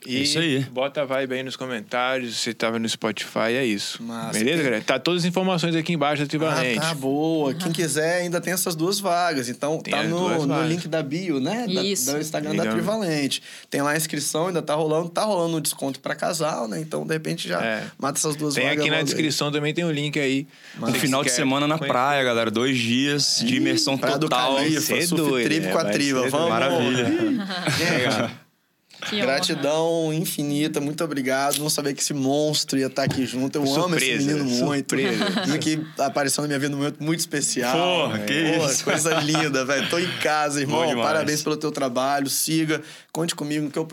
[0.07, 0.61] E É isso aí.
[0.61, 2.37] bota a vibe aí nos comentários.
[2.37, 4.03] Se você tava no Spotify, é isso.
[4.03, 4.39] Massa.
[4.39, 4.85] Beleza, galera?
[4.85, 6.81] Tá todas as informações aqui embaixo da Ah, Trivalente.
[6.81, 7.55] tá boa.
[7.55, 9.49] Quem quiser ainda tem essas duas vagas.
[9.49, 11.67] Então Tem tá no, no link da bio, né?
[11.73, 12.11] Da- Isso.
[12.13, 12.67] do Instagram Legal.
[12.67, 13.43] da Trivalente.
[13.71, 15.09] Tem lá a inscrição, ainda tá rolando.
[15.09, 16.81] Tá rolando um desconto pra casal, né?
[16.81, 17.85] Então, de repente, já É.
[17.99, 18.81] mata essas duas Tem vagas.
[18.81, 19.15] aqui na logo aí.
[19.15, 20.47] descrição também tem o link aí.
[20.77, 21.93] Um Você final de semana na conhecer.
[21.93, 22.51] praia, galera.
[22.51, 24.57] Dois dias de imersão do total.
[24.57, 26.23] Califa, Vai ser surf doido, trip é, com a triva.
[26.25, 26.49] ser Vamos.
[26.51, 27.05] Maravilha.
[29.09, 29.27] Que honra.
[29.27, 31.59] Gratidão infinita, muito obrigado.
[31.59, 33.57] Não sabia que esse monstro ia estar aqui junto.
[33.57, 34.91] Eu amo esse Surpresa, menino muito.
[34.91, 35.59] surpresa.
[35.59, 37.77] Que apareceu na minha vida num momento muito especial.
[37.77, 38.85] Porra, que Porra, isso.
[38.85, 39.89] Coisa linda, velho.
[39.89, 40.95] Tô em casa, irmão.
[40.97, 42.29] Parabéns pelo teu trabalho.
[42.29, 42.83] Siga,
[43.13, 43.87] conte comigo no que eu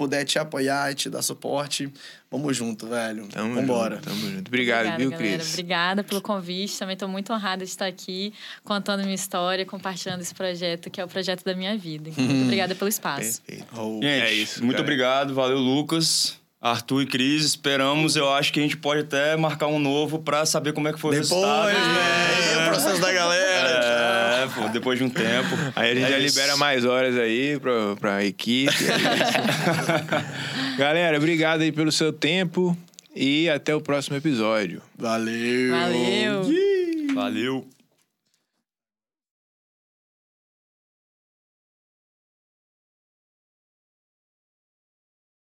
[0.00, 1.92] puder te apoiar e te dar suporte.
[2.30, 3.26] Vamos junto, velho.
[3.28, 3.96] Tamo Vambora.
[3.96, 4.48] junto, tamo junto.
[4.48, 5.36] Obrigado, Obrigada, viu, galera.
[5.38, 5.50] Cris?
[5.52, 6.78] Obrigada pelo convite.
[6.78, 8.32] Também estou muito honrada de estar aqui
[8.64, 12.08] contando minha história, compartilhando esse projeto, que é o projeto da minha vida.
[12.08, 13.42] Então, muito obrigada pelo espaço.
[13.42, 13.66] Perfeito.
[13.76, 14.00] Oh.
[14.02, 14.82] Gente, É isso, muito cara.
[14.84, 15.34] obrigado.
[15.34, 16.40] Valeu, Lucas.
[16.62, 18.16] Arthur e Cris, esperamos.
[18.16, 21.00] Eu acho que a gente pode até marcar um novo pra saber como é que
[21.00, 21.66] foi Depois, o resultado.
[21.66, 22.60] velho.
[22.60, 23.59] O processo da galera.
[24.56, 25.48] É, pô, depois de um tempo.
[25.76, 26.36] Aí a gente É já isso.
[26.38, 28.72] libera mais horas aí pra, pra equipe.
[30.78, 32.76] Galera, obrigado aí pelo seu tempo
[33.14, 34.82] e até o próximo episódio.
[34.98, 35.70] Valeu.
[35.72, 36.42] Valeu!
[37.14, 37.66] Valeu.